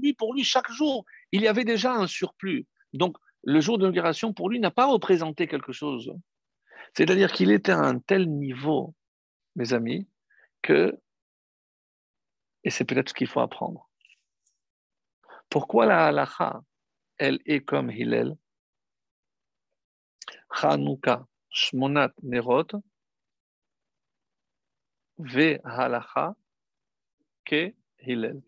[0.00, 2.64] lui, pour lui, chaque jour, il y avait déjà un surplus.
[2.92, 6.14] Donc le jour de l'inauguration, pour lui, n'a pas représenté quelque chose.
[6.94, 8.94] C'est-à-dire qu'il était à un tel niveau,
[9.56, 10.06] mes amis,
[10.62, 10.96] que,
[12.62, 13.90] et c'est peut-être ce qu'il faut apprendre.
[15.50, 16.62] Pourquoi la halacha,
[17.18, 18.36] elle est comme Hillel?
[20.54, 22.68] Chanukah, Shmonat Nerot,
[25.18, 26.34] Ve halacha
[27.44, 28.42] ke Hillel.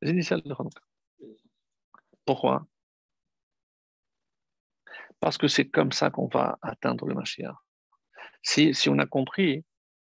[0.00, 0.54] Les initiales de.
[2.24, 2.66] Pourquoi?
[5.20, 7.56] Parce que c'est comme ça qu'on va atteindre le Mashiach.
[8.42, 9.64] Si, on a compris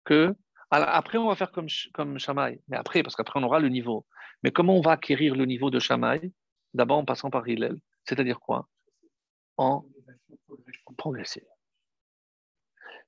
[0.04, 0.36] que.
[0.72, 2.62] Après, on va faire comme, comme Shamaï.
[2.68, 4.06] Mais après, parce qu'après, on aura le niveau.
[4.44, 6.32] Mais comment on va acquérir le niveau de Shamaï
[6.76, 7.80] D'abord en passant par Hillel.
[8.04, 8.70] C'est-à-dire quoi?
[9.58, 9.84] En
[10.98, 11.48] progresser.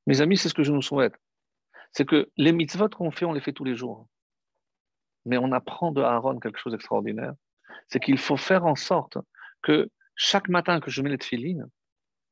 [0.08, 1.16] Mes amis, c'est ce que je nous souhaite
[1.92, 4.08] c'est que les mitzvot qu'on fait, on les fait tous les jours.
[5.26, 7.34] Mais on apprend de Aaron quelque chose d'extraordinaire.
[7.88, 9.18] C'est qu'il faut faire en sorte
[9.62, 11.68] que chaque matin que je mets les tefillines,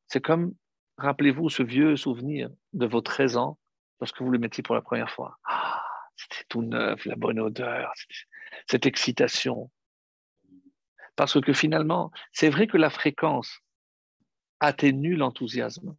[0.08, 0.54] c'est comme,
[0.98, 3.58] rappelez-vous ce vieux souvenir de vos 13 ans
[4.00, 5.38] lorsque vous le mettiez pour la première fois.
[5.46, 5.84] Ah,
[6.16, 7.94] c'était tout neuf, la bonne odeur,
[8.68, 9.70] cette excitation.
[11.16, 13.60] Parce que finalement, c'est vrai que la fréquence
[14.60, 15.96] atténue l'enthousiasme.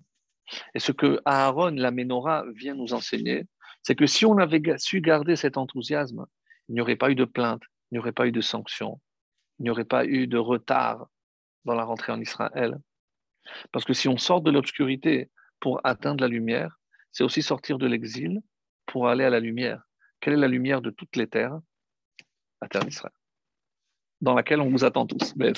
[0.74, 3.44] Et ce que Aaron, la menorah, vient nous enseigner,
[3.82, 6.26] c'est que si on avait su garder cet enthousiasme,
[6.68, 9.00] il n'y aurait pas eu de plainte, il n'y aurait pas eu de sanctions,
[9.58, 11.06] il n'y aurait pas eu de retard
[11.64, 12.78] dans la rentrée en Israël.
[13.72, 16.78] Parce que si on sort de l'obscurité pour atteindre la lumière,
[17.12, 18.40] c'est aussi sortir de l'exil
[18.86, 19.82] pour aller à la lumière.
[20.20, 21.58] Quelle est la lumière de toutes les terres?
[22.62, 23.14] La terre d'Israël,
[24.20, 25.34] dans laquelle on vous attend tous.
[25.36, 25.52] Mais